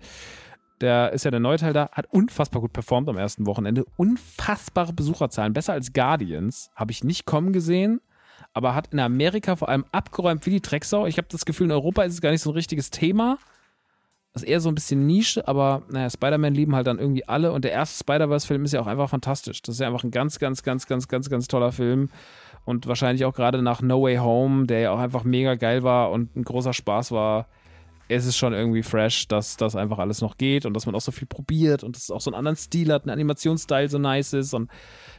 [0.81, 3.85] Der ist ja der neue Teil da, hat unfassbar gut performt am ersten Wochenende.
[3.99, 6.71] Unfassbare Besucherzahlen, besser als Guardians.
[6.75, 8.01] Habe ich nicht kommen gesehen,
[8.55, 11.07] aber hat in Amerika vor allem abgeräumt wie die Drecksau.
[11.07, 13.37] Ich habe das Gefühl, in Europa ist es gar nicht so ein richtiges Thema.
[14.33, 17.53] Das ist eher so ein bisschen Nische, aber naja, Spider-Man lieben halt dann irgendwie alle.
[17.53, 19.61] Und der erste Spider-Verse-Film ist ja auch einfach fantastisch.
[19.61, 22.09] Das ist ja einfach ein ganz, ganz, ganz, ganz, ganz, ganz toller Film.
[22.65, 26.11] Und wahrscheinlich auch gerade nach No Way Home, der ja auch einfach mega geil war
[26.11, 27.49] und ein großer Spaß war,
[28.09, 31.01] es ist schon irgendwie fresh, dass das einfach alles noch geht und dass man auch
[31.01, 33.99] so viel probiert und dass es auch so einen anderen Stil hat, einen Animationsstil so
[33.99, 34.69] nice ist und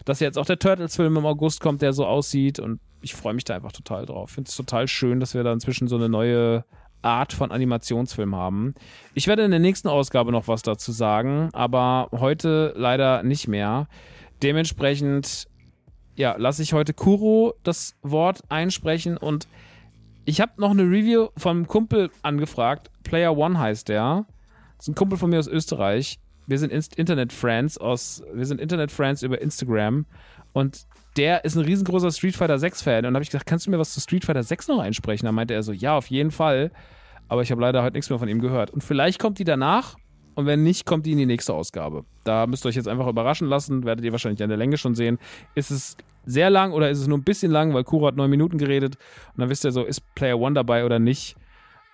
[0.04, 3.46] dass jetzt auch der Turtles-Film im August kommt, der so aussieht und ich freue mich
[3.46, 4.32] da einfach total drauf.
[4.32, 6.66] Finde es total schön, dass wir da inzwischen so eine neue
[7.02, 8.76] Art von Animationsfilm haben.
[9.14, 13.88] Ich werde in der nächsten Ausgabe noch was dazu sagen, aber heute leider nicht mehr.
[14.44, 15.48] Dementsprechend,
[16.16, 19.48] ja, lasse ich heute Kuro das Wort einsprechen und
[20.26, 22.92] ich habe noch eine Review vom Kumpel angefragt.
[23.04, 24.26] Player One heißt der.
[24.78, 26.20] Das ist ein Kumpel von mir aus Österreich.
[26.48, 30.06] Wir sind Internet-Friends aus, wir sind Internet-Friends über Instagram.
[30.54, 30.86] Und
[31.18, 33.06] der ist ein riesengroßer Street Fighter 6 Fan.
[33.06, 35.26] Und habe ich gesagt, kannst du mir was zu Street Fighter 6 noch einsprechen?
[35.26, 36.72] Da meinte er so, ja, auf jeden Fall.
[37.28, 38.72] Aber ich habe leider heute nichts mehr von ihm gehört.
[38.72, 39.96] Und vielleicht kommt die danach.
[40.36, 42.06] Und wenn nicht, kommt die in die nächste Ausgabe.
[42.24, 43.84] Da müsst ihr euch jetzt einfach überraschen lassen.
[43.84, 45.20] Werdet ihr wahrscheinlich an der Länge schon sehen.
[45.56, 48.30] Ist es sehr lang oder ist es nur ein bisschen lang, weil Kuro hat neun
[48.30, 48.96] Minuten geredet
[49.34, 51.36] und dann wisst ihr so, ist Player One dabei oder nicht,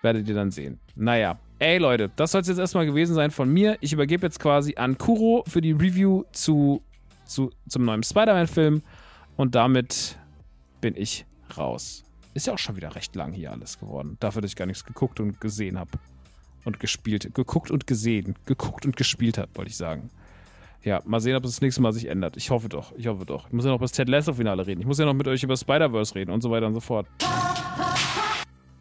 [0.02, 0.80] werdet ihr dann sehen.
[0.96, 3.78] Naja, ey Leute, das soll es jetzt erstmal gewesen sein von mir.
[3.82, 6.82] Ich übergebe jetzt quasi an Kuro für die Review zu,
[7.26, 8.82] zu, zum neuen Spider-Man-Film
[9.38, 10.18] und damit
[10.82, 11.26] bin ich
[11.58, 12.04] raus.
[12.34, 14.18] Ist ja auch schon wieder recht lang hier alles geworden.
[14.20, 15.92] Dafür, dass ich gar nichts geguckt und gesehen habe.
[16.68, 17.34] Und gespielt.
[17.34, 18.36] Geguckt und gesehen.
[18.46, 20.10] Geguckt und gespielt habe, wollte ich sagen.
[20.84, 22.36] Ja, mal sehen, ob es das nächste Mal sich ändert.
[22.36, 22.92] Ich hoffe doch.
[22.98, 23.48] Ich hoffe doch.
[23.48, 24.82] Ich muss ja noch über das Ted Lasso-Finale reden.
[24.82, 27.08] Ich muss ja noch mit euch über Spider-Verse reden und so weiter und so fort.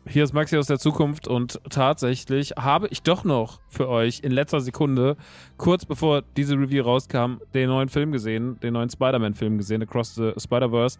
[0.09, 4.33] Hier ist Maxi aus der Zukunft und tatsächlich habe ich doch noch für euch in
[4.33, 5.17] letzter Sekunde,
[5.57, 10.33] kurz bevor diese Review rauskam, den neuen Film gesehen, den neuen Spider-Man-Film gesehen, Across the
[10.37, 10.99] Spider-Verse.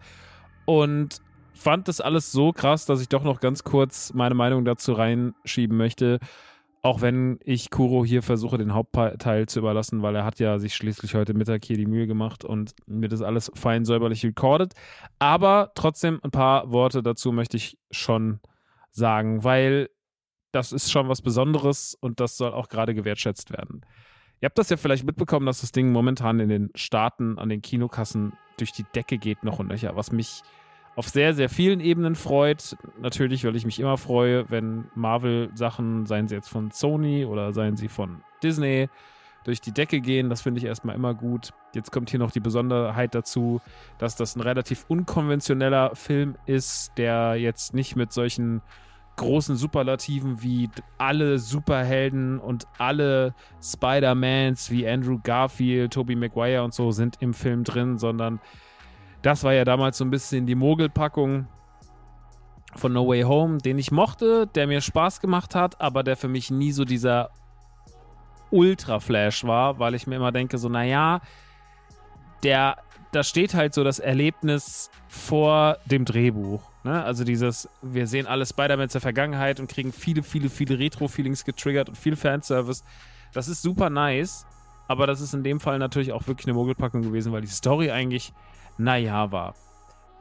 [0.63, 1.21] Und
[1.53, 5.75] fand das alles so krass, dass ich doch noch ganz kurz meine Meinung dazu reinschieben
[5.75, 6.19] möchte.
[6.81, 10.75] Auch wenn ich Kuro hier versuche, den Hauptteil zu überlassen, weil er hat ja sich
[10.75, 14.73] schließlich heute Mittag hier die Mühe gemacht und mir das alles fein säuberlich recorded.
[15.19, 18.39] Aber trotzdem ein paar Worte dazu möchte ich schon
[18.91, 19.89] sagen, weil
[20.51, 23.81] das ist schon was Besonderes und das soll auch gerade gewertschätzt werden.
[24.39, 27.61] Ihr habt das ja vielleicht mitbekommen, dass das Ding momentan in den Staaten an den
[27.61, 30.41] Kinokassen durch die Decke geht noch und nöcher, was mich
[30.97, 32.75] auf sehr, sehr vielen Ebenen freut.
[32.99, 37.77] Natürlich, weil ich mich immer freue, wenn Marvel-Sachen, seien sie jetzt von Sony oder seien
[37.77, 38.89] sie von Disney,
[39.43, 40.31] durch die Decke gehen.
[40.31, 41.53] Das finde ich erstmal immer gut.
[41.75, 43.61] Jetzt kommt hier noch die Besonderheit dazu,
[43.99, 48.63] dass das ein relativ unkonventioneller Film ist, der jetzt nicht mit solchen
[49.17, 50.67] großen Superlativen wie
[50.97, 57.63] alle Superhelden und alle Spider-Mans wie Andrew Garfield, Tobey Maguire und so sind im Film
[57.63, 58.39] drin, sondern
[59.27, 61.47] das war ja damals so ein bisschen die Mogelpackung
[62.77, 66.29] von No Way Home, den ich mochte, der mir Spaß gemacht hat, aber der für
[66.29, 67.31] mich nie so dieser
[68.51, 71.19] Ultra-Flash war, weil ich mir immer denke, so, naja,
[72.41, 72.77] der,
[73.11, 76.61] da steht halt so das Erlebnis vor dem Drehbuch.
[76.85, 77.03] Ne?
[77.03, 81.89] Also dieses, wir sehen alle Spider-Mans der Vergangenheit und kriegen viele, viele, viele Retro-Feelings getriggert
[81.89, 82.81] und viel Fanservice.
[83.33, 84.45] Das ist super nice,
[84.87, 87.91] aber das ist in dem Fall natürlich auch wirklich eine Mogelpackung gewesen, weil die Story
[87.91, 88.31] eigentlich
[88.77, 89.55] naja war.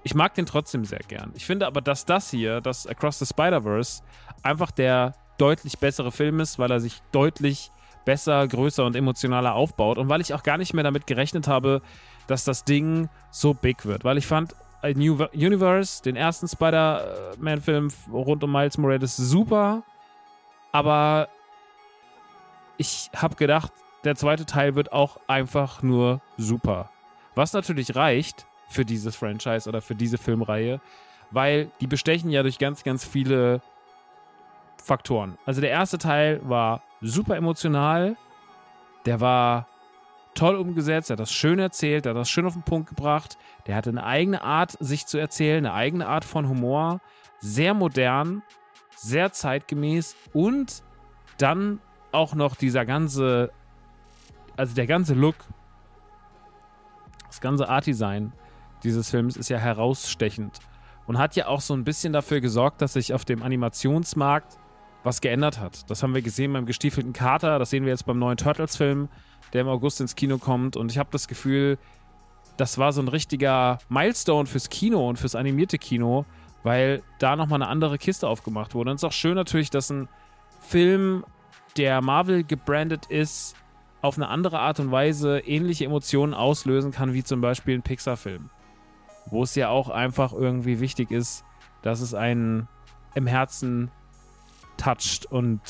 [0.02, 1.32] Ich mag den trotzdem sehr gern.
[1.34, 4.02] Ich finde aber, dass das hier, das Across the Spider-Verse,
[4.42, 7.70] einfach der deutlich bessere Film ist, weil er sich deutlich
[8.04, 11.82] besser, größer und emotionaler aufbaut und weil ich auch gar nicht mehr damit gerechnet habe,
[12.28, 14.04] dass das Ding so big wird.
[14.04, 19.82] Weil ich fand, A New Universe, den ersten Spider-Man-Film rund um Miles Morales, super.
[20.70, 21.28] Aber
[22.76, 23.72] ich habe gedacht,
[24.04, 26.90] der zweite Teil wird auch einfach nur super.
[27.36, 30.80] Was natürlich reicht für dieses Franchise oder für diese Filmreihe,
[31.30, 33.60] weil die bestechen ja durch ganz, ganz viele
[34.82, 35.36] Faktoren.
[35.44, 38.16] Also der erste Teil war super emotional,
[39.04, 39.68] der war
[40.34, 43.36] toll umgesetzt, er hat das schön erzählt, er hat das schön auf den Punkt gebracht,
[43.66, 47.00] der hatte eine eigene Art, sich zu erzählen, eine eigene Art von Humor,
[47.40, 48.42] sehr modern,
[48.96, 50.82] sehr zeitgemäß und
[51.38, 51.80] dann
[52.12, 53.50] auch noch dieser ganze,
[54.56, 55.36] also der ganze Look,
[57.36, 58.32] das ganze Art-Design
[58.82, 60.58] dieses Films ist ja herausstechend
[61.06, 64.56] und hat ja auch so ein bisschen dafür gesorgt, dass sich auf dem Animationsmarkt
[65.04, 65.88] was geändert hat.
[65.90, 69.10] Das haben wir gesehen beim gestiefelten Kater, das sehen wir jetzt beim neuen Turtles-Film,
[69.52, 71.78] der im August ins Kino kommt und ich habe das Gefühl,
[72.56, 76.24] das war so ein richtiger Milestone fürs Kino und fürs animierte Kino,
[76.62, 78.90] weil da nochmal eine andere Kiste aufgemacht wurde.
[78.90, 80.08] Und es ist auch schön natürlich, dass ein
[80.60, 81.22] Film,
[81.76, 83.56] der Marvel gebrandet ist,
[84.06, 88.50] auf eine andere Art und Weise ähnliche Emotionen auslösen kann, wie zum Beispiel ein Pixar-Film.
[89.26, 91.44] Wo es ja auch einfach irgendwie wichtig ist,
[91.82, 92.68] dass es einen
[93.14, 93.90] im Herzen
[94.76, 95.60] toucht und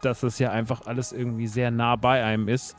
[0.00, 2.76] dass es ja einfach alles irgendwie sehr nah bei einem ist.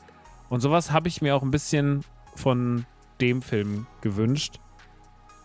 [0.48, 2.04] Und sowas habe ich mir auch ein bisschen
[2.34, 2.84] von
[3.20, 4.60] dem Film gewünscht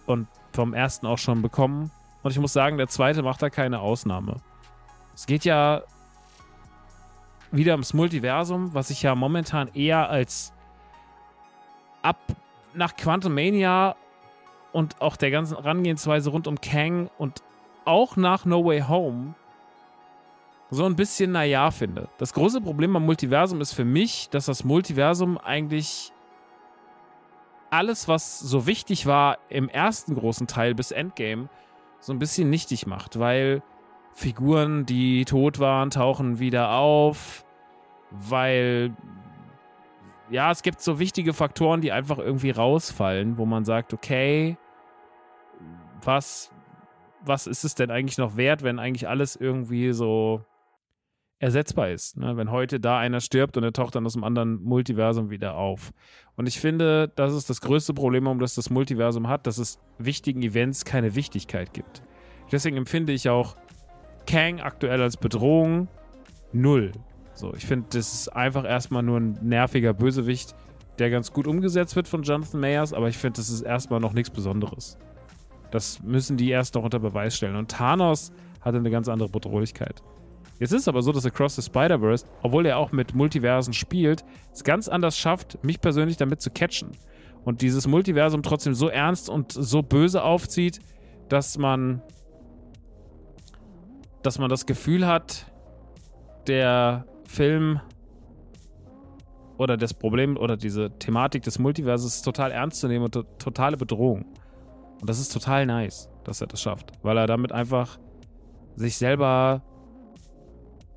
[0.05, 1.91] und vom ersten auch schon bekommen.
[2.23, 4.37] Und ich muss sagen, der zweite macht da keine Ausnahme.
[5.13, 5.83] Es geht ja
[7.51, 10.53] wieder ums Multiversum, was ich ja momentan eher als
[12.01, 12.17] ab
[12.73, 13.95] nach Quantum Mania
[14.71, 17.41] und auch der ganzen Herangehensweise rund um Kang und
[17.85, 19.33] auch nach No Way Home
[20.71, 22.09] so ein bisschen naja finde.
[22.17, 26.13] Das große Problem am Multiversum ist für mich, dass das Multiversum eigentlich
[27.71, 31.49] alles, was so wichtig war im ersten großen Teil bis Endgame,
[31.99, 33.61] so ein bisschen nichtig macht, weil
[34.19, 37.45] Figuren, die tot waren, tauchen wieder auf,
[38.11, 38.93] weil
[40.29, 44.57] ja, es gibt so wichtige Faktoren, die einfach irgendwie rausfallen, wo man sagt, okay,
[46.03, 46.51] was,
[47.23, 50.43] was ist es denn eigentlich noch wert, wenn eigentlich alles irgendwie so
[51.39, 52.17] ersetzbar ist.
[52.17, 52.35] Ne?
[52.35, 55.91] Wenn heute da einer stirbt und er taucht dann aus einem anderen Multiversum wieder auf.
[56.35, 59.79] Und ich finde, das ist das größte Problem, um das das Multiversum hat, dass es
[59.97, 62.03] wichtigen Events keine Wichtigkeit gibt.
[62.51, 63.55] Deswegen empfinde ich auch
[64.27, 65.87] Kang aktuell als Bedrohung
[66.51, 66.91] null.
[67.33, 70.55] So, ich finde, das ist einfach erstmal nur ein nerviger Bösewicht,
[70.97, 74.13] der ganz gut umgesetzt wird von Jonathan Mayers, aber ich finde, das ist erstmal noch
[74.13, 74.97] nichts Besonderes.
[75.71, 77.55] Das müssen die erst noch unter Beweis stellen.
[77.55, 78.31] Und Thanos
[78.61, 80.01] hatte eine ganz andere Bedrohlichkeit.
[80.59, 84.25] Jetzt ist es aber so, dass Across the Spider-Verse, obwohl er auch mit Multiversen spielt,
[84.51, 86.89] es ganz anders schafft, mich persönlich damit zu catchen.
[87.45, 90.79] Und dieses Multiversum trotzdem so ernst und so böse aufzieht,
[91.29, 92.01] dass man,
[94.23, 95.45] dass man das Gefühl hat,
[96.47, 97.79] der Film
[99.57, 103.77] oder das Problem oder diese Thematik des Multiverses ist total ernst zu nehmen und totale
[103.77, 104.25] Bedrohung.
[105.01, 107.99] Und das ist total nice, dass er das schafft, weil er damit einfach
[108.75, 109.61] sich selber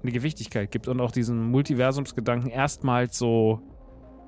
[0.03, 3.61] eine Gewichtigkeit gibt und auch diesen Multiversumsgedanken erstmals so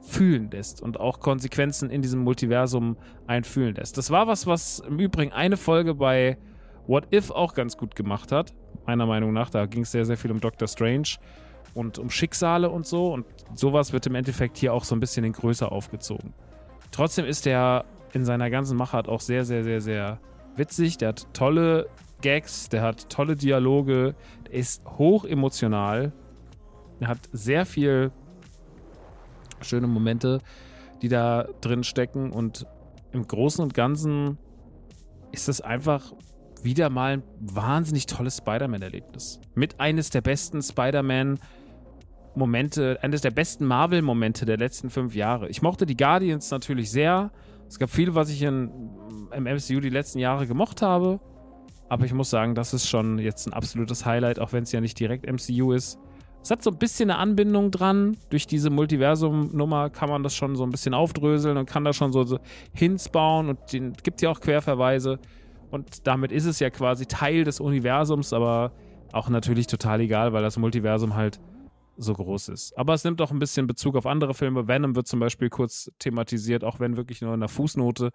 [0.02, 2.96] fühlen lässt und auch Konsequenzen in diesem Multiversum
[3.26, 3.96] einfühlen lässt.
[3.96, 6.38] Das war was, was im Übrigen eine Folge bei
[6.86, 8.54] What If auch ganz gut gemacht hat,
[8.86, 9.50] meiner Meinung nach.
[9.50, 11.16] Da ging es sehr, sehr viel um Doctor Strange
[11.74, 13.12] und um Schicksale und so.
[13.12, 16.32] Und sowas wird im Endeffekt hier auch so ein bisschen in Größe aufgezogen.
[16.90, 20.20] Trotzdem ist der in seiner ganzen Machart auch sehr, sehr, sehr, sehr
[20.56, 20.98] witzig.
[20.98, 21.88] Der hat tolle
[22.20, 24.14] Gags, der hat tolle Dialoge,
[24.46, 26.12] der ist hoch emotional.
[27.00, 28.12] Er hat sehr viel
[29.60, 30.40] schöne Momente,
[31.02, 32.66] die da drin stecken und
[33.12, 34.38] im Großen und Ganzen
[35.32, 36.12] ist es einfach
[36.64, 39.40] wieder mal ein wahnsinnig tolles Spider-Man-Erlebnis.
[39.54, 45.48] Mit eines der besten Spider-Man-Momente, eines der besten Marvel-Momente der letzten fünf Jahre.
[45.48, 47.30] Ich mochte die Guardians natürlich sehr.
[47.68, 48.70] Es gab viel, was ich in,
[49.32, 51.20] im MCU die letzten Jahre gemocht habe.
[51.88, 54.80] Aber ich muss sagen, das ist schon jetzt ein absolutes Highlight, auch wenn es ja
[54.80, 55.98] nicht direkt MCU ist.
[56.42, 58.18] Es hat so ein bisschen eine Anbindung dran.
[58.28, 62.12] Durch diese Multiversum-Nummer kann man das schon so ein bisschen aufdröseln und kann da schon
[62.12, 62.38] so, so
[62.74, 65.18] Hints bauen und den gibt ja auch Querverweise.
[65.70, 68.72] Und damit ist es ja quasi Teil des Universums, aber
[69.12, 71.40] auch natürlich total egal, weil das Multiversum halt
[71.96, 72.76] so groß ist.
[72.76, 74.66] Aber es nimmt auch ein bisschen Bezug auf andere Filme.
[74.66, 78.10] Venom wird zum Beispiel kurz thematisiert, auch wenn wirklich nur in der Fußnote.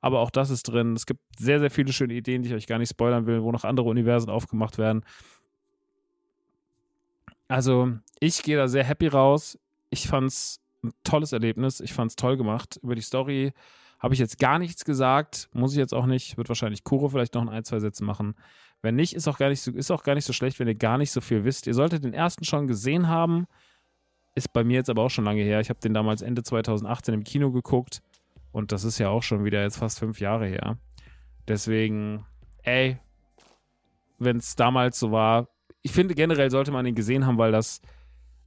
[0.00, 0.94] Aber auch das ist drin.
[0.94, 3.52] Es gibt sehr, sehr viele schöne Ideen, die ich euch gar nicht spoilern will, wo
[3.52, 5.04] noch andere Universen aufgemacht werden.
[7.48, 9.58] Also, ich gehe da sehr happy raus.
[9.90, 11.80] Ich fand's ein tolles Erlebnis.
[11.80, 12.78] Ich fand's toll gemacht.
[12.82, 13.52] Über die Story
[14.00, 16.36] Habe ich jetzt gar nichts gesagt, muss ich jetzt auch nicht.
[16.38, 18.34] Wird wahrscheinlich Kuro vielleicht noch in ein, zwei Sätzen machen.
[18.82, 20.74] Wenn nicht, ist auch gar nicht so, ist auch gar nicht so schlecht, wenn ihr
[20.74, 21.66] gar nicht so viel wisst.
[21.66, 23.46] Ihr solltet den ersten schon gesehen haben.
[24.34, 25.60] Ist bei mir jetzt aber auch schon lange her.
[25.60, 28.00] Ich habe den damals Ende 2018 im Kino geguckt.
[28.52, 30.78] Und das ist ja auch schon wieder jetzt fast fünf Jahre her.
[31.46, 32.24] Deswegen,
[32.62, 32.98] ey,
[34.18, 35.48] wenn es damals so war,
[35.82, 37.80] ich finde generell sollte man ihn gesehen haben, weil das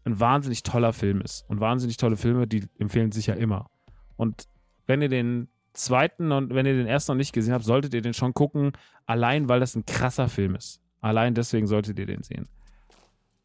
[0.03, 1.45] ein wahnsinnig toller Film ist.
[1.47, 3.69] Und wahnsinnig tolle Filme, die empfehlen sich ja immer.
[4.15, 4.47] Und
[4.85, 8.01] wenn ihr den zweiten und wenn ihr den ersten noch nicht gesehen habt, solltet ihr
[8.01, 8.73] den schon gucken,
[9.05, 10.81] allein weil das ein krasser Film ist.
[11.01, 12.47] Allein deswegen solltet ihr den sehen.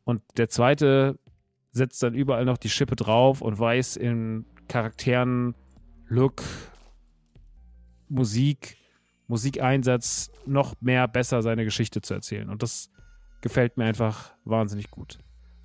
[0.05, 1.19] Und der zweite
[1.73, 5.55] setzt dann überall noch die Schippe drauf und weiß in Charakteren,
[6.07, 6.43] Look,
[8.09, 8.77] Musik,
[9.27, 12.49] Musikeinsatz noch mehr besser seine Geschichte zu erzählen.
[12.49, 12.91] Und das
[13.41, 15.19] gefällt mir einfach wahnsinnig gut.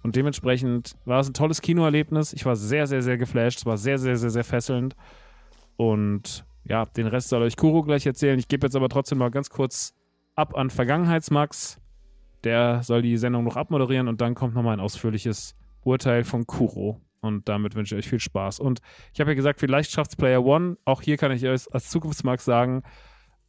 [0.04, 2.34] Und dementsprechend war es ein tolles Kinoerlebnis.
[2.34, 3.60] Ich war sehr, sehr, sehr geflasht.
[3.60, 4.96] Es war sehr, sehr, sehr, sehr fesselnd.
[5.78, 8.40] Und ja, den Rest soll euch Kuro gleich erzählen.
[8.40, 9.94] Ich gebe jetzt aber trotzdem mal ganz kurz
[10.36, 11.80] ab an Vergangenheitsmax.
[12.44, 17.02] Der soll die Sendung noch abmoderieren und dann kommt nochmal ein ausführliches Urteil von Kuro.
[17.22, 18.60] Und damit wünsche ich euch viel Spaß.
[18.60, 18.82] Und
[19.14, 20.78] ich habe ja gesagt, vielleicht schafft es Player One.
[20.84, 22.84] Auch hier kann ich euch als Zukunftsmax sagen,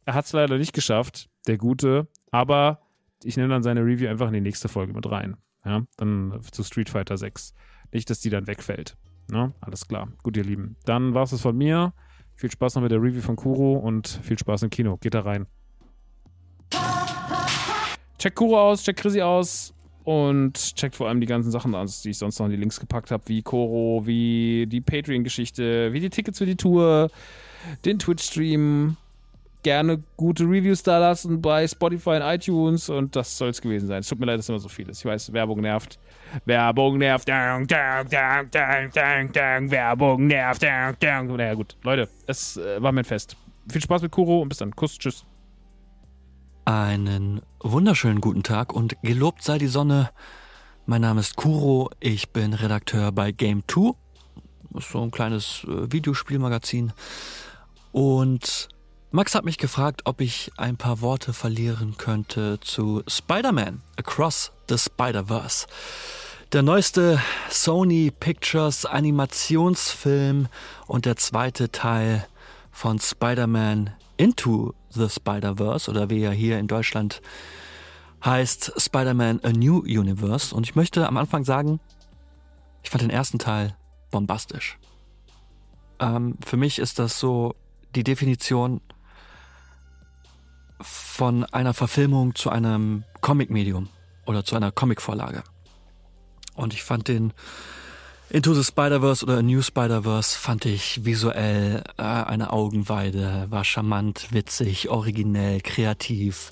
[0.05, 2.07] er hat es leider nicht geschafft, der Gute.
[2.31, 2.79] Aber
[3.23, 5.35] ich nehme dann seine Review einfach in die nächste Folge mit rein.
[5.65, 7.53] Ja, dann zu Street Fighter 6.
[7.91, 8.97] Nicht, dass die dann wegfällt.
[9.31, 10.09] Ja, alles klar.
[10.23, 10.77] Gut, ihr Lieben.
[10.85, 11.93] Dann war es von mir.
[12.35, 14.97] Viel Spaß noch mit der Review von Kuro und viel Spaß im Kino.
[14.97, 15.47] Geht da rein.
[18.17, 22.09] Checkt Kuro aus, checkt Chrissy aus und checkt vor allem die ganzen Sachen aus, die
[22.09, 26.09] ich sonst noch in die Links gepackt habe, wie Koro, wie die Patreon-Geschichte, wie die
[26.09, 27.09] Tickets für die Tour,
[27.85, 28.97] den Twitch-Stream,
[29.65, 34.01] gerne gute Reviews da lassen bei Spotify und iTunes und das soll es gewesen sein.
[34.01, 34.99] Es tut mir leid, dass immer so viel ist.
[34.99, 35.97] Ich weiß, Werbung nervt.
[36.45, 37.27] Werbung nervt.
[37.27, 39.71] Dang, dang, dang, dang, dang, dang.
[39.71, 40.61] Werbung nervt.
[40.61, 41.35] Dang, dang.
[41.35, 41.75] Naja, gut.
[41.81, 43.37] Leute, es äh, war mir ein Fest.
[43.67, 44.75] Viel Spaß mit Kuro und bis dann.
[44.75, 45.25] Kuss, tschüss.
[46.65, 50.11] Einen wunderschönen guten Tag und gelobt sei die Sonne.
[50.85, 53.93] Mein Name ist Kuro, ich bin Redakteur bei Game 2.
[54.69, 56.93] Das ist so ein kleines äh, Videospielmagazin.
[57.91, 58.69] Und
[59.15, 64.77] Max hat mich gefragt, ob ich ein paar Worte verlieren könnte zu Spider-Man Across the
[64.77, 65.67] Spider-Verse.
[66.51, 70.49] Der neueste Sony Pictures Animationsfilm
[70.87, 72.27] und der zweite Teil
[72.73, 77.21] von Spider-Man Into the Spider-Verse oder wie er hier in Deutschland
[78.25, 80.53] heißt Spider-Man A New Universe.
[80.53, 81.79] Und ich möchte am Anfang sagen,
[82.83, 83.77] ich fand den ersten Teil
[84.11, 84.77] bombastisch.
[86.01, 87.55] Ähm, für mich ist das so
[87.95, 88.81] die Definition
[90.81, 93.89] von einer Verfilmung zu einem Comic-Medium
[94.25, 95.43] oder zu einer Comic-Vorlage.
[96.55, 97.33] Und ich fand den
[98.29, 104.33] Into the Spider-Verse oder A New Spider-Verse fand ich visuell äh, eine Augenweide, war charmant,
[104.33, 106.51] witzig, originell, kreativ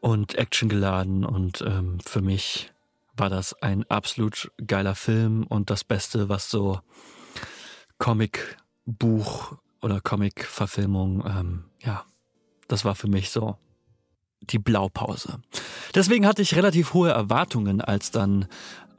[0.00, 2.70] und actiongeladen und ähm, für mich
[3.16, 6.80] war das ein absolut geiler Film und das Beste, was so
[7.98, 12.04] Comic-Buch oder Comic-Verfilmung ähm, ja
[12.68, 13.56] das war für mich so
[14.40, 15.40] die Blaupause.
[15.94, 18.46] Deswegen hatte ich relativ hohe Erwartungen, als dann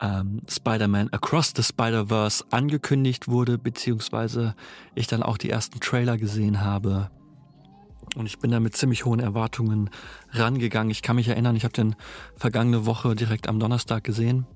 [0.02, 4.56] ähm, Spider-Man Across the Spider-Verse angekündigt wurde, beziehungsweise
[4.96, 7.10] ich dann auch die ersten Trailer gesehen habe.
[8.16, 9.90] Und ich bin da mit ziemlich hohen Erwartungen
[10.32, 10.92] rangegangen.
[10.92, 11.96] Ich kann mich erinnern, ich habe den
[12.36, 14.48] vergangene Woche direkt am Donnerstag gesehen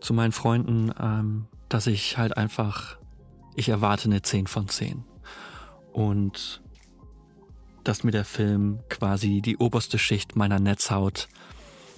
[0.00, 2.98] zu meinen Freunden, ähm, dass ich halt einfach,
[3.56, 5.04] ich erwarte eine 10 von 10.
[5.92, 6.62] Und
[7.88, 11.26] dass mir der Film quasi die oberste Schicht meiner Netzhaut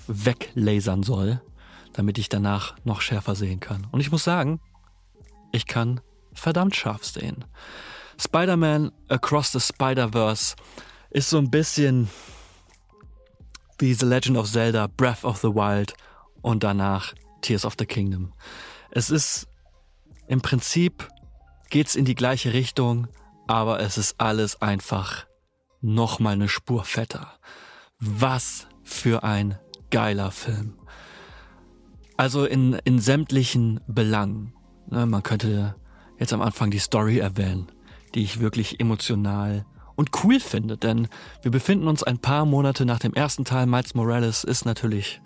[0.07, 1.43] weglasern soll,
[1.93, 3.89] damit ich danach noch schärfer sehen kann.
[3.91, 4.61] Und ich muss sagen,
[5.51, 6.01] ich kann
[6.33, 7.45] verdammt scharf sehen.
[8.21, 10.55] Spider-Man Across the Spider-Verse
[11.11, 12.09] ist so ein bisschen
[13.79, 15.95] wie The Legend of Zelda, Breath of the Wild
[16.41, 18.33] und danach Tears of the Kingdom.
[18.93, 19.49] Es ist
[20.29, 21.09] im Prinzip
[21.69, 23.09] geht's in die gleiche Richtung,
[23.49, 25.27] aber es ist alles einfach
[25.81, 27.33] noch mal eine Spur fetter.
[27.99, 29.59] Was für ein
[29.91, 30.75] geiler Film.
[32.17, 34.53] Also in, in sämtlichen Belangen.
[34.89, 35.77] Ne, man könnte
[36.19, 37.71] jetzt am Anfang die Story erwähnen,
[38.15, 39.65] die ich wirklich emotional
[39.97, 41.09] und cool finde, denn
[41.43, 43.67] wir befinden uns ein paar Monate nach dem ersten Teil.
[43.67, 45.21] Miles Morales ist natürlich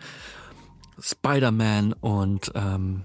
[1.00, 3.04] Spider-Man und ähm,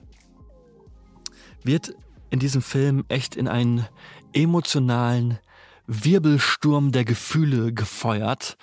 [1.63, 1.93] wird
[2.29, 3.85] in diesem Film echt in einen
[4.33, 5.39] emotionalen
[5.89, 8.57] Wirbelsturm der Gefühle gefeuert.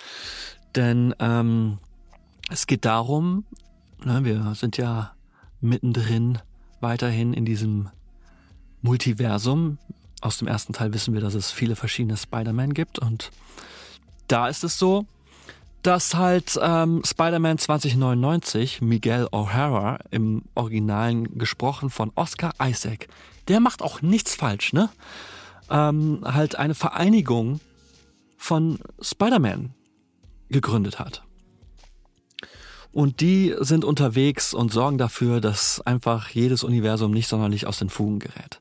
[0.75, 1.77] Denn ähm,
[2.49, 3.45] es geht darum,
[4.03, 5.13] ne, wir sind ja
[5.61, 6.39] mittendrin
[6.79, 7.89] weiterhin in diesem
[8.81, 9.77] Multiversum
[10.21, 13.31] aus dem ersten Teil wissen wir, dass es viele verschiedene Spider-Man gibt und
[14.27, 15.05] da ist es so,
[15.83, 23.07] dass halt ähm, Spider-Man 2099, Miguel O'Hara, im Originalen gesprochen von Oscar Isaac,
[23.47, 24.89] der macht auch nichts falsch, ne?
[25.69, 27.59] Ähm, halt eine Vereinigung
[28.37, 29.73] von Spider-Man
[30.49, 31.23] gegründet hat.
[32.91, 37.89] Und die sind unterwegs und sorgen dafür, dass einfach jedes Universum nicht sonderlich aus den
[37.89, 38.59] Fugen gerät.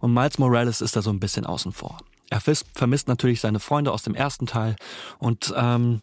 [0.00, 1.98] Und Miles Morales ist da so ein bisschen außen vor.
[2.30, 4.76] Er vermisst natürlich seine Freunde aus dem ersten Teil
[5.18, 6.00] und ähm,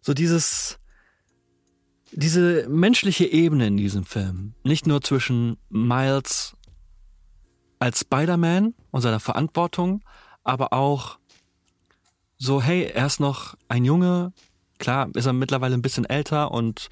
[0.00, 0.78] so dieses
[2.12, 6.56] diese menschliche Ebene in diesem Film, nicht nur zwischen Miles
[7.80, 10.02] als Spider-Man und seiner Verantwortung,
[10.44, 11.18] aber auch
[12.38, 14.32] so, hey, er ist noch ein Junge,
[14.78, 16.88] klar ist er mittlerweile ein bisschen älter und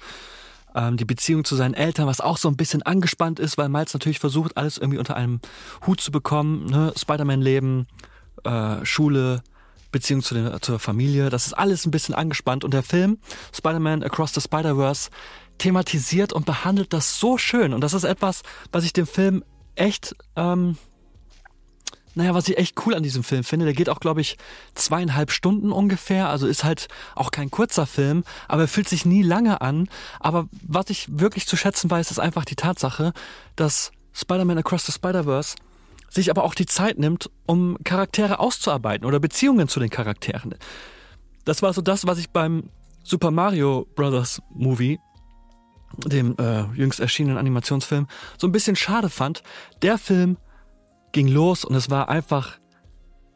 [0.75, 3.93] ähm, die Beziehung zu seinen Eltern, was auch so ein bisschen angespannt ist, weil Miles
[3.93, 5.39] natürlich versucht, alles irgendwie unter einem
[5.87, 6.93] Hut zu bekommen, ne?
[6.95, 7.87] Spider-Man-Leben,
[8.43, 9.41] äh, Schule,
[9.91, 12.63] Beziehung zu den, zur Familie, das ist alles ein bisschen angespannt.
[12.63, 13.17] Und der Film
[13.55, 15.09] Spider-Man Across the Spider-Verse
[15.57, 17.73] thematisiert und behandelt das so schön.
[17.73, 19.43] Und das ist etwas, was ich dem Film
[19.79, 20.77] echt ähm,
[22.19, 24.37] naja, was ich echt cool an diesem Film finde, der geht auch, glaube ich,
[24.75, 26.27] zweieinhalb Stunden ungefähr.
[26.29, 29.87] Also ist halt auch kein kurzer Film, aber er fühlt sich nie lange an.
[30.19, 33.13] Aber was ich wirklich zu schätzen weiß, ist einfach die Tatsache,
[33.55, 35.55] dass Spider-Man Across the Spider-Verse
[36.09, 40.55] sich aber auch die Zeit nimmt, um Charaktere auszuarbeiten oder Beziehungen zu den Charakteren.
[41.45, 42.69] Das war so das, was ich beim
[43.03, 44.99] Super Mario Brothers Movie,
[46.05, 48.07] dem äh, jüngst erschienenen Animationsfilm,
[48.37, 49.43] so ein bisschen schade fand.
[49.81, 50.37] Der Film
[51.11, 52.59] ging los und es war einfach,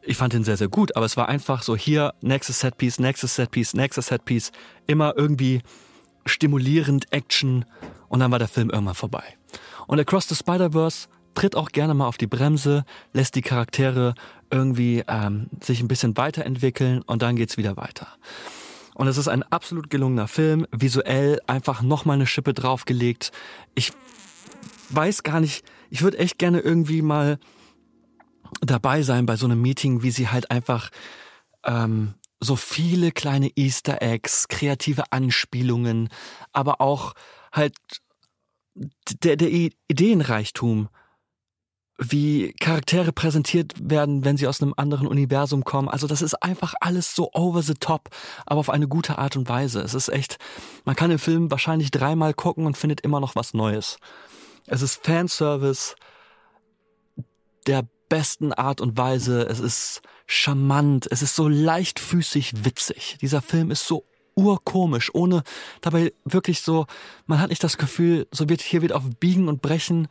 [0.02, 3.36] ich fand ihn sehr, sehr gut, aber es war einfach so hier, nächstes Setpiece, nächstes
[3.36, 4.52] Setpiece, nächstes Setpiece,
[4.86, 5.62] immer irgendwie
[6.26, 7.64] stimulierend, Action
[8.08, 9.24] und dann war der Film irgendwann vorbei.
[9.86, 14.14] Und Across the Spider-Verse tritt auch gerne mal auf die Bremse, lässt die Charaktere
[14.50, 18.08] irgendwie ähm, sich ein bisschen weiterentwickeln und dann geht's wieder weiter.
[18.94, 23.32] Und es ist ein absolut gelungener Film, visuell einfach nochmal eine Schippe draufgelegt.
[23.74, 23.92] Ich
[24.90, 27.38] weiß gar nicht, ich würde echt gerne irgendwie mal
[28.60, 30.90] dabei sein bei so einem Meeting, wie sie halt einfach
[31.64, 36.08] ähm, so viele kleine Easter Eggs, kreative Anspielungen,
[36.52, 37.14] aber auch
[37.52, 37.74] halt
[39.22, 39.50] der, der
[39.88, 40.88] Ideenreichtum,
[41.98, 45.88] wie Charaktere präsentiert werden, wenn sie aus einem anderen Universum kommen.
[45.88, 48.10] Also das ist einfach alles so over the top,
[48.46, 49.80] aber auf eine gute Art und Weise.
[49.80, 50.38] Es ist echt,
[50.84, 53.98] man kann den Film wahrscheinlich dreimal gucken und findet immer noch was Neues.
[54.66, 55.94] Es ist Fanservice
[57.66, 59.42] der besten Art und Weise.
[59.42, 61.06] Es ist charmant.
[61.10, 63.18] Es ist so leichtfüßig witzig.
[63.20, 64.04] Dieser Film ist so
[64.36, 65.44] urkomisch, ohne
[65.80, 66.86] dabei wirklich so,
[67.26, 70.08] man hat nicht das Gefühl, so wird, hier wird auf Biegen und Brechen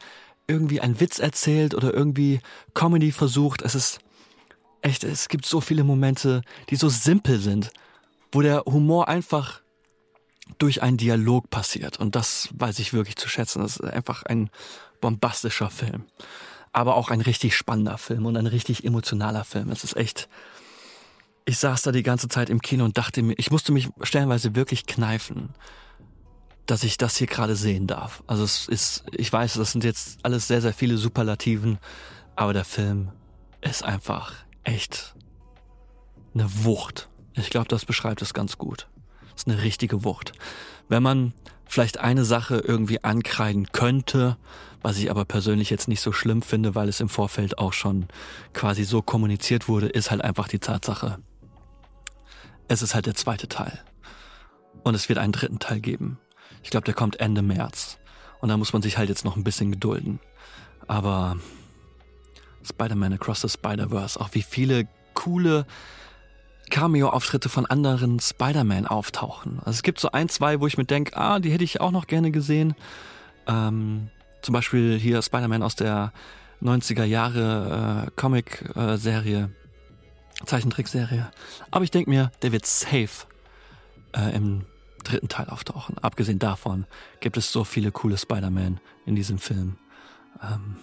[0.48, 2.42] irgendwie ein Witz erzählt oder irgendwie
[2.74, 3.62] Comedy versucht.
[3.62, 4.00] Es ist
[4.82, 7.72] echt, es gibt so viele Momente, die so simpel sind,
[8.32, 9.62] wo der Humor einfach
[10.58, 12.00] durch einen Dialog passiert.
[12.00, 13.62] Und das weiß ich wirklich zu schätzen.
[13.62, 14.50] Das ist einfach ein
[15.00, 16.06] bombastischer Film
[16.74, 19.70] aber auch ein richtig spannender Film und ein richtig emotionaler Film.
[19.70, 20.28] Es ist echt,
[21.46, 24.56] ich saß da die ganze Zeit im Kino und dachte mir, ich musste mich stellenweise
[24.56, 25.50] wirklich kneifen,
[26.66, 28.24] dass ich das hier gerade sehen darf.
[28.28, 31.78] Also es ist, ich weiß, das sind jetzt alles sehr, sehr viele Superlativen,
[32.36, 33.12] aber der Film
[33.62, 34.34] ist einfach
[34.64, 35.16] echt
[36.34, 37.10] eine Wucht.
[37.34, 38.88] Ich glaube, das beschreibt es ganz gut.
[39.36, 40.34] Es ist eine richtige Wucht.
[40.88, 41.34] Wenn man
[41.66, 44.38] vielleicht eine Sache irgendwie ankreiden könnte,
[44.82, 48.08] was ich aber persönlich jetzt nicht so schlimm finde, weil es im Vorfeld auch schon
[48.54, 51.20] quasi so kommuniziert wurde, ist halt einfach die Tatsache.
[52.68, 53.80] Es ist halt der zweite Teil.
[54.84, 56.20] Und es wird einen dritten Teil geben.
[56.64, 57.98] Ich glaube, der kommt Ende März.
[58.42, 60.20] Und da muss man sich halt jetzt noch ein bisschen gedulden.
[60.88, 61.38] Aber
[62.64, 65.66] Spider-Man Across the Spider-Verse, auch wie viele coole
[66.70, 69.60] Cameo-Auftritte von anderen Spider-Man auftauchen.
[69.60, 71.92] Also es gibt so ein, zwei, wo ich mir denke, ah, die hätte ich auch
[71.92, 72.76] noch gerne gesehen.
[73.48, 74.10] Ähm,
[74.42, 76.12] zum Beispiel hier Spider-Man aus der
[76.62, 79.52] 90er Jahre äh, Comic-Serie,
[80.42, 81.30] äh, Zeichentrickserie.
[81.72, 83.28] Aber ich denke mir, der wird safe
[84.16, 84.66] äh, im
[85.04, 85.98] dritten Teil auftauchen.
[86.00, 86.86] Abgesehen davon
[87.20, 89.76] gibt es so viele coole Spider-Man in diesem Film.
[90.42, 90.78] Ähm,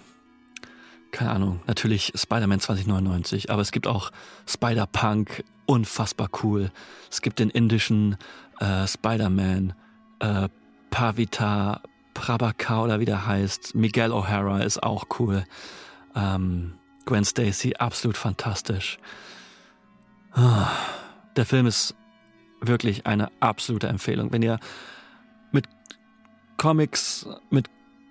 [1.10, 4.12] keine Ahnung, natürlich Spider-Man 2099, aber es gibt auch
[4.46, 6.70] Spider-Punk, unfassbar cool.
[7.10, 8.16] Es gibt den indischen
[8.60, 9.74] äh, Spider-Man,
[10.20, 10.48] äh,
[10.90, 11.82] Pavita
[12.14, 13.74] Prabhakar oder wie der heißt.
[13.74, 15.44] Miguel O'Hara ist auch cool.
[16.14, 16.74] Ähm,
[17.06, 18.98] Gwen Stacy, absolut fantastisch.
[20.32, 20.68] Ah,
[21.36, 21.94] der Film ist
[22.60, 24.32] wirklich eine absolute Empfehlung.
[24.32, 24.58] Wenn ihr
[25.52, 25.66] mit
[26.56, 27.68] Comics, mit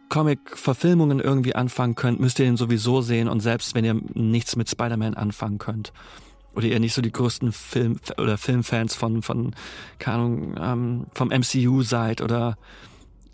[0.10, 3.28] Comic-Verfilmungen irgendwie anfangen könnt, müsst ihr ihn sowieso sehen.
[3.28, 5.94] Und selbst wenn ihr nichts mit Spider-Man anfangen könnt,
[6.56, 9.56] oder ihr nicht so die größten Film- oder Filmfans von, von,
[10.00, 12.58] keine Ahnung, ähm, vom MCU seid oder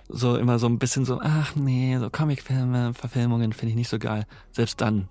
[0.08, 4.00] so immer so ein bisschen so, ach nee, so Comicfilme, Verfilmungen finde ich nicht so
[4.00, 4.26] geil.
[4.52, 5.08] Selbst dann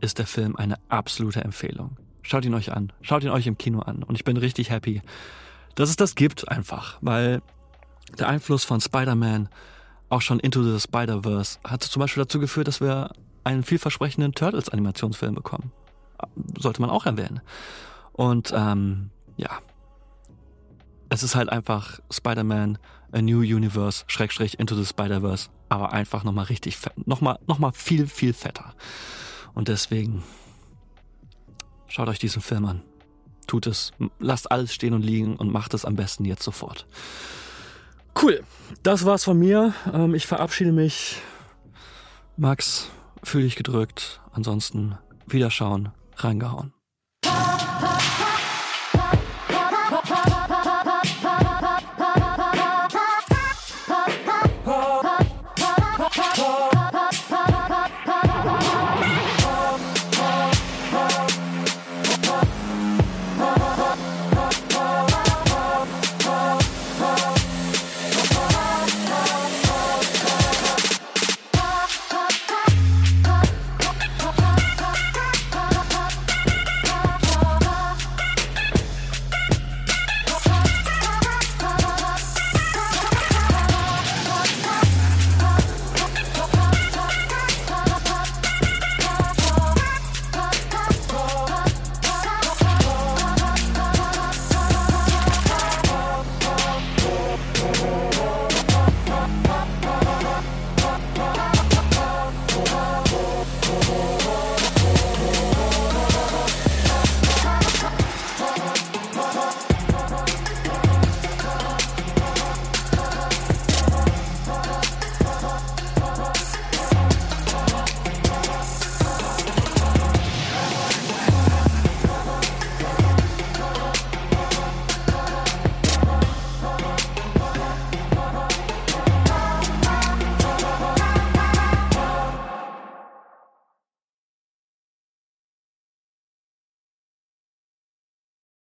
[0.00, 1.96] ist der Film eine absolute Empfehlung.
[2.22, 2.92] Schaut ihn euch an.
[3.02, 4.02] Schaut ihn euch im Kino an.
[4.02, 5.02] Und ich bin richtig happy,
[5.74, 7.42] dass es das gibt einfach, weil
[8.18, 9.48] der Einfluss von Spider-Man
[10.08, 13.12] auch schon Into the Spider-Verse hat zum Beispiel dazu geführt, dass wir
[13.44, 15.72] einen vielversprechenden Turtles-Animationsfilm bekommen.
[16.58, 17.40] Sollte man auch erwähnen.
[18.12, 19.60] Und ähm, ja,
[21.08, 22.78] es ist halt einfach Spider-Man,
[23.12, 28.06] A New Universe, Schrägstrich Into the Spider-Verse, aber einfach nochmal richtig fett, nochmal, nochmal viel,
[28.06, 28.74] viel fetter.
[29.54, 30.22] Und deswegen
[31.88, 32.82] schaut euch diesen Film an.
[33.46, 36.86] Tut es, lasst alles stehen und liegen und macht es am besten jetzt sofort.
[38.20, 38.42] Cool,
[38.82, 39.74] das war's von mir.
[39.92, 41.20] Ähm, ich verabschiede mich.
[42.36, 42.88] Max,
[43.22, 44.20] fühl dich gedrückt.
[44.32, 46.72] Ansonsten Wiederschauen, reingehauen.